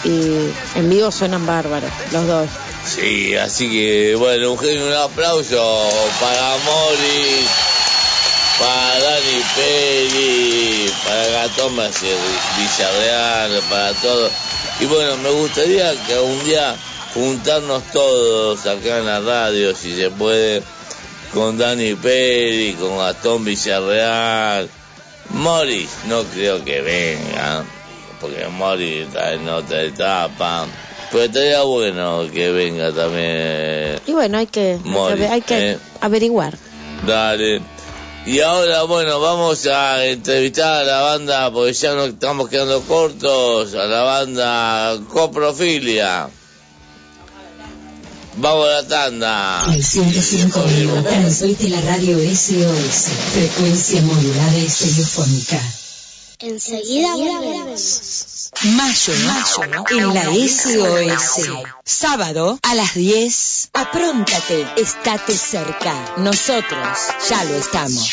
Y 0.04 0.50
en 0.76 0.90
vivo 0.90 1.12
suenan 1.12 1.46
bárbaros, 1.46 1.92
los 2.12 2.26
dos. 2.26 2.50
Sí, 2.88 3.36
así 3.36 3.70
que 3.70 4.16
bueno, 4.16 4.54
un, 4.54 4.60
un 4.66 4.94
aplauso 4.94 5.90
para 6.22 6.56
Mori, 6.60 7.46
para 8.58 9.00
Dani 9.00 9.42
Peri, 9.56 10.90
para 11.04 11.70
Maciel- 11.70 12.18
Villarreal, 12.58 13.62
para 13.70 13.92
todos. 13.94 14.32
Y 14.80 14.86
bueno, 14.86 15.18
me 15.18 15.30
gustaría 15.32 15.92
que 16.06 16.18
un 16.18 16.46
día 16.46 16.76
juntarnos 17.14 17.84
todos 17.92 18.66
acá 18.66 19.00
en 19.00 19.06
la 19.06 19.20
radio, 19.20 19.76
si 19.76 19.94
se 19.94 20.10
puede, 20.10 20.64
con 21.34 21.58
Dani 21.58 21.94
Peri, 21.96 22.74
con 22.80 22.98
Gastón 23.00 23.44
Villarreal. 23.44 24.70
Mori 25.32 25.86
no 26.06 26.24
creo 26.24 26.64
que 26.64 26.80
venga, 26.82 27.66
porque 28.22 28.48
Mori 28.48 29.00
está 29.00 29.34
en 29.34 29.50
otra 29.50 29.82
etapa. 29.82 30.66
Pero 31.12 31.24
estaría 31.24 31.62
bueno 31.64 32.26
que 32.34 32.52
venga 32.52 32.92
también. 32.92 34.00
Y 34.06 34.12
bueno, 34.12 34.38
hay 34.38 34.48
que, 34.48 34.74
hay 34.74 34.80
que, 34.80 34.90
Mori, 34.90 35.24
hay 35.24 35.42
que 35.42 35.72
eh. 35.72 35.78
averiguar. 36.02 36.58
Dale. 37.06 37.62
Y 38.26 38.42
ahora, 38.42 38.84
bueno, 38.84 39.22
vamos 39.22 39.66
a 39.68 40.06
entrevistar 40.06 40.82
a 40.82 40.84
la 40.84 41.00
banda, 41.00 41.50
porque 41.50 41.72
ya 41.72 41.94
nos 41.94 42.10
estamos 42.10 42.50
quedando 42.50 42.82
cortos, 42.82 43.74
a 43.74 43.86
la 43.86 44.02
banda 44.02 45.00
Coprofilia. 45.08 46.30
Vamos 48.36 48.68
a 48.68 48.82
la 48.82 48.88
tanda. 48.88 49.64
El 49.74 49.82
105.1 49.82 51.04
transmite 51.04 51.70
la 51.70 51.82
radio 51.82 52.18
SOS, 52.20 53.08
frecuencia 53.34 54.02
modulada 54.02 54.58
y 54.58 54.68
radiofónica. 54.68 55.62
Enseguida 56.40 57.16
volvemos. 57.16 58.37
Mayo, 58.64 59.14
mayo, 59.28 59.86
en 59.92 60.14
la 60.16 60.24
SOS. 60.24 61.48
Sábado 61.86 62.58
a 62.64 62.74
las 62.74 62.96
10. 62.96 63.70
Apróntate, 63.74 64.66
estate 64.78 65.38
cerca. 65.38 66.16
Nosotros 66.18 66.98
ya 67.30 67.44
lo 67.44 67.56
estamos. 67.56 68.10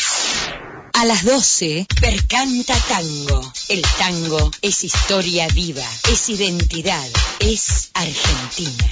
A 0.93 1.05
las 1.05 1.25
12, 1.25 1.87
Percanta 1.99 2.75
Tango. 2.87 3.53
El 3.69 3.81
tango 3.97 4.51
es 4.61 4.83
historia 4.83 5.47
viva, 5.47 5.87
es 6.11 6.29
identidad, 6.29 7.09
es 7.39 7.89
Argentina. 7.95 8.87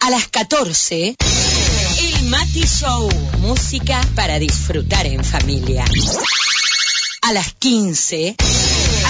A 0.00 0.10
las 0.10 0.28
14, 0.28 1.16
El 1.98 2.24
Mati 2.28 2.66
Show. 2.66 3.08
Música 3.38 4.02
para 4.14 4.38
disfrutar 4.38 5.06
en 5.06 5.24
familia. 5.24 5.86
A 7.22 7.32
las 7.32 7.54
15, 7.54 8.36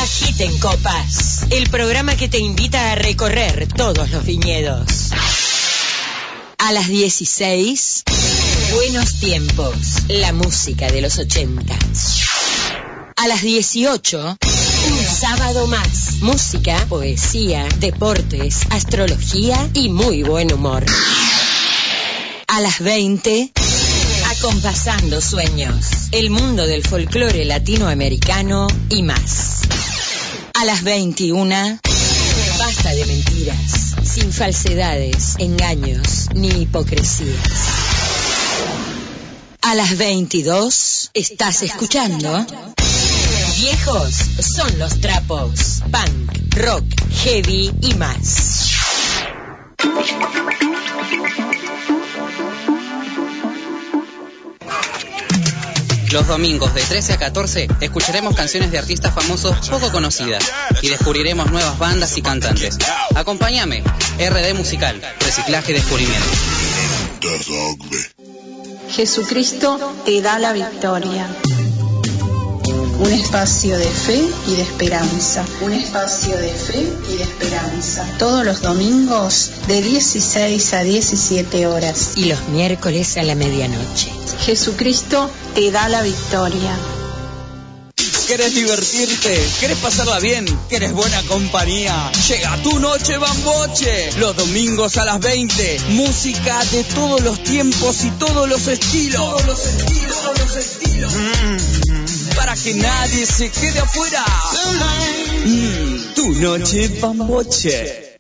Agiten 0.05 0.59
Copas. 0.59 1.47
El 1.49 1.71
programa 1.71 2.15
que 2.15 2.29
te 2.29 2.39
invita 2.39 2.93
a 2.93 2.95
recorrer 2.95 3.67
todos 3.75 4.11
los 4.11 4.23
viñedos. 4.27 5.13
A 6.59 6.73
las 6.73 6.89
16, 6.89 8.05
Buenos 8.75 9.19
Tiempos. 9.19 9.75
La 10.09 10.35
música 10.35 10.93
de 10.93 11.01
los 11.01 11.19
80. 11.19 11.75
A 13.17 13.29
las 13.29 13.41
18, 13.41 14.39
un 14.91 15.05
sábado 15.07 15.67
más. 15.69 16.17
Música, 16.21 16.85
poesía, 16.91 17.67
deportes, 17.79 18.59
astrología 18.69 19.71
y 19.73 19.89
muy 19.89 20.23
buen 20.23 20.53
humor. 20.53 20.85
A 22.47 22.61
las 22.61 22.81
20, 22.81 23.53
acompasando 24.37 25.23
sueños. 25.23 25.87
El 26.13 26.29
mundo 26.29 26.67
del 26.67 26.87
folclore 26.87 27.47
latinoamericano 27.47 28.67
y 28.91 29.03
más. 29.03 29.63
A 30.57 30.65
las 30.65 30.85
21, 30.85 31.81
basta 32.59 32.95
de 32.95 33.05
mentiras, 33.07 33.97
sin 34.05 34.33
falsedades, 34.33 35.35
engaños 35.39 36.29
ni 36.33 36.49
hipocresías. 36.49 37.37
A 39.63 39.75
las 39.75 39.99
22, 39.99 41.11
estás 41.13 41.65
escuchando. 41.65 42.47
Viejos 43.57 44.15
son 44.15 44.79
los 44.79 45.01
trapos. 45.01 45.83
Punk, 45.91 46.55
rock, 46.55 46.85
heavy 47.25 47.73
y 47.81 47.95
más. 47.95 48.71
Los 56.15 56.29
domingos 56.29 56.73
de 56.77 56.81
13 56.81 57.15
a 57.15 57.17
14 57.19 57.67
escucharemos 57.81 58.37
canciones 58.37 58.71
de 58.71 58.79
artistas 58.79 59.13
famosos 59.13 59.69
poco 59.69 59.91
conocidas 59.91 60.45
y 60.81 60.89
descubriremos 60.89 61.51
nuevas 61.51 61.77
bandas 61.77 62.17
y 62.17 62.23
cantantes. 62.23 62.79
Acompáñame, 63.17 63.83
RD 64.21 64.55
Musical, 64.55 65.03
Reciclaje 65.19 65.73
y 65.73 65.75
Descubrimiento. 65.75 66.29
Jesucristo 68.91 69.93
te 70.05 70.23
da 70.23 70.39
la 70.39 70.53
victoria. 70.53 71.27
Un 72.99 73.13
espacio 73.13 73.77
de 73.77 73.89
fe 73.89 74.29
y 74.47 74.55
de 74.55 74.63
esperanza. 74.63 75.45
Un 75.61 75.73
espacio 75.73 76.37
de 76.37 76.49
fe 76.49 76.87
y 77.11 77.17
de 77.17 77.23
esperanza. 77.25 78.07
Todos 78.19 78.45
los 78.45 78.63
domingos 78.63 79.51
de 79.67 79.83
16 79.83 80.75
a 80.75 80.83
17 80.83 81.67
horas. 81.67 82.13
Y 82.17 82.27
los 82.27 82.49
miércoles 82.49 83.17
a 83.17 83.25
la 83.25 83.35
medianoche. 83.35 84.11
Jesucristo 84.45 85.29
te 85.55 85.71
da 85.71 85.89
la 85.89 86.03
victoria. 86.03 86.71
¿Querés 88.27 88.55
divertirte? 88.55 89.47
¿Querés 89.61 89.77
pasarla 89.79 90.19
bien? 90.19 90.47
¿Querés 90.71 90.93
buena 90.93 91.21
compañía? 91.25 92.11
Llega 92.29 92.57
tu 92.63 92.79
noche 92.79 93.19
bamboche. 93.19 94.13
Los 94.19 94.35
domingos 94.37 94.97
a 94.97 95.05
las 95.05 95.21
20. 95.21 95.81
Música 95.91 96.65
de 96.73 96.85
todos 96.85 97.21
los 97.23 97.43
tiempos 97.43 98.03
y 98.05 98.11
todos 98.13 98.49
los 98.49 98.67
estilos. 98.67 99.21
Todos 99.21 99.47
los 99.47 99.67
estilos, 99.67 100.23
todos 100.23 100.39
los 100.39 100.57
estilos. 100.57 101.13
Mm, 101.13 101.94
para 102.37 102.55
que 102.55 102.75
nadie 102.75 103.27
se 103.27 103.51
quede 103.51 103.81
afuera. 103.81 104.25
Mm, 105.45 106.15
tu 106.15 106.33
noche 106.35 106.87
bamboche. 107.01 108.19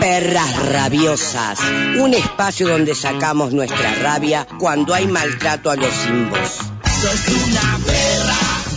Perras 0.00 0.56
rabiosas, 0.72 1.58
un 1.98 2.14
espacio 2.14 2.68
donde 2.68 2.94
sacamos 2.94 3.52
nuestra 3.52 3.94
rabia 3.94 4.46
cuando 4.58 4.94
hay 4.94 5.06
maltrato 5.06 5.70
a 5.70 5.76
los 5.76 5.94
simbos. 5.94 6.48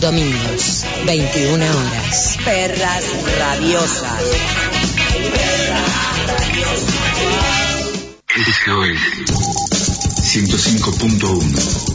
Domingos, 0.00 0.84
21 1.06 1.64
horas. 1.64 2.36
Perras 2.44 3.04
rabiosas. 3.38 4.22
SOS 8.36 9.00
105.1 10.34 11.94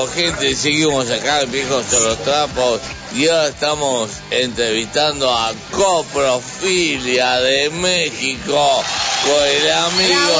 Bueno, 0.00 0.14
gente, 0.14 0.54
seguimos 0.54 1.10
acá 1.10 1.42
en 1.42 1.52
Viejos 1.52 1.92
los 1.92 2.16
Trapos 2.24 2.80
y 3.14 3.28
ahora 3.28 3.48
estamos 3.48 4.10
entrevistando 4.30 5.30
a 5.30 5.52
Coprofilia 5.70 7.38
de 7.40 7.68
México 7.68 8.82
con 9.24 9.44
el 9.46 9.70
amigo 9.70 10.32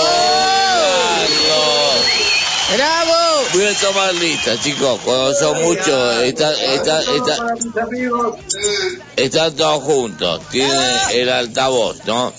Carlos. 1.19 1.95
¡Bravo! 2.75 3.45
Voy 3.53 3.67
a 3.67 3.75
tomar 3.75 4.15
lista, 4.15 4.59
chicos. 4.59 4.99
Cuando 5.05 5.35
son 5.35 5.61
muchos, 5.61 6.23
está, 6.23 6.55
está, 6.55 7.03
está, 7.03 7.55
están 9.17 9.57
todos 9.57 9.85
juntos. 9.85 10.41
Tienen 10.51 10.99
el 11.13 11.29
altavoz, 11.29 12.03
¿no? 12.07 12.33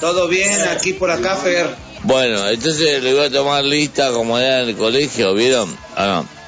Todo 0.00 0.28
bien, 0.28 0.68
aquí 0.68 0.92
por 0.92 1.10
acá, 1.10 1.34
Fer. 1.34 1.83
Bueno, 2.04 2.48
entonces 2.48 3.02
le 3.02 3.14
voy 3.14 3.24
a 3.26 3.30
tomar 3.30 3.64
lista 3.64 4.10
como 4.12 4.38
era 4.38 4.60
en 4.62 4.68
el 4.70 4.76
colegio, 4.76 5.34
¿vieron? 5.34 5.74
Ah, 5.96 6.22
no. 6.22 6.44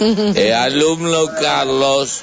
Eh, 0.34 0.54
alumno 0.54 1.26
Carlos, 1.42 2.22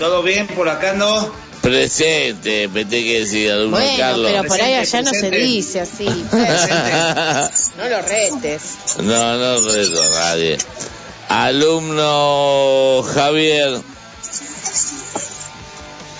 Todo 0.00 0.22
bien 0.24 0.48
por 0.48 0.68
acá, 0.68 0.94
¿no? 0.94 1.30
presente, 1.60 2.66
me 2.66 2.84
tengo 2.84 3.04
que 3.06 3.20
decir, 3.20 3.52
alumno 3.52 3.76
Bueno, 3.76 3.96
Carlos. 3.96 4.30
pero 4.32 4.44
por 4.48 4.60
ahí 4.60 4.74
allá 4.74 5.02
no 5.02 5.10
se 5.10 5.28
presente. 5.28 5.38
dice 5.38 5.80
así. 5.80 6.06
No 7.78 7.88
lo 7.88 8.02
retes. 8.02 8.62
No, 8.98 9.36
no 9.36 9.68
reto 9.70 10.02
a 10.02 10.08
nadie. 10.08 10.58
Alumno 11.28 13.04
Javier, 13.14 13.78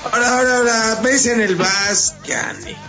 Ahora, 0.05 0.29
ahora, 0.39 0.57
ahora, 0.59 0.99
me 1.03 1.11
dicen 1.11 1.41
el 1.41 1.57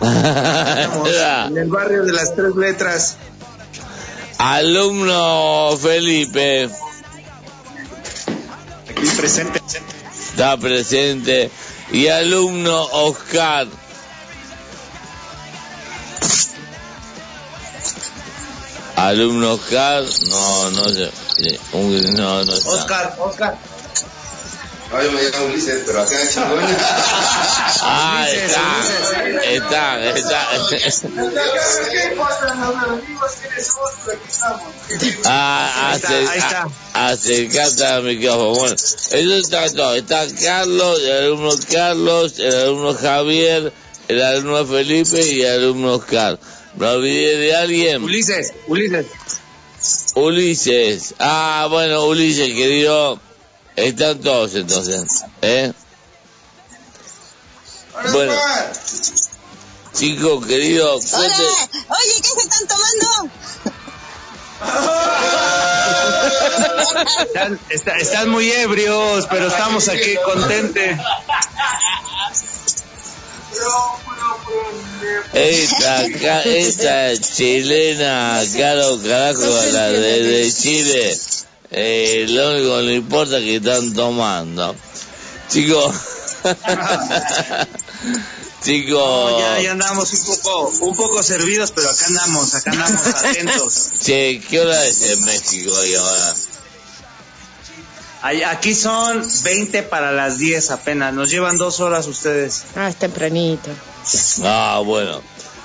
en 0.00 1.58
el 1.58 1.68
barrio 1.68 2.02
de 2.04 2.12
las 2.12 2.34
tres 2.34 2.54
letras. 2.56 3.16
alumno 4.38 5.76
Felipe, 5.80 6.68
Aquí 8.90 9.06
presente. 9.16 9.62
está 10.28 10.56
presente. 10.56 11.50
Y 11.92 12.08
alumno 12.08 12.82
Oscar, 12.92 13.66
alumno 18.96 19.52
Oscar, 19.54 20.04
no, 20.28 20.70
no 20.70 20.88
sé, 20.88 21.10
sí, 21.36 21.58
un- 21.72 22.14
no, 22.14 22.44
no. 22.44 22.52
Oscar, 22.52 23.16
Oscar. 23.18 23.56
No, 24.94 25.02
yo 25.02 25.10
me 25.10 25.22
llamo 25.22 25.46
Ulises, 25.46 25.82
pero 25.86 26.02
acá 26.02 26.20
en 26.22 26.28
Chingón. 26.28 26.60
Ah, 27.82 28.26
está, 28.30 30.04
está, 30.04 30.06
está. 30.76 31.08
Ah, 35.24 35.90
Ahí 35.90 35.96
está, 35.96 36.08
acer- 36.08 36.28
ahí 36.28 36.38
está. 36.38 36.68
acercate 36.92 37.84
al 37.86 38.02
micrófono. 38.04 38.50
Bueno, 38.54 38.74
eso 38.74 39.10
está 39.36 39.68
todo. 39.72 39.94
Está 39.96 40.26
Carlos, 40.42 41.00
el 41.02 41.12
alumno 41.24 41.50
Carlos, 41.72 42.38
el 42.38 42.54
alumno 42.54 42.94
Javier, 42.94 43.72
el 44.08 44.22
alumno 44.22 44.64
Felipe 44.66 45.22
y 45.26 45.42
el 45.42 45.54
alumno 45.62 45.94
Oscar. 45.94 46.38
¿Me 46.76 46.86
olvidé 46.86 47.36
de 47.38 47.56
alguien? 47.56 48.02
Ulises, 48.04 48.52
Ulises. 48.68 49.06
Ulises. 50.14 51.14
Ah, 51.18 51.66
bueno, 51.70 52.04
Ulises, 52.06 52.46
querido. 52.48 53.20
Están 53.76 54.20
todos 54.20 54.54
entonces, 54.54 55.24
¿eh? 55.42 55.72
Bueno, 58.12 58.32
chicos, 59.94 60.46
querido, 60.46 60.94
Hola, 60.96 61.04
cuente- 61.10 61.42
oye, 61.88 62.22
¿qué 62.22 62.28
se 62.28 62.40
están 62.40 62.66
tomando? 62.68 63.30
Están, 67.24 67.60
está- 67.68 67.96
están 67.96 68.28
muy 68.30 68.50
ebrios, 68.50 69.26
pero 69.28 69.48
estamos 69.48 69.88
aquí 69.88 70.16
contentes. 70.24 70.98
Esta, 75.32 76.42
esta 76.42 77.12
chilena, 77.20 78.40
caro 78.56 78.98
carajo, 79.02 79.42
la 79.72 79.88
de, 79.88 80.22
de 80.22 80.52
Chile, 80.52 81.18
eh, 81.76 82.26
lo 82.28 82.52
único 82.52 82.76
que 82.76 82.82
le 82.82 82.94
importa 82.94 83.38
es 83.38 83.44
que 83.44 83.56
están 83.56 83.92
tomando. 83.94 84.76
Chicos, 85.48 85.92
chicos, 88.62 89.40
Ya, 89.40 89.60
ya 89.60 89.72
andamos 89.72 90.12
un 90.12 90.24
poco, 90.24 90.72
un 90.82 90.96
poco 90.96 91.22
servidos, 91.24 91.72
pero 91.72 91.90
acá 91.90 92.06
andamos, 92.06 92.54
acá 92.54 92.70
andamos 92.70 93.06
atentos. 93.06 93.90
che, 94.04 94.40
¿qué 94.48 94.60
hora 94.60 94.86
es 94.86 95.02
en 95.02 95.24
México 95.24 95.76
ahí 95.76 95.94
ahora? 95.96 96.34
Ay, 98.22 98.42
Aquí 98.44 98.72
son 98.74 99.26
20 99.42 99.82
para 99.82 100.12
las 100.12 100.38
10 100.38 100.70
apenas, 100.70 101.12
nos 101.12 101.28
llevan 101.28 101.56
dos 101.58 101.80
horas 101.80 102.06
ustedes. 102.06 102.66
Ah, 102.76 102.88
es 102.88 102.96
tempranito. 102.96 103.70
Ah, 104.44 104.80
bueno, 104.84 105.20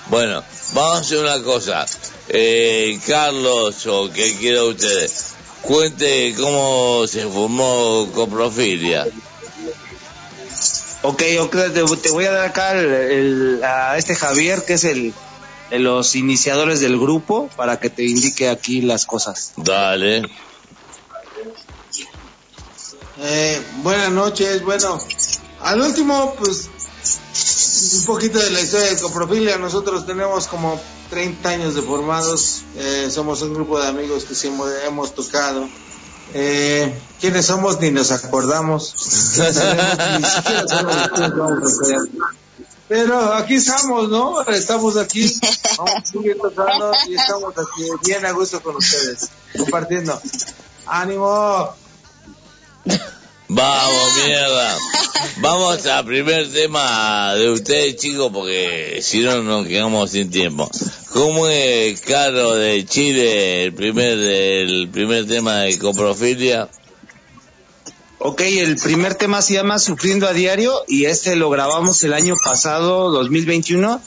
bueno, 0.09 0.43
vamos 0.73 0.97
a 0.97 1.01
hacer 1.01 1.19
una 1.19 1.41
cosa. 1.43 1.85
Eh, 2.29 2.99
Carlos, 3.05 3.85
o 3.85 4.11
que 4.11 4.35
quiera 4.37 4.63
usted, 4.63 5.09
cuente 5.61 6.33
cómo 6.37 7.05
se 7.07 7.23
formó 7.27 8.09
Coprofilia. 8.13 9.07
Ok, 11.01 11.23
ok, 11.39 11.55
te, 11.73 11.83
te 11.97 12.09
voy 12.11 12.25
a 12.25 12.31
dar 12.31 12.45
acá 12.49 12.73
el- 12.77 12.93
el- 12.93 13.63
a 13.63 13.97
este 13.97 14.15
Javier, 14.15 14.63
que 14.65 14.73
es 14.73 14.83
el 14.83 15.13
de 15.69 15.79
los 15.79 16.15
iniciadores 16.15 16.79
del 16.81 16.99
grupo, 16.99 17.49
para 17.55 17.79
que 17.79 17.89
te 17.89 18.03
indique 18.05 18.49
aquí 18.49 18.81
las 18.81 19.05
cosas. 19.05 19.53
Dale. 19.57 20.23
Eh, 23.21 23.61
buenas 23.83 24.11
noches, 24.11 24.63
bueno, 24.63 24.97
al 25.61 25.81
último, 25.81 26.35
pues, 26.37 26.69
un 27.99 28.05
poquito 28.05 28.39
de 28.39 28.51
la 28.51 28.61
historia 28.61 28.89
de 28.93 28.99
Coprofilia. 29.01 29.57
Nosotros 29.57 30.05
tenemos 30.05 30.47
como 30.47 30.81
30 31.09 31.49
años 31.49 31.75
de 31.75 31.81
formados, 31.81 32.63
eh, 32.75 33.09
somos 33.11 33.41
un 33.41 33.53
grupo 33.53 33.79
de 33.79 33.87
amigos 33.87 34.25
que 34.25 34.35
siempre 34.35 34.85
hemos 34.85 35.13
tocado. 35.13 35.67
Eh, 36.33 36.93
¿Quiénes 37.19 37.47
somos? 37.47 37.79
Ni 37.81 37.91
nos 37.91 38.11
acordamos. 38.11 38.93
¿Quiénes 39.33 39.55
sabemos? 39.55 40.19
Ni 40.19 40.25
siquiera 40.25 40.67
sabemos 40.67 41.09
quiénes 41.13 41.37
vamos 41.37 41.63
a 41.63 41.85
ser. 41.85 41.97
Pero 42.87 43.33
aquí 43.33 43.55
estamos, 43.55 44.09
¿no? 44.09 44.41
Estamos 44.41 44.97
aquí, 44.97 45.31
vamos 45.77 46.03
tocando 46.41 46.91
y 47.07 47.15
estamos 47.15 47.53
aquí 47.55 47.83
bien 48.03 48.25
a 48.25 48.31
gusto 48.31 48.61
con 48.61 48.77
ustedes, 48.77 49.29
compartiendo. 49.55 50.19
¡Ánimo! 50.87 51.75
Vamos, 53.51 54.15
mierda. 54.27 54.77
Vamos 55.37 55.83
al 55.87 56.05
primer 56.05 56.51
tema 56.51 57.33
de 57.33 57.49
ustedes, 57.49 57.95
chicos, 57.95 58.29
porque 58.31 58.99
si 59.01 59.21
no 59.21 59.41
nos 59.41 59.65
quedamos 59.65 60.11
sin 60.11 60.29
tiempo. 60.29 60.69
¿Cómo 61.13 61.47
es 61.47 61.99
Caro 62.01 62.53
de 62.53 62.85
Chile 62.85 63.63
el 63.63 63.73
primer 63.73 64.19
el 64.19 64.89
primer 64.89 65.25
tema 65.25 65.61
de 65.61 65.79
coprofilia? 65.79 66.69
Ok, 68.19 68.41
el 68.41 68.75
primer 68.75 69.15
tema 69.15 69.41
se 69.41 69.55
llama 69.55 69.79
Sufriendo 69.79 70.27
a 70.27 70.33
Diario 70.33 70.83
y 70.87 71.05
este 71.05 71.35
lo 71.35 71.49
grabamos 71.49 72.03
el 72.03 72.13
año 72.13 72.35
pasado, 72.43 73.09
2021, 73.09 73.99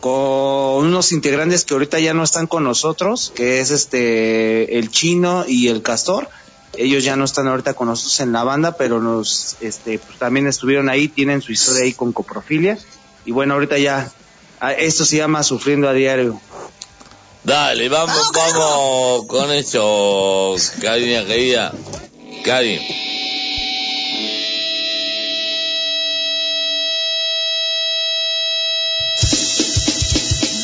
con 0.00 0.84
unos 0.84 1.12
integrantes 1.12 1.64
que 1.64 1.72
ahorita 1.72 1.98
ya 1.98 2.12
no 2.12 2.24
están 2.24 2.46
con 2.46 2.62
nosotros, 2.62 3.32
que 3.34 3.60
es 3.60 3.70
este 3.70 4.78
el 4.78 4.90
Chino 4.90 5.46
y 5.48 5.68
el 5.68 5.80
Castor. 5.80 6.28
Ellos 6.76 7.04
ya 7.04 7.16
no 7.16 7.24
están 7.24 7.48
ahorita 7.48 7.74
con 7.74 7.88
nosotros 7.88 8.18
en 8.20 8.32
la 8.32 8.44
banda, 8.44 8.76
pero 8.76 9.00
nos 9.00 9.56
este 9.60 9.98
pues, 9.98 10.18
también 10.18 10.46
estuvieron 10.46 10.88
ahí, 10.88 11.08
tienen 11.08 11.42
su 11.42 11.52
historia 11.52 11.84
ahí 11.84 11.92
con 11.92 12.12
coprofilia. 12.12 12.78
Y 13.24 13.32
bueno, 13.32 13.54
ahorita 13.54 13.78
ya 13.78 14.10
ah, 14.60 14.72
esto 14.72 15.04
se 15.04 15.18
llama 15.18 15.42
Sufriendo 15.42 15.88
a 15.88 15.92
Diario. 15.92 16.40
Dale, 17.44 17.88
vamos, 17.88 18.30
vamos 18.32 19.26
con 19.26 19.52
eso, 19.52 20.54
Karina 20.80 21.24
querida. 21.26 21.72
Karin. 22.44 22.80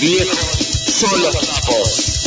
Viejos 0.01 0.39
son 1.01 1.23
los 1.23 1.39
trapos. 1.41 2.18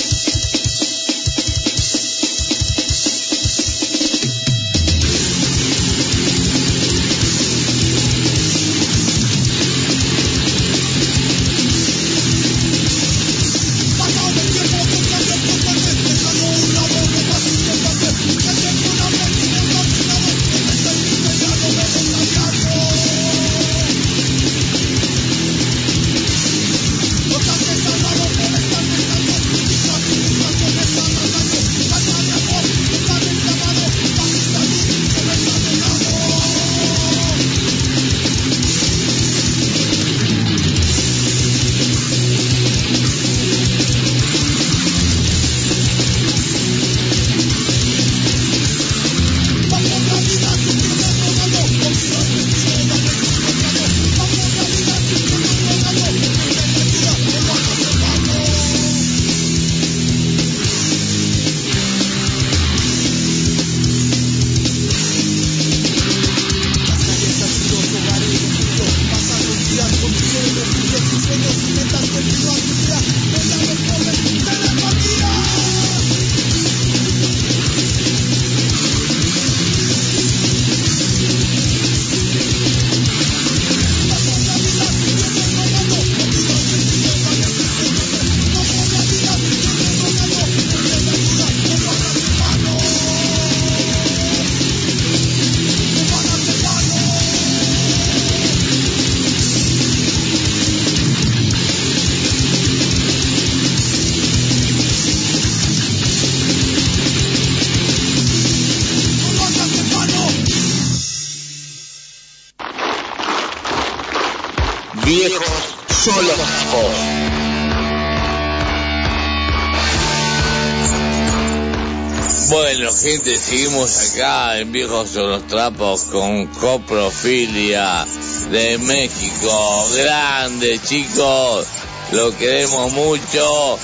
En 124.61 124.71
Viejos 124.71 125.09
son 125.09 125.31
los 125.31 125.47
Trapos 125.47 126.03
con 126.03 126.45
Coprofilia 126.45 128.05
de 128.51 128.77
México. 128.77 129.87
Grande, 129.95 130.79
chicos. 130.79 131.65
Lo 132.11 132.37
queremos 132.37 132.91
mucho. 132.91 133.79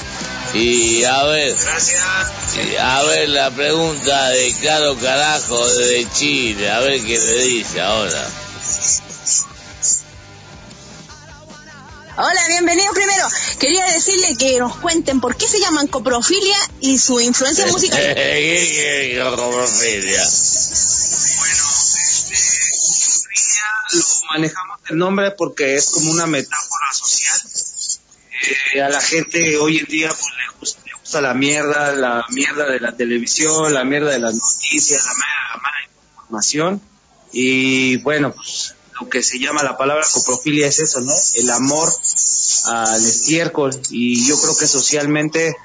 Y 0.54 1.04
a 1.04 1.24
ver, 1.24 1.56
a 2.80 3.04
ver 3.04 3.30
la 3.30 3.50
pregunta 3.50 4.30
de 4.30 4.54
Caro 4.62 4.96
Carajo 4.98 5.68
de 5.68 6.08
Chile. 6.14 6.70
A 6.70 6.80
ver 6.82 7.02
qué 7.02 7.18
le 7.18 7.44
dice 7.44 7.82
ahora. 7.82 8.47
Hola, 12.20 12.42
bienvenido 12.48 12.92
primero. 12.94 13.28
Quería 13.60 13.86
decirle 13.94 14.36
que 14.38 14.58
nos 14.58 14.78
cuenten 14.78 15.22
por 15.22 15.38
qué 15.38 15.48
se 15.48 15.60
llaman 15.60 15.86
coprofilia 15.86 16.58
y 16.82 16.98
su 16.98 17.20
influencia 17.20 17.68
musical. 17.72 18.00
¿Qué 18.00 19.14
qué 19.14 19.24
Coprofilia? 19.24 20.24
Lo 23.94 24.04
manejamos 24.32 24.80
el 24.90 24.98
nombre 24.98 25.30
porque 25.30 25.76
es 25.76 25.92
como 25.92 26.10
una 26.10 26.26
metáfora 26.26 26.92
social. 26.92 27.40
Eh, 28.74 28.82
a 28.82 28.90
la 28.90 29.00
gente 29.00 29.56
hoy 29.60 29.78
en 29.78 29.86
día 29.86 30.10
pues, 30.10 30.26
le, 30.38 30.60
gusta, 30.60 30.82
le 30.88 30.94
gusta 31.00 31.22
la 31.22 31.36
mierda, 31.36 31.92
la 31.92 32.26
mierda 32.30 32.66
de 32.66 32.80
la 32.80 32.98
televisión, 32.98 33.72
la 33.72 33.84
mierda 33.84 34.10
de 34.10 34.20
las 34.20 34.34
noticias, 34.34 35.06
la 35.06 35.14
mala, 35.14 35.50
la 35.54 35.58
mala 35.62 35.78
información. 36.16 36.82
Y 37.32 37.98
bueno, 37.98 38.34
pues 38.34 38.74
lo 39.00 39.10
que 39.10 39.22
se 39.22 39.40
llama 39.40 39.64
la 39.64 39.78
palabra 39.78 40.06
coprofilia 40.12 40.68
es 40.68 40.80
eso, 40.80 41.02
¿no? 41.02 41.14
El 41.36 41.50
amor 41.52 41.90
al 42.68 43.04
estiércol. 43.04 43.72
Y 43.90 44.26
yo 44.26 44.40
creo 44.40 44.56
que 44.58 44.68
socialmente 44.68 45.56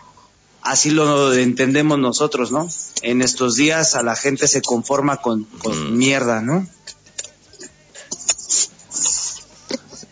así 0.62 0.90
lo 0.90 1.32
entendemos 1.34 1.98
nosotros, 1.98 2.52
¿no? 2.52 2.68
En 3.02 3.22
estos 3.22 3.56
días 3.56 3.94
a 3.94 4.02
la 4.02 4.14
gente 4.16 4.46
se 4.48 4.62
conforma 4.62 5.16
con, 5.18 5.44
con 5.44 5.96
mierda, 5.96 6.40
¿no? 6.40 6.66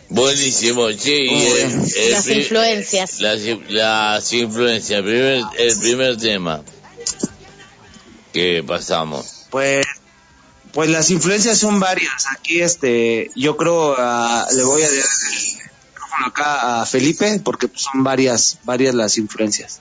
Buenísimo, 0.08 0.90
sí. 0.90 1.12
y 1.12 1.46
el- 1.46 1.92
el 1.96 2.10
Las 2.10 2.28
influencias. 2.28 3.20
Las, 3.20 3.40
las 3.68 4.32
influencias, 4.32 4.98
el 4.98 5.04
primer, 5.04 5.42
el 5.56 5.78
primer 5.78 6.16
tema 6.16 6.62
que 8.32 8.64
pasamos. 8.66 9.46
Pues, 9.50 9.86
pues 10.72 10.90
las 10.90 11.10
influencias 11.10 11.58
son 11.58 11.78
varias. 11.78 12.26
Aquí, 12.32 12.60
este, 12.60 13.30
yo 13.36 13.56
creo, 13.56 13.94
ah, 13.98 14.48
le 14.52 14.64
voy 14.64 14.82
a 14.82 14.88
acá 16.26 16.82
a 16.82 16.86
Felipe, 16.86 17.40
porque 17.44 17.68
pues, 17.68 17.82
son 17.82 18.02
varias, 18.02 18.58
varias 18.64 18.94
las 18.94 19.18
influencias. 19.18 19.80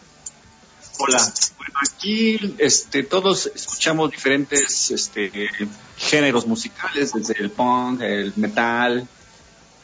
Hola. 0.98 1.34
Bueno, 1.58 1.74
aquí 1.82 2.56
este, 2.58 3.04
todos 3.04 3.50
escuchamos 3.54 4.12
diferentes 4.12 4.92
este, 4.92 5.32
géneros 5.98 6.46
musicales, 6.46 7.14
desde 7.14 7.36
el 7.40 7.52
punk, 7.52 8.02
el 8.02 8.34
metal, 8.36 9.08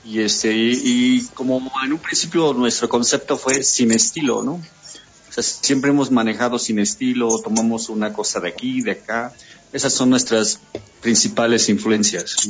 y, 0.03 0.22
este, 0.22 0.53
y, 0.53 0.82
y 0.84 1.26
como 1.34 1.72
en 1.84 1.94
un 1.94 1.99
principio 1.99 2.53
nuestro 2.53 2.90
concepto 2.90 3.38
fue 3.38 3.64
sin 3.64 3.91
estilo, 3.91 4.44
¿no? 4.44 4.53
O 4.53 5.32
sea, 5.32 5.44
siempre 5.44 5.90
hemos 5.90 6.11
manejado 6.11 6.60
sin 6.60 6.80
estilo, 6.80 7.40
tomamos 7.44 7.90
una 7.90 8.14
cosa 8.14 8.40
de 8.40 8.49
aquí, 8.49 8.82
de 8.82 8.91
acá. 8.91 9.34
Esas 9.73 9.94
son 9.94 10.10
nuestras 10.10 10.60
principales 11.02 11.68
influencias. 11.69 12.49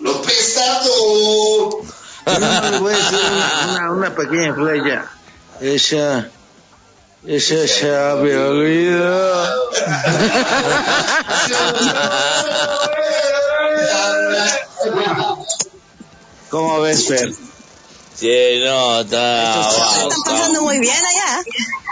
¡Los 0.00 0.16
pesados! 0.18 1.76
Yo 2.32 2.38
no 2.38 2.70
le 2.70 2.78
voy 2.78 2.92
a 2.92 2.96
decir 2.96 3.18
una, 3.32 3.70
una, 3.70 3.92
una 3.92 4.14
pequeña 4.14 4.46
influencia. 4.48 5.06
Ella, 5.60 6.30
ella 7.26 7.64
ya 7.64 8.16
me 8.22 8.36
olvidó. 8.36 9.44
¿Cómo 16.50 16.80
ves, 16.80 17.06
Fer? 17.06 17.32
Sí, 18.14 18.60
no, 18.64 19.00
está 19.00 19.60
Están 19.60 20.22
pasando 20.24 20.62
muy 20.62 20.78
bien 20.80 20.96
allá. 20.96 21.42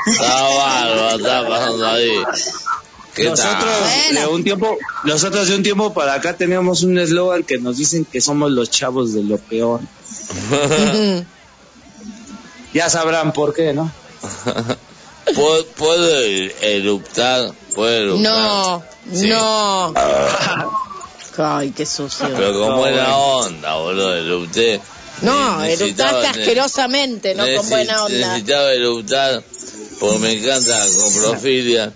Está 0.07 0.43
bárbaro, 0.43 1.17
está 1.17 1.49
pasando 1.49 1.87
ahí. 1.87 2.11
¿Qué 3.15 3.31
Nosotros 3.31 3.65
tal? 3.65 4.15
de 4.15 4.27
un 4.27 4.45
tiempo, 4.45 4.77
nosotros 5.05 5.49
de 5.49 5.57
un 5.57 5.63
tiempo 5.63 5.95
para 5.95 6.15
acá 6.15 6.37
teníamos 6.37 6.83
un 6.83 6.99
eslogan 6.99 7.45
que 7.45 7.59
nos 7.59 7.79
dicen 7.79 8.05
que 8.05 8.21
somos 8.21 8.51
los 8.51 8.71
chavos 8.71 9.15
de 9.15 9.23
lo 9.23 9.39
peor. 9.39 9.81
ya 12.73 12.91
sabrán 12.91 13.33
por 13.33 13.55
qué, 13.55 13.73
¿no? 13.73 13.91
¿Puedo, 15.35 15.67
puedo 15.67 16.09
eruptar? 16.61 17.53
¿Puedo 17.75 17.93
eruptar? 17.93 18.33
No, 18.33 18.83
Sí. 19.13 19.29
no. 19.29 19.93
Ay, 21.39 21.71
qué 21.73 21.85
sucio. 21.85 22.31
Pero 22.35 22.59
con 22.59 22.77
buena 22.77 23.15
onda, 23.17 23.75
boludo, 23.77 24.15
erupté. 24.17 24.81
No, 25.23 25.63
eruptaste 25.65 26.27
asquerosamente, 26.29 27.35
no 27.35 27.45
con 27.57 27.69
buena 27.69 28.05
onda. 28.05 28.29
Necesitaba 28.29 28.73
eruptar 28.73 29.43
porque 30.01 30.19
me 30.19 30.33
encanta 30.33 30.79
la 30.79 30.87
coprofilia. 30.87 31.93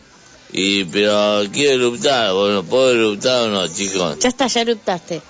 Y, 0.53 0.85
pero 0.85 1.43
quiero 1.53 1.75
eruptar, 1.87 2.33
bueno, 2.35 2.65
¿puedo 2.65 2.91
eruptar 2.91 3.43
o 3.43 3.49
no, 3.49 3.69
chicos? 3.69 4.19
Ya 4.19 4.29
está, 4.29 4.47
ya 4.49 4.63
eruptaste. 4.63 5.23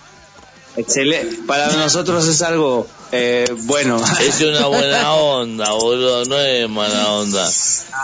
Excelente. 0.76 1.36
Para 1.46 1.68
nosotros 1.72 2.26
es 2.28 2.42
algo 2.42 2.86
eh, 3.12 3.44
bueno. 3.64 4.00
Es 4.20 4.40
una 4.40 4.66
buena 4.66 5.14
onda, 5.14 5.72
boludo, 5.72 6.24
no 6.26 6.38
es 6.38 6.68
mala 6.68 7.12
onda. 7.12 7.50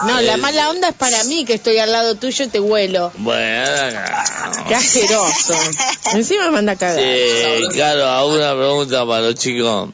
No, 0.06 0.20
la 0.20 0.34
Eh, 0.34 0.36
mala 0.36 0.70
onda 0.70 0.88
es 0.88 0.94
para 0.94 1.22
mí, 1.24 1.44
que 1.44 1.54
estoy 1.54 1.78
al 1.78 1.92
lado 1.92 2.16
tuyo 2.16 2.44
y 2.44 2.48
te 2.48 2.58
huelo. 2.60 3.12
Bueno. 3.18 4.00
Qué 4.68 4.74
asqueroso. 4.74 5.54
Encima 6.12 6.46
me 6.46 6.50
manda 6.50 6.72
a 6.72 6.76
cagar. 6.76 6.98
Sí, 7.00 7.68
claro, 7.72 8.04
alguna 8.08 8.52
pregunta 8.56 9.06
para 9.06 9.20
los 9.22 9.34
chicos. 9.36 9.90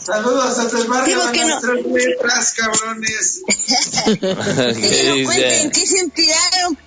Saludos 0.00 0.58
hasta 0.58 0.78
el 0.78 0.84
barrio 0.86 1.16
Digo 1.20 1.32
que 1.32 1.44
no. 1.44 1.60
letras, 1.98 2.54
cabrones. 2.54 3.40
¿Qué 4.06 4.18
Que 4.18 5.04
nos 5.04 5.26
cuenten 5.26 5.70
qué 5.70 5.86
se 5.86 5.98
inspiraron. 5.98 6.78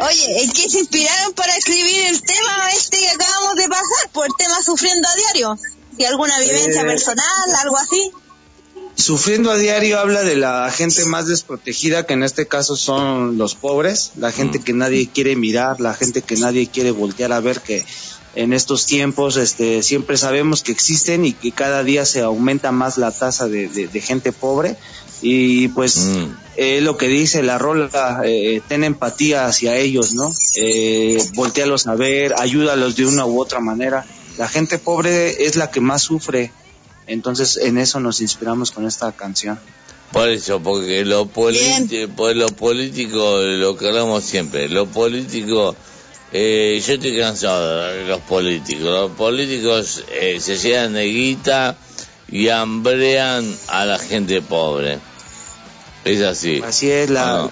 Oye, 0.00 0.42
¿en 0.44 0.52
qué 0.52 0.68
se 0.68 0.78
inspiraron 0.80 1.32
para 1.34 1.56
escribir 1.56 2.06
el 2.06 2.22
tema 2.22 2.70
este 2.76 2.98
que 2.98 3.08
acabamos 3.08 3.56
de 3.56 3.68
pasar? 3.68 4.10
Por 4.12 4.26
el 4.26 4.32
tema 4.38 4.62
sufriendo 4.62 5.08
a 5.08 5.14
diario. 5.16 5.58
¿Y 5.96 6.04
alguna 6.04 6.38
vivencia 6.38 6.82
Eh, 6.82 6.86
personal, 6.86 7.24
algo 7.62 7.76
así? 7.76 8.10
Sufriendo 8.94 9.50
a 9.50 9.56
diario 9.56 9.98
habla 9.98 10.22
de 10.22 10.36
la 10.36 10.70
gente 10.70 11.04
más 11.06 11.26
desprotegida, 11.26 12.06
que 12.06 12.14
en 12.14 12.22
este 12.22 12.46
caso 12.46 12.76
son 12.76 13.38
los 13.38 13.54
pobres, 13.54 14.12
la 14.16 14.30
gente 14.32 14.60
que 14.60 14.72
nadie 14.72 15.08
quiere 15.08 15.34
mirar, 15.36 15.80
la 15.80 15.94
gente 15.94 16.22
que 16.22 16.36
nadie 16.36 16.68
quiere 16.68 16.90
voltear 16.90 17.32
a 17.32 17.40
ver 17.40 17.60
que 17.60 17.84
en 18.42 18.52
estos 18.52 18.86
tiempos 18.86 19.36
este, 19.36 19.82
siempre 19.82 20.16
sabemos 20.16 20.62
que 20.62 20.70
existen 20.72 21.24
y 21.24 21.32
que 21.32 21.50
cada 21.52 21.82
día 21.82 22.04
se 22.06 22.20
aumenta 22.22 22.70
más 22.72 22.96
la 22.96 23.10
tasa 23.10 23.48
de, 23.48 23.68
de- 23.68 23.88
de 23.88 24.00
gente 24.00 24.30
pobre. 24.32 24.76
Y 25.20 25.66
pues 25.68 25.96
Mm. 25.96 26.26
eh, 26.56 26.80
lo 26.80 26.96
que 26.96 27.08
dice 27.08 27.42
la 27.42 27.58
rola, 27.58 28.20
eh, 28.24 28.60
ten 28.68 28.84
empatía 28.84 29.46
hacia 29.46 29.76
ellos, 29.76 30.14
¿no? 30.14 30.32
Eh, 30.54 31.18
voltealos 31.34 31.88
a 31.88 31.96
ver, 31.96 32.34
ayúdalos 32.38 32.94
de 32.94 33.06
una 33.06 33.26
u 33.26 33.40
otra 33.40 33.58
manera. 33.58 34.06
La 34.38 34.48
gente 34.48 34.78
pobre 34.78 35.44
es 35.46 35.56
la 35.56 35.72
que 35.72 35.80
más 35.80 36.02
sufre, 36.02 36.52
entonces 37.08 37.56
en 37.56 37.76
eso 37.78 37.98
nos 37.98 38.20
inspiramos 38.20 38.70
con 38.70 38.86
esta 38.86 39.10
canción. 39.10 39.58
Por 40.12 40.28
eso, 40.30 40.60
porque 40.62 41.04
lo, 41.04 41.26
por 41.26 41.52
lo 41.52 42.46
político 42.50 43.38
lo 43.42 43.76
queremos 43.76 44.22
siempre. 44.24 44.68
Lo 44.68 44.86
político, 44.86 45.74
eh, 46.32 46.82
yo 46.86 46.94
estoy 46.94 47.18
cansado 47.18 47.92
de 47.92 48.04
los 48.04 48.20
políticos. 48.20 48.84
Los 48.84 49.10
políticos 49.12 50.04
eh, 50.10 50.38
se 50.40 50.56
llenan 50.58 50.92
de 50.94 51.04
guita 51.06 51.76
y 52.30 52.48
hambrean 52.48 53.56
a 53.68 53.86
la 53.86 53.98
gente 53.98 54.42
pobre. 54.42 54.98
Es 56.04 56.20
así. 56.22 56.62
Así 56.64 56.90
es 56.90 57.10
la... 57.10 57.44
Ah. 57.44 57.50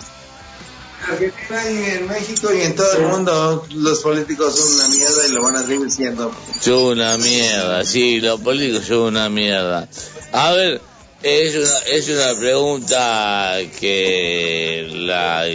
En 1.08 1.12
Argentina 1.12 1.70
y 1.70 1.90
en 1.98 2.08
México 2.08 2.52
y 2.52 2.62
en 2.62 2.74
todo 2.74 2.92
el 2.96 3.06
mundo 3.06 3.66
los 3.74 4.00
políticos 4.00 4.56
son 4.58 4.74
una 4.74 4.88
mierda 4.88 5.28
y 5.28 5.32
lo 5.32 5.42
van 5.42 5.56
a 5.56 5.66
seguir 5.66 5.90
siendo. 5.90 6.32
Yo 6.64 6.88
una 6.88 7.16
mierda, 7.16 7.84
sí, 7.84 8.20
los 8.20 8.40
políticos 8.40 8.86
son 8.86 9.02
una 9.02 9.28
mierda. 9.28 9.88
A 10.32 10.52
ver, 10.52 10.80
es 11.22 11.54
una, 11.54 11.78
es 11.92 12.08
una 12.08 12.38
pregunta 12.38 13.56
que 13.78 14.88
la, 14.92 15.46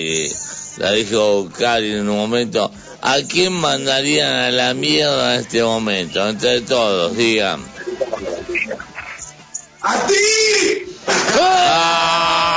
la 0.78 0.92
dijo 0.94 1.50
Cari 1.58 1.92
en 1.96 2.10
un 2.10 2.18
momento. 2.18 2.72
¿A 3.02 3.18
quién 3.28 3.54
mandarían 3.54 4.32
a 4.32 4.52
la 4.52 4.74
mierda 4.76 5.36
en 5.36 5.42
este 5.42 5.64
momento? 5.64 6.30
Entre 6.30 6.62
todos, 6.62 7.18
digan. 7.18 7.60
¡A 9.82 10.08
ti! 10.08 10.14
¡Ah! 11.40 12.52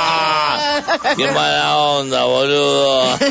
¡Qué 1.17 1.25
mala 1.31 1.77
onda, 1.77 2.25
boludo! 2.25 3.17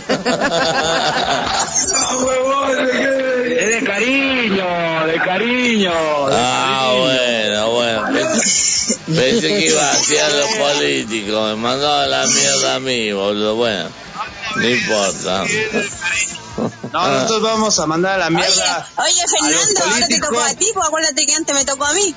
Es 3.44 3.80
de 3.80 3.84
cariño, 3.84 5.06
de 5.06 5.14
cariño. 5.24 5.92
Ah, 6.32 6.94
bueno, 6.98 7.24
metía 9.06 10.26
a 10.26 10.30
los 10.30 10.46
políticos, 10.56 11.50
me 11.50 11.56
mandaba 11.56 12.04
a 12.04 12.06
la 12.06 12.26
mierda 12.26 12.74
a 12.74 12.80
mí, 12.80 13.12
boludo. 13.12 13.54
Bueno, 13.56 13.88
no 14.56 14.68
importa. 14.68 15.44
No, 16.92 17.08
nosotros 17.08 17.42
vamos 17.42 17.78
a 17.80 17.86
mandar 17.86 18.14
a 18.14 18.18
la 18.18 18.26
Oye, 18.28 18.36
mierda. 18.36 18.88
oye 18.96 19.20
Fernando, 19.28 19.80
ahora 19.92 20.06
te 20.06 20.20
tocó 20.20 20.40
a 20.40 20.54
ti, 20.54 20.66
pues 20.72 20.86
acuérdate 20.86 21.26
que 21.26 21.34
antes 21.34 21.54
me 21.54 21.64
tocó 21.64 21.84
a 21.84 21.92
mí. 21.94 22.14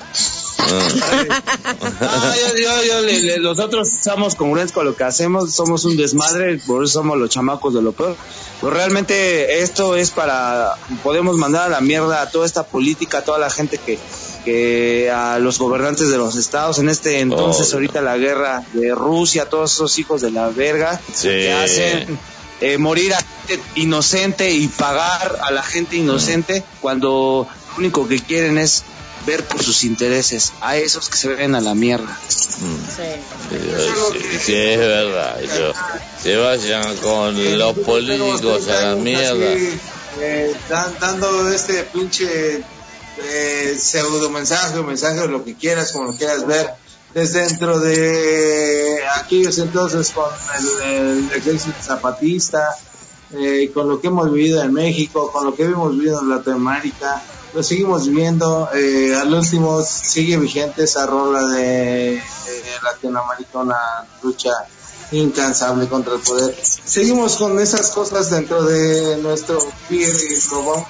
No, 2.00 2.34
yo, 2.36 2.56
yo, 2.56 2.82
yo, 2.84 3.00
le- 3.00 3.20
le- 3.22 3.38
nosotros 3.40 3.88
somos 4.02 4.34
congruentes 4.34 4.72
con 4.72 4.84
lo 4.84 4.94
que 4.94 5.04
hacemos, 5.04 5.54
somos 5.54 5.84
un 5.84 5.96
desmadre, 5.96 6.58
por 6.66 6.84
eso 6.84 6.94
somos 7.00 7.18
los 7.18 7.30
chamacos 7.30 7.74
de 7.74 7.82
lo 7.82 7.92
peor. 7.92 8.16
Pero 8.60 8.72
realmente 8.72 9.62
esto 9.62 9.96
es 9.96 10.10
para, 10.10 10.76
podemos 11.02 11.36
mandar 11.36 11.64
a 11.66 11.68
la 11.68 11.80
mierda 11.80 12.22
a 12.22 12.30
toda 12.30 12.46
esta 12.46 12.64
política, 12.64 13.18
a 13.18 13.22
toda 13.24 13.38
la 13.38 13.50
gente 13.50 13.78
que, 13.78 13.98
que 14.48 15.10
a 15.10 15.38
los 15.38 15.58
gobernantes 15.58 16.08
de 16.10 16.16
los 16.16 16.34
estados, 16.36 16.78
en 16.78 16.88
este 16.88 17.20
entonces 17.20 17.70
Oh, 17.70 17.74
ahorita 17.76 18.00
la 18.00 18.16
guerra 18.16 18.62
de 18.72 18.94
Rusia, 18.94 19.44
todos 19.46 19.72
esos 19.74 19.98
hijos 19.98 20.22
de 20.22 20.30
la 20.30 20.48
verga 20.48 20.98
Sí. 21.12 21.28
que 21.28 21.52
hacen 21.52 22.18
eh, 22.60 22.78
morir 22.78 23.12
a 23.14 23.18
gente 23.46 23.62
inocente 23.76 24.50
y 24.50 24.66
pagar 24.68 25.38
a 25.42 25.50
la 25.52 25.62
gente 25.62 25.96
inocente 25.96 26.64
cuando 26.80 27.46
lo 27.72 27.76
único 27.78 28.08
que 28.08 28.20
quieren 28.20 28.56
es 28.58 28.84
ver 29.26 29.44
por 29.44 29.62
sus 29.62 29.84
intereses, 29.84 30.52
a 30.62 30.76
esos 30.76 31.08
que 31.10 31.16
se 31.18 31.28
ven 31.28 31.54
a 31.54 31.60
la 31.60 31.74
mierda. 31.74 32.18
Sí, 32.28 33.02
sí, 34.46 34.54
es 34.54 34.78
verdad. 34.78 35.36
Yo, 35.42 35.72
se 36.22 36.36
vayan 36.36 36.96
con 36.96 37.58
los 37.58 37.78
políticos 37.80 38.66
a 38.68 38.80
la 38.88 38.94
mierda. 38.96 39.52
Eh, 40.20 40.52
dan- 40.68 40.94
dando 40.98 41.48
este 41.50 41.84
pinche 41.84 42.62
eh, 43.22 43.76
pseudo 43.78 44.30
mensaje 44.30 44.78
o 44.78 44.84
mensaje 44.84 45.26
lo 45.28 45.44
que 45.44 45.54
quieras, 45.54 45.92
como 45.92 46.16
quieras 46.16 46.46
ver, 46.46 46.70
desde 47.14 47.46
dentro 47.46 47.80
de 47.80 49.00
aquellos 49.16 49.58
entonces 49.58 50.10
con 50.10 50.30
el, 50.84 50.94
el 50.94 51.32
ejército 51.32 51.76
zapatista, 51.82 52.76
eh, 53.32 53.70
con 53.74 53.88
lo 53.88 54.00
que 54.00 54.08
hemos 54.08 54.32
vivido 54.32 54.62
en 54.62 54.72
México, 54.72 55.30
con 55.32 55.44
lo 55.44 55.54
que 55.54 55.64
hemos 55.64 55.92
vivido 55.92 56.20
en 56.20 56.30
Latinoamérica, 56.30 57.22
lo 57.54 57.62
seguimos 57.62 58.06
viviendo. 58.06 58.68
Eh, 58.74 59.14
al 59.14 59.32
último 59.32 59.82
sigue 59.82 60.36
vigente 60.36 60.84
esa 60.84 61.06
rola 61.06 61.46
de, 61.46 62.12
de 62.12 62.22
latinoamericana 62.82 63.76
lucha 64.22 64.52
incansable 65.10 65.88
contra 65.88 66.14
el 66.14 66.20
poder. 66.20 66.54
Seguimos 66.62 67.36
con 67.36 67.58
esas 67.58 67.90
cosas 67.90 68.30
dentro 68.30 68.62
de 68.62 69.16
nuestro 69.18 69.58
peer 69.88 70.14
y 70.30 70.50
lo 70.50 70.64
vamos 70.64 70.88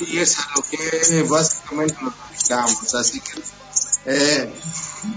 y 0.00 0.18
es 0.18 0.38
a 0.38 0.48
lo 0.56 0.62
que 0.62 1.22
básicamente 1.22 1.96
nos 2.02 2.14
dedicamos. 2.30 2.94
Así 2.94 3.20
que 3.20 3.42
eh, 4.06 4.52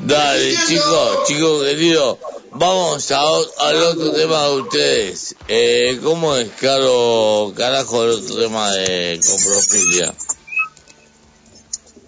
Dale, 0.06 0.58
chicos, 0.68 1.28
chicos 1.28 1.64
queridos, 1.64 2.18
vamos 2.52 3.12
a, 3.12 3.20
al 3.20 3.84
otro 3.84 4.12
tema 4.12 4.44
de 4.44 4.62
ustedes. 4.62 5.36
Eh, 5.48 6.00
¿Cómo 6.04 6.36
es, 6.36 6.50
caro, 6.60 7.54
carajo, 7.56 8.04
el 8.04 8.12
otro 8.12 8.36
tema 8.36 8.72
de 8.72 9.20
coprofilia? 9.26 10.14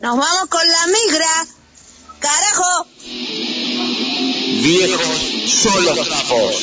Nos 0.01 0.17
vamos 0.17 0.49
con 0.49 0.61
la 0.67 0.87
migra. 0.87 1.47
Carajo. 2.19 2.85
Viejos 4.61 5.61
son 5.61 5.85
los 5.85 6.07
trapos. 6.07 6.55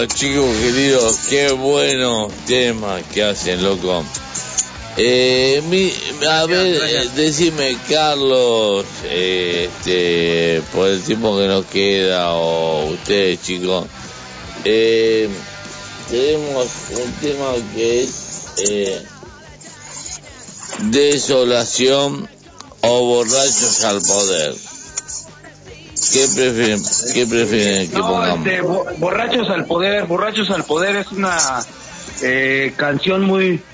Bueno, 0.00 0.14
chicos 0.14 0.56
queridos, 0.56 1.16
qué 1.28 1.50
buenos 1.52 2.32
temas 2.46 3.02
que 3.12 3.22
hacen, 3.22 3.62
loco. 3.62 4.02
Eh, 4.96 5.60
mi- 5.68 5.92
a 6.26 6.46
ver, 6.46 6.80
eh, 6.82 7.10
decime, 7.14 7.76
Carlos, 7.86 8.86
eh, 9.04 9.68
este, 9.70 10.62
por 10.72 10.88
el 10.88 11.02
tiempo 11.02 11.36
que 11.36 11.46
nos 11.48 11.66
queda, 11.66 12.32
o 12.32 12.86
ustedes, 12.92 13.42
chicos, 13.42 13.88
eh, 14.64 15.28
tenemos 16.08 16.66
un 16.92 17.12
tema 17.20 17.52
que 17.74 18.02
es 18.04 18.10
eh, 18.56 19.02
desolación 20.84 22.26
o 22.80 23.04
borrachos 23.04 23.84
al 23.84 24.00
poder. 24.00 24.69
¿Qué 26.12 26.26
prefieren, 26.34 26.80
qué 27.14 27.26
prefieren 27.26 27.90
que 27.90 27.96
No, 27.98 28.06
pongamos? 28.08 28.46
este, 28.46 28.60
bo- 28.62 28.84
Borrachos 28.98 29.48
al 29.50 29.66
Poder, 29.66 30.06
Borrachos 30.06 30.50
al 30.50 30.64
Poder 30.64 30.96
es 30.96 31.12
una 31.12 31.38
eh, 32.22 32.72
canción 32.76 33.22
muy 33.24 33.64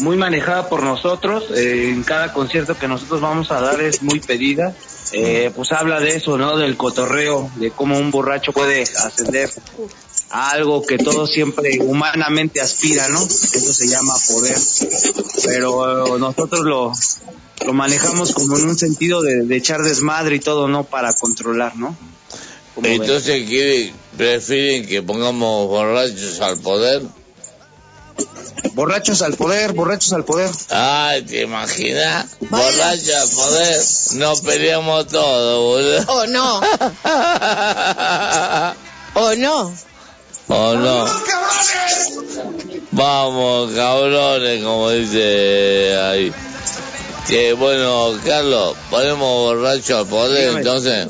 muy 0.00 0.16
manejada 0.16 0.68
por 0.68 0.82
nosotros. 0.82 1.44
eh, 1.56 1.90
en 1.90 2.02
cada 2.02 2.32
concierto 2.32 2.74
que 2.76 2.88
nosotros 2.88 3.20
vamos 3.20 3.50
a 3.50 3.60
dar 3.60 3.80
es 3.80 4.02
muy 4.02 4.20
pedida. 4.20 4.74
Eh, 5.12 5.50
pues 5.54 5.70
habla 5.72 6.00
de 6.00 6.16
eso, 6.16 6.36
¿no? 6.36 6.56
Del 6.56 6.76
cotorreo, 6.76 7.50
de 7.54 7.70
cómo 7.72 7.96
un 7.98 8.10
borracho 8.10 8.52
puede 8.52 8.82
ascender 8.82 9.48
a 10.30 10.50
algo 10.50 10.82
que 10.84 10.98
todo 10.98 11.26
siempre 11.26 11.78
humanamente 11.80 12.60
aspira, 12.60 13.08
¿no? 13.08 13.20
Eso 13.22 13.72
se 13.72 13.86
llama 13.86 14.14
poder. 14.28 14.56
Pero 15.46 16.18
nosotros 16.18 16.60
lo, 16.64 16.90
lo 17.64 17.72
manejamos 17.72 18.32
como 18.32 18.56
en 18.58 18.68
un 18.68 18.78
sentido 18.78 19.22
de, 19.22 19.44
de 19.44 19.56
echar 19.56 19.82
desmadre 19.82 20.36
y 20.36 20.40
todo, 20.40 20.68
¿no? 20.68 20.84
Para 20.84 21.12
controlar, 21.12 21.76
¿no? 21.76 21.96
Entonces, 22.82 23.46
¿quiere- 23.48 23.92
¿prefieren 24.16 24.86
que 24.86 25.02
pongamos 25.02 25.68
borrachos 25.68 26.40
al 26.40 26.58
poder? 26.58 27.02
Borrachos 28.74 29.22
al 29.22 29.34
poder, 29.34 29.72
borrachos 29.72 30.12
al 30.12 30.24
poder. 30.24 30.50
Ay, 30.70 31.22
¿te 31.22 31.42
imaginas? 31.42 32.26
Borrachos 32.40 33.14
al 33.14 33.28
poder. 33.30 33.80
Nos 34.14 34.40
peleamos 34.40 35.06
todos, 35.06 35.62
boludo. 35.62 36.12
O 36.12 36.26
no. 36.26 36.58
o 39.14 39.34
no. 39.36 39.72
¿O 40.48 40.74
no? 40.74 41.06
Vamos, 42.90 43.72
cabrones, 43.74 44.62
como 44.64 44.90
dice 44.90 45.96
ahí. 45.98 46.32
Que 47.28 47.54
bueno, 47.54 48.12
Carlos, 48.24 48.76
ponemos 48.90 49.56
borracho 49.56 49.98
al 49.98 50.06
poder, 50.06 50.58
entonces. 50.58 51.08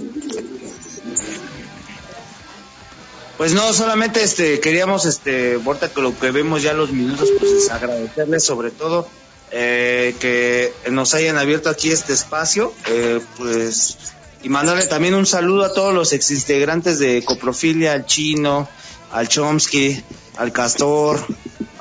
Pues 3.37 3.53
no, 3.53 3.73
solamente 3.73 4.23
este 4.23 4.61
queríamos 4.61 5.07
este 5.07 5.55
ahorita 5.55 5.93
que 5.93 6.01
lo 6.01 6.17
que 6.17 6.31
vemos 6.31 6.63
ya 6.63 6.73
los 6.73 6.93
minutos 6.93 7.29
pues 7.39 7.51
es 7.51 7.71
agradecerles 7.71 8.45
sobre 8.45 8.71
todo 8.71 9.09
eh, 9.51 10.15
que 10.21 10.73
nos 10.93 11.15
hayan 11.15 11.37
abierto 11.37 11.69
aquí 11.69 11.91
este 11.91 12.13
espacio 12.13 12.73
eh, 12.87 13.21
pues 13.37 13.97
y 14.45 14.49
mandarle 14.51 14.87
también 14.87 15.15
un 15.15 15.27
saludo 15.27 15.65
a 15.65 15.73
todos 15.73 15.93
los 15.93 16.13
exintegrantes 16.13 16.99
de 16.99 17.25
Coprofilia, 17.25 17.93
al 17.95 18.05
Chino, 18.05 18.69
al 19.11 19.27
Chomsky, 19.27 20.01
al 20.37 20.53
Castor, 20.53 21.19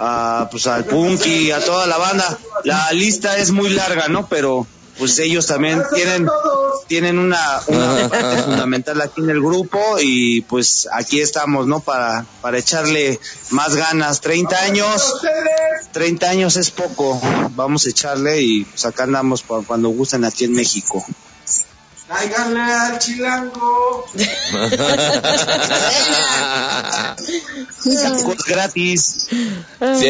a, 0.03 0.49
pues 0.49 0.67
al 0.67 0.85
Punky, 0.85 1.51
a 1.51 1.63
toda 1.63 1.87
la 1.87 1.97
banda. 1.97 2.37
La 2.63 2.91
lista 2.91 3.37
es 3.37 3.51
muy 3.51 3.69
larga, 3.69 4.07
¿no? 4.09 4.27
Pero 4.27 4.67
pues 4.97 5.17
ellos 5.19 5.47
también 5.47 5.81
tienen 5.93 6.27
tienen 6.87 7.17
una, 7.17 7.61
una 7.67 8.09
fundamental 8.43 9.01
aquí 9.01 9.21
en 9.21 9.29
el 9.29 9.41
grupo 9.41 9.79
y 9.99 10.41
pues 10.41 10.87
aquí 10.91 11.21
estamos, 11.21 11.65
¿no? 11.65 11.79
Para, 11.79 12.25
para 12.41 12.57
echarle 12.57 13.19
más 13.49 13.75
ganas. 13.75 14.21
30 14.21 14.59
años, 14.59 15.15
30 15.93 16.29
años 16.29 16.57
es 16.57 16.71
poco, 16.71 17.19
vamos 17.55 17.85
a 17.85 17.89
echarle 17.89 18.41
y 18.41 18.65
pues 18.65 18.85
acá 18.85 19.03
andamos 19.03 19.43
cuando 19.65 19.89
gusten 19.89 20.25
aquí 20.25 20.43
en 20.43 20.53
México. 20.53 21.03
Cáiganle 22.13 22.61
al 22.61 22.99
chilango. 22.99 24.05
Tacos 28.03 28.37
gratis. 28.47 29.27
Sí, 29.29 30.07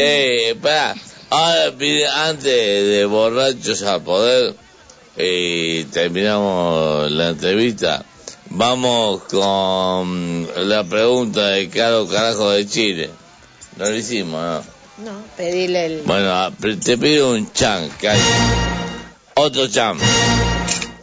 espera. 0.52 0.94
Ahora 1.30 1.72
pide 1.78 2.06
antes 2.06 2.44
de 2.44 3.06
borrachos 3.06 3.82
al 3.82 4.02
poder 4.02 4.54
y 5.16 5.84
terminamos 5.84 7.10
la 7.10 7.28
entrevista. 7.30 8.04
Vamos 8.50 9.22
con 9.24 10.46
la 10.68 10.84
pregunta 10.84 11.46
de 11.48 11.68
Caro 11.70 12.06
Carajo 12.06 12.50
de 12.50 12.66
Chile. 12.68 13.10
No 13.78 13.86
lo 13.86 13.96
hicimos, 13.96 14.64
¿no? 14.98 15.10
No, 15.10 15.10
pedile 15.36 15.86
el... 15.86 16.02
Bueno, 16.02 16.30
a- 16.32 16.52
te 16.84 16.96
pido 16.98 17.32
un 17.32 17.50
chan, 17.52 17.88
Cari. 18.00 18.20
Otro 19.34 19.66
chan. 19.66 19.98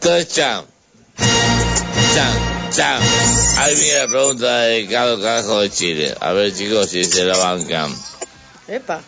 Tres 0.00 0.28
chan. 0.28 0.64
Chan, 2.14 2.70
chan. 2.70 3.02
Ahí 3.58 3.74
viene 3.76 4.00
la 4.00 4.06
pregunta 4.06 4.60
de 4.62 4.86
Caro 4.86 5.20
Carajo 5.20 5.60
de 5.60 5.70
Chile. 5.70 6.14
A 6.20 6.32
ver, 6.32 6.54
chicos, 6.54 6.90
si 6.90 7.04
se 7.04 7.24
la 7.24 7.36
bancan. 7.38 7.94
Epa. 8.68 9.00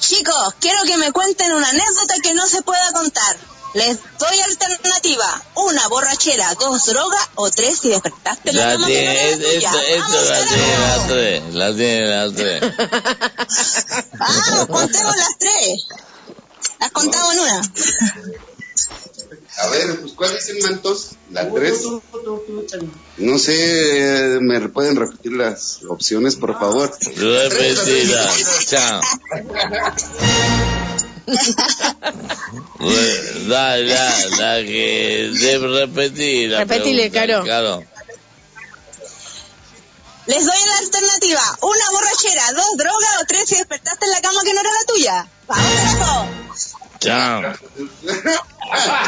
Chicos, 0.00 0.54
quiero 0.58 0.82
que 0.84 0.96
me 0.96 1.12
cuenten 1.12 1.52
una 1.52 1.68
anécdota 1.68 2.14
que 2.22 2.32
no 2.34 2.46
se 2.46 2.62
pueda 2.62 2.92
contar. 2.92 3.36
Les 3.74 3.98
doy 4.18 4.40
alternativa. 4.40 5.42
Una 5.54 5.86
borrachera, 5.88 6.54
dos 6.54 6.86
drogas 6.86 7.28
o 7.34 7.50
tres 7.50 7.78
si 7.78 7.90
despertaste 7.90 8.52
la 8.52 8.66
La 8.66 8.72
que 8.72 8.78
no 8.78 8.86
tiene, 8.86 9.30
era 9.30 9.38
esto, 9.38 9.80
esto 9.80 10.24
la 10.24 10.44
tiene 10.46 10.78
las 10.78 11.06
tres, 11.08 11.54
la 11.54 11.74
tiene 11.74 12.06
las 12.06 12.34
tres. 12.34 12.62
Vamos, 14.18 14.66
contemos 14.66 15.16
las 15.16 15.38
tres. 15.38 15.86
Las 16.80 16.90
contamos 16.90 17.34
en 17.34 17.40
una. 17.40 17.62
A 19.62 19.68
ver, 19.70 20.00
pues, 20.00 20.12
¿cuál 20.14 20.32
dicen 20.34 20.56
mantos? 20.62 21.10
La 21.30 21.48
3. 21.48 21.82
No 23.18 23.38
sé, 23.38 24.38
¿me 24.40 24.60
pueden 24.68 24.96
repetir 24.96 25.32
las 25.32 25.80
opciones, 25.88 26.34
por 26.36 26.58
favor? 26.58 26.90
Repetida, 27.16 28.30
chao. 28.66 29.00
Re- 32.78 33.48
Da, 33.48 33.76
da, 33.82 34.28
da 34.38 34.62
que 34.64 35.30
debe 35.40 35.80
repetir 35.80 36.50
la 36.50 36.58
Repetile, 36.60 37.10
Caro. 37.10 37.44
Caro. 37.44 37.82
Les 40.26 40.46
doy 40.46 40.54
la 40.68 40.78
alternativa. 40.78 41.58
Una 41.62 41.90
borrachera, 41.90 42.52
dos 42.54 42.76
drogas 42.76 43.22
o 43.22 43.24
tres 43.26 43.48
si 43.48 43.56
despertaste 43.56 44.04
en 44.04 44.10
la 44.10 44.20
cama 44.20 44.40
que 44.44 44.54
no 44.54 44.60
era 44.60 44.70
la 44.72 44.84
tuya. 44.86 45.26
Chao. 47.00 47.42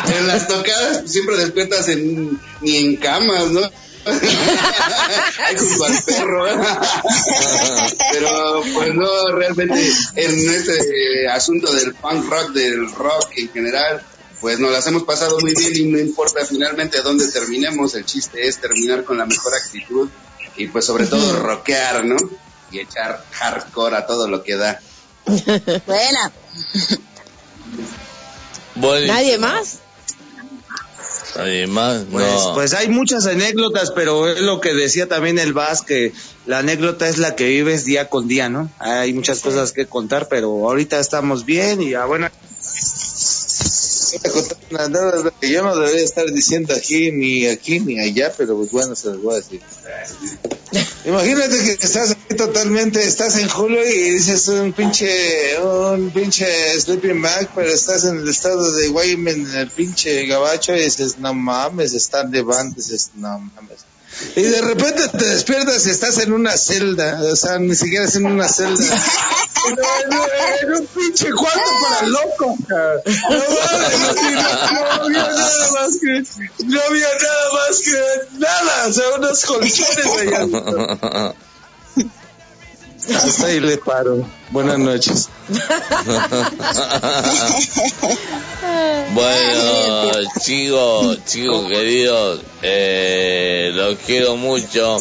en 0.09 0.27
las 0.27 0.49
tocadas 0.49 1.09
siempre 1.11 1.37
despiertas 1.37 1.89
en, 1.89 2.41
ni 2.61 2.77
en 2.79 2.97
camas, 2.97 3.51
¿no? 3.51 3.61
Ahí 4.05 5.57
junto 5.57 5.85
al 5.85 6.03
perro. 6.03 6.47
Pero 8.13 8.63
pues 8.75 8.95
no, 8.95 9.29
realmente 9.33 9.93
en 10.17 10.51
este 10.51 11.29
asunto 11.29 11.73
del 11.73 11.95
punk 11.95 12.29
rock, 12.29 12.51
del 12.51 12.93
rock 12.93 13.31
en 13.37 13.51
general, 13.51 14.05
pues 14.41 14.59
nos 14.59 14.73
las 14.73 14.87
hemos 14.89 15.05
pasado 15.05 15.39
muy 15.39 15.55
bien 15.55 15.73
y 15.77 15.85
no 15.85 15.99
importa 16.01 16.45
finalmente 16.45 17.01
dónde 17.03 17.29
terminemos, 17.29 17.95
el 17.95 18.05
chiste 18.05 18.47
es 18.49 18.59
terminar 18.59 19.05
con 19.05 19.17
la 19.17 19.27
mejor 19.27 19.55
actitud 19.55 20.09
y 20.57 20.69
pues 20.69 20.85
sobre 20.85 21.07
todo 21.07 21.41
rockear, 21.41 22.05
¿no? 22.05 22.17
Y 22.71 22.81
echar 22.81 23.25
hardcore 23.33 23.97
a 23.97 24.07
todo 24.07 24.29
lo 24.29 24.43
que 24.43 24.57
da. 24.57 24.81
Buena. 25.87 26.33
Buenísimo. 28.75 29.15
¿Nadie 29.15 29.39
más? 29.39 29.79
¿Nadie 31.37 31.67
más? 31.67 32.03
Pues, 32.11 32.25
no. 32.25 32.55
pues 32.55 32.75
hay 32.75 32.89
muchas 32.89 33.27
anécdotas, 33.27 33.91
pero 33.91 34.29
es 34.29 34.41
lo 34.41 34.61
que 34.61 34.75
decía 34.75 35.09
también 35.09 35.39
el 35.39 35.53
Vaz, 35.53 35.83
que 35.83 36.13
la 36.47 36.59
anécdota 36.59 37.09
es 37.09 37.19
la 37.19 37.35
que 37.35 37.47
vives 37.49 37.85
día 37.85 38.09
con 38.09 38.29
día, 38.29 38.49
¿no? 38.49 38.71
Hay 38.79 39.13
muchas 39.13 39.41
cosas 39.41 39.73
que 39.73 39.87
contar, 39.87 40.29
pero 40.29 40.49
ahorita 40.69 41.01
estamos 41.01 41.45
bien 41.45 41.83
y 41.83 41.95
a 41.95 42.05
buena... 42.05 42.31
Voy 44.23 44.31
a 44.31 44.33
contar 44.33 44.59
una 44.71 45.31
que 45.41 45.51
yo 45.51 45.63
no 45.63 45.77
debería 45.77 46.05
estar 46.05 46.31
diciendo 46.31 46.75
aquí, 46.75 47.11
ni 47.11 47.47
aquí, 47.47 47.81
ni 47.81 47.99
allá, 48.01 48.33
pero 48.37 48.57
pues 48.57 48.71
bueno, 48.71 48.95
se 48.95 49.09
los 49.09 49.23
voy 49.23 49.35
a 49.35 49.37
decir. 49.39 49.61
Imagínate 51.05 51.59
que 51.59 51.87
estás 51.87 52.13
aquí 52.13 52.35
totalmente, 52.35 53.03
estás 53.03 53.37
en 53.39 53.49
Julio 53.49 53.85
y 53.85 54.11
dices 54.11 54.49
un 54.49 54.73
pinche, 54.73 55.59
un 55.61 56.11
pinche 56.11 56.47
sleeping 56.81 57.21
bag, 57.21 57.51
pero 57.55 57.71
estás 57.71 58.05
en 58.05 58.19
el 58.19 58.29
estado 58.29 58.73
de 58.73 58.89
Wyoming, 58.89 59.47
en 59.47 59.57
el 59.57 59.71
pinche 59.71 60.27
gabacho, 60.27 60.75
y 60.75 60.85
dices, 60.85 61.19
no 61.19 61.35
mames, 61.35 61.93
están 61.93 62.31
de 62.31 62.43
band, 62.43 62.75
dices, 62.75 63.11
no 63.15 63.39
mames. 63.39 63.85
Y 64.37 64.43
de 64.43 64.61
repente 64.63 65.09
te 65.09 65.27
despiertas 65.27 65.87
y 65.87 65.91
estás 65.91 66.19
en 66.19 66.33
una 66.33 66.57
celda, 66.57 67.21
o 67.23 67.37
sea, 67.37 67.59
ni 67.59 67.75
siquiera 67.75 68.05
es 68.05 68.15
en 68.17 68.27
una 68.27 68.49
celda. 68.49 68.85
En 69.67 70.75
un 70.75 70.87
pinche 70.87 71.31
cuarto 71.33 71.71
para 71.83 72.07
locos. 72.09 72.59
cara. 72.69 73.03
No, 73.31 73.37
mames, 75.01 75.05
no 75.05 75.05
había 75.05 75.23
nada 75.23 75.73
más 75.73 75.97
que, 76.01 76.65
no 76.65 76.81
había 76.89 77.09
nada 77.09 77.53
más 77.53 77.81
que 77.81 78.39
nada, 78.39 78.89
o 78.89 78.93
sea, 78.93 79.05
unos 79.19 79.45
colchones 79.45 80.07
allá. 80.21 81.35
Hasta 83.17 83.47
ahí 83.47 83.61
le 83.61 83.77
paro. 83.79 84.27
Buenas 84.51 84.79
noches. 84.79 85.29
Bueno, 89.13 90.13
chicos, 90.41 91.25
chicos 91.27 91.69
queridos, 91.69 92.41
eh, 92.63 93.71
los 93.75 93.99
quiero 93.99 94.37
mucho. 94.37 94.97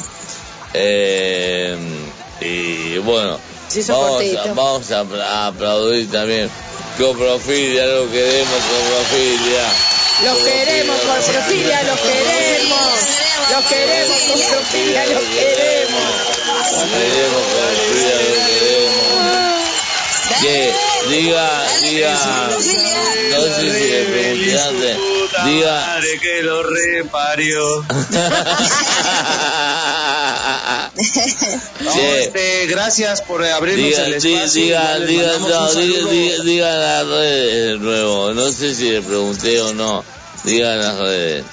Eh, 0.73 1.77
y 2.41 2.97
bueno, 2.99 3.39
Vamos, 3.87 4.21
a, 4.37 4.53
vamos 4.53 4.91
a, 4.91 4.99
apla- 5.01 5.25
a 5.27 5.47
aplaudir 5.47 6.09
también. 6.11 6.49
Coprofilia, 6.97 7.85
lo 7.87 8.09
queremos, 8.11 8.59
Coprofilia. 8.69 9.65
Los 10.23 10.37
queremos, 10.37 10.95
Coprofilia, 10.99 11.83
los 11.83 11.99
queremos. 11.99 12.91
Los 13.51 13.65
queremos, 13.65 14.17
Coprofilia, 14.19 15.05
los 15.07 15.23
queremos. 15.23 16.03
Queremos, 16.91 17.43
Coprofilia, 17.53 18.15
lo 18.15 18.35
queremos. 18.47 19.03
Que 20.41 20.73
diga, 21.09 21.47
diga, 21.81 22.13
no 22.51 22.59
sé 22.61 22.69
si 23.59 23.65
le 23.67 24.03
pregunté 24.03 24.59
antes, 24.61 24.97
diga, 25.45 25.85
Madre 25.87 26.19
que 26.21 26.41
lo 26.43 26.63
reparió. 26.63 27.85
No, 31.81 31.91
este, 31.99 32.65
gracias 32.67 33.21
por 33.21 33.43
abrirnos 33.45 33.89
Diga, 33.89 34.05
el 34.05 34.13
espacio. 34.13 34.61
diga, 34.61 34.93
no, 34.93 35.01
un 35.01 35.07
diga, 35.07 35.67
saludo. 35.69 36.09
diga, 36.09 36.43
diga 36.43 36.77
las 36.77 37.07
redes 37.07 37.71
de 37.73 37.77
nuevo. 37.79 38.33
No 38.33 38.51
sé 38.51 38.73
si 38.73 38.89
le 38.91 39.01
pregunté 39.01 39.59
o 39.61 39.73
no. 39.73 40.03
Diga 40.43 40.75
las 40.75 40.97
redes. 40.99 41.43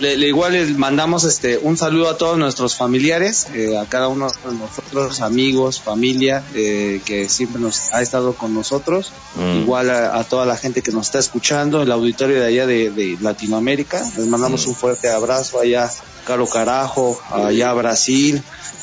Le, 0.00 0.16
le 0.16 0.28
igual 0.28 0.52
les 0.52 0.76
mandamos 0.76 1.24
este 1.24 1.58
un 1.58 1.76
saludo 1.76 2.08
a 2.08 2.16
todos 2.16 2.38
nuestros 2.38 2.76
familiares, 2.76 3.48
eh, 3.54 3.76
a 3.76 3.84
cada 3.86 4.06
uno 4.08 4.28
de 4.28 4.54
nosotros, 4.54 5.20
amigos, 5.20 5.80
familia, 5.80 6.44
eh, 6.54 7.00
que 7.04 7.28
siempre 7.28 7.60
nos 7.60 7.92
ha 7.92 8.00
estado 8.00 8.34
con 8.34 8.54
nosotros. 8.54 9.12
Mm. 9.34 9.62
Igual 9.62 9.90
a, 9.90 10.16
a 10.18 10.24
toda 10.24 10.46
la 10.46 10.56
gente 10.56 10.82
que 10.82 10.92
nos 10.92 11.06
está 11.06 11.18
escuchando, 11.18 11.82
el 11.82 11.90
auditorio 11.90 12.40
de 12.40 12.46
allá 12.46 12.66
de, 12.66 12.90
de 12.90 13.18
Latinoamérica. 13.20 14.00
Les 14.16 14.26
mandamos 14.26 14.66
un 14.66 14.76
fuerte 14.76 15.08
abrazo 15.10 15.58
allá, 15.60 15.90
Caro 16.24 16.46
Carajo, 16.46 17.20
allá 17.30 17.70
a 17.70 17.74
Brasil. 17.74 18.42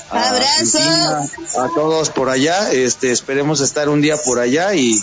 a. 0.09 0.29
Argentina, 0.29 1.21
a 1.57 1.69
todos 1.73 2.09
por 2.09 2.29
allá. 2.29 2.71
Este, 2.73 3.11
esperemos 3.11 3.61
estar 3.61 3.87
un 3.87 4.01
día 4.01 4.17
por 4.17 4.39
allá 4.39 4.75
y 4.75 4.99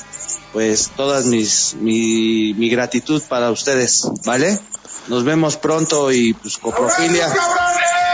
pues 0.52 0.90
todas 0.94 1.24
mis 1.24 1.74
mi, 1.80 2.52
mi 2.54 2.68
gratitud 2.68 3.22
para 3.28 3.50
ustedes, 3.50 4.06
¿vale? 4.26 4.60
Nos 5.08 5.24
vemos 5.24 5.56
pronto 5.56 6.12
y 6.12 6.32
pues 6.34 6.58
coprofilia. 6.58 7.32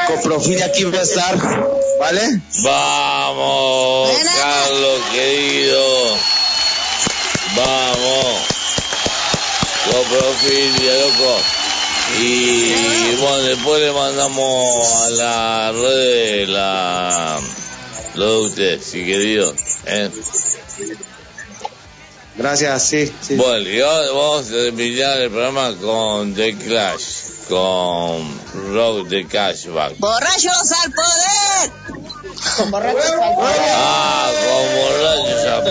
Coprofilia 0.06 0.66
aquí 0.66 0.84
va 0.84 0.98
a 0.98 1.02
estar, 1.02 1.36
¿vale? 2.00 2.40
Vamos, 2.62 4.10
Carlos 4.40 5.00
querido. 5.12 6.16
Vamos. 7.56 8.40
Coprofilia, 9.90 10.92
loco. 10.94 11.36
Y 12.20 13.16
bueno, 13.20 13.36
después 13.38 13.82
le 13.82 13.92
mandamos 13.92 15.02
a 15.02 15.10
la 15.10 15.72
red 15.72 16.48
la, 16.48 17.40
lo 18.14 18.40
de 18.40 18.46
usted, 18.46 18.80
si 18.82 19.04
querido. 19.04 19.54
¿eh? 19.84 20.10
Gracias, 22.38 22.82
sí, 22.84 23.12
sí. 23.20 23.34
Bueno, 23.34 23.68
y 23.68 23.80
ahora 23.80 24.08
vamos 24.12 24.46
a 24.46 24.50
terminar 24.52 25.18
el 25.18 25.28
programa 25.30 25.74
con 25.80 26.34
The 26.34 26.56
Clash, 26.56 27.04
con 27.48 28.40
Rock 28.72 29.08
the 29.08 29.26
Cashback. 29.26 29.98
¡Borrachos 29.98 30.72
al 30.84 30.92
poder! 30.92 31.72
Con 32.56 32.70
borrachos 32.70 33.04
al 33.04 33.34
poder. 33.34 33.60
Ah, 33.74 34.30
con 34.46 34.66
borrachos 34.78 35.44
al 35.46 35.62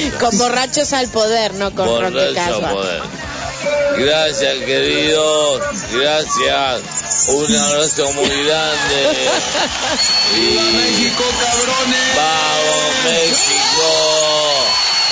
poder. 0.00 0.12
Con 0.18 0.38
borrachos 0.38 0.92
al 0.94 1.08
poder, 1.08 1.54
no 1.54 1.74
con 1.74 1.86
Borrachos 1.86 2.22
al 2.22 2.34
Cashback. 2.34 2.72
poder. 2.72 3.02
Gracias, 3.98 4.54
queridos. 4.64 5.60
Gracias. 5.92 6.80
Un 7.28 7.56
abrazo 7.56 8.10
muy 8.14 8.44
grande. 8.44 9.30
¡Viva 10.34 10.62
México, 10.62 11.24
cabrones! 11.40 12.16
¡Vamos, 12.16 13.04
México! 13.04 13.88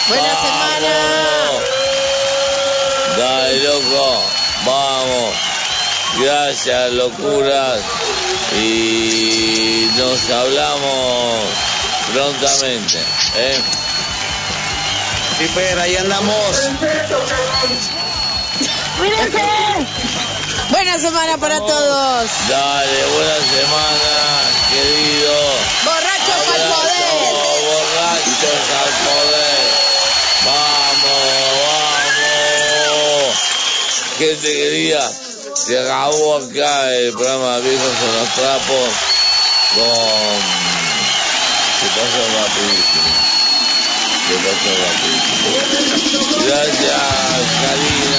Buena 0.08 0.32
¡Vamos! 0.32 1.62
Dale, 3.18 3.60
loco. 3.60 4.22
Vamos. 4.64 5.34
Gracias, 6.18 6.90
locuras. 6.92 7.80
Y 8.56 9.90
nos 9.96 10.30
hablamos 10.30 11.44
prontamente. 12.12 12.98
¿eh? 13.36 13.62
Sí, 15.38 15.50
pero 15.54 15.82
ahí 15.82 15.96
andamos. 15.96 16.70
Buena 20.70 20.98
semana 20.98 21.36
para 21.36 21.58
todos. 21.58 22.30
Dale, 22.48 23.06
buena 23.14 23.36
semana, 23.36 24.40
querido. 24.70 25.34
Borrachos 25.84 26.48
al 26.54 26.62
poder. 26.72 27.10
Borrachos 27.66 28.64
al 28.80 28.92
poder. 29.04 29.62
Vamos, 30.46 31.22
vamos. 31.66 33.34
Gente 34.18 34.48
querida, 34.52 35.04
se 35.54 35.78
acabó 35.78 36.36
acá 36.36 36.94
el 36.94 37.12
programa 37.12 37.58
Viejos 37.58 37.96
en 38.02 38.12
los 38.18 38.28
Trapos 38.34 38.90
con... 39.74 40.40
Se 41.80 41.86
pasó 41.96 42.22
rapidísimo. 42.36 43.10
Se 44.28 44.34
pasó 44.44 44.70
rapidísimo. 44.84 45.48
Gracias, 46.46 47.02
Karina, 47.62 48.09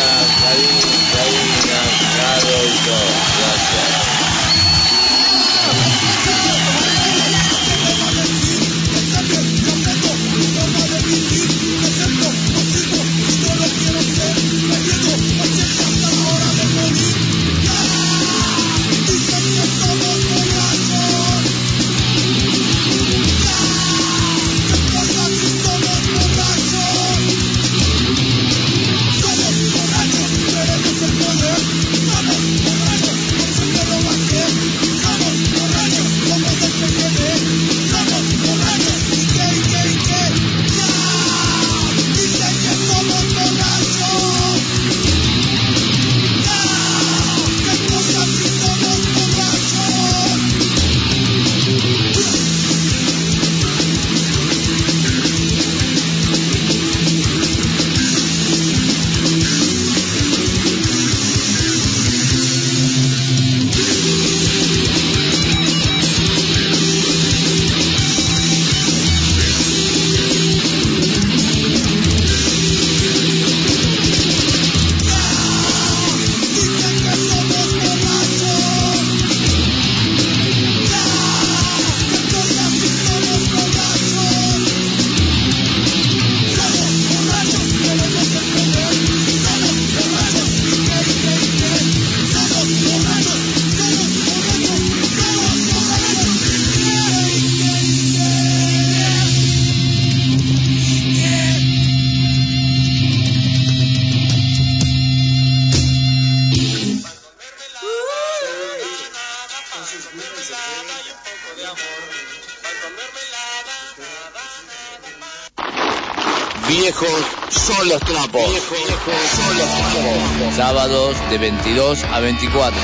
22 121.71 122.03
a 122.03 122.19
24. 122.19 122.79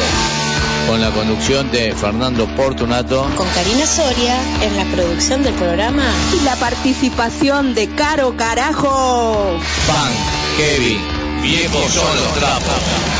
Con 0.88 1.01
la 1.01 1.09
conducción 1.11 1.69
de 1.72 1.93
Fernando 1.93 2.47
Portunato. 2.55 3.30
Con 3.35 3.47
Karina 3.49 3.85
Soria 3.85 4.39
en 4.61 4.77
la 4.77 4.85
producción 4.85 5.43
del 5.43 5.53
programa. 5.55 6.05
Y 6.39 6.45
la 6.45 6.55
participación 6.55 7.76
de 7.76 7.89
Caro 7.89 8.38
Carajo. 8.38 9.59
Pan, 9.88 10.11
Kevin, 10.55 11.01
viejos 11.41 11.91
son 11.91 12.15
los 12.15 12.34
trapos. 12.35 13.16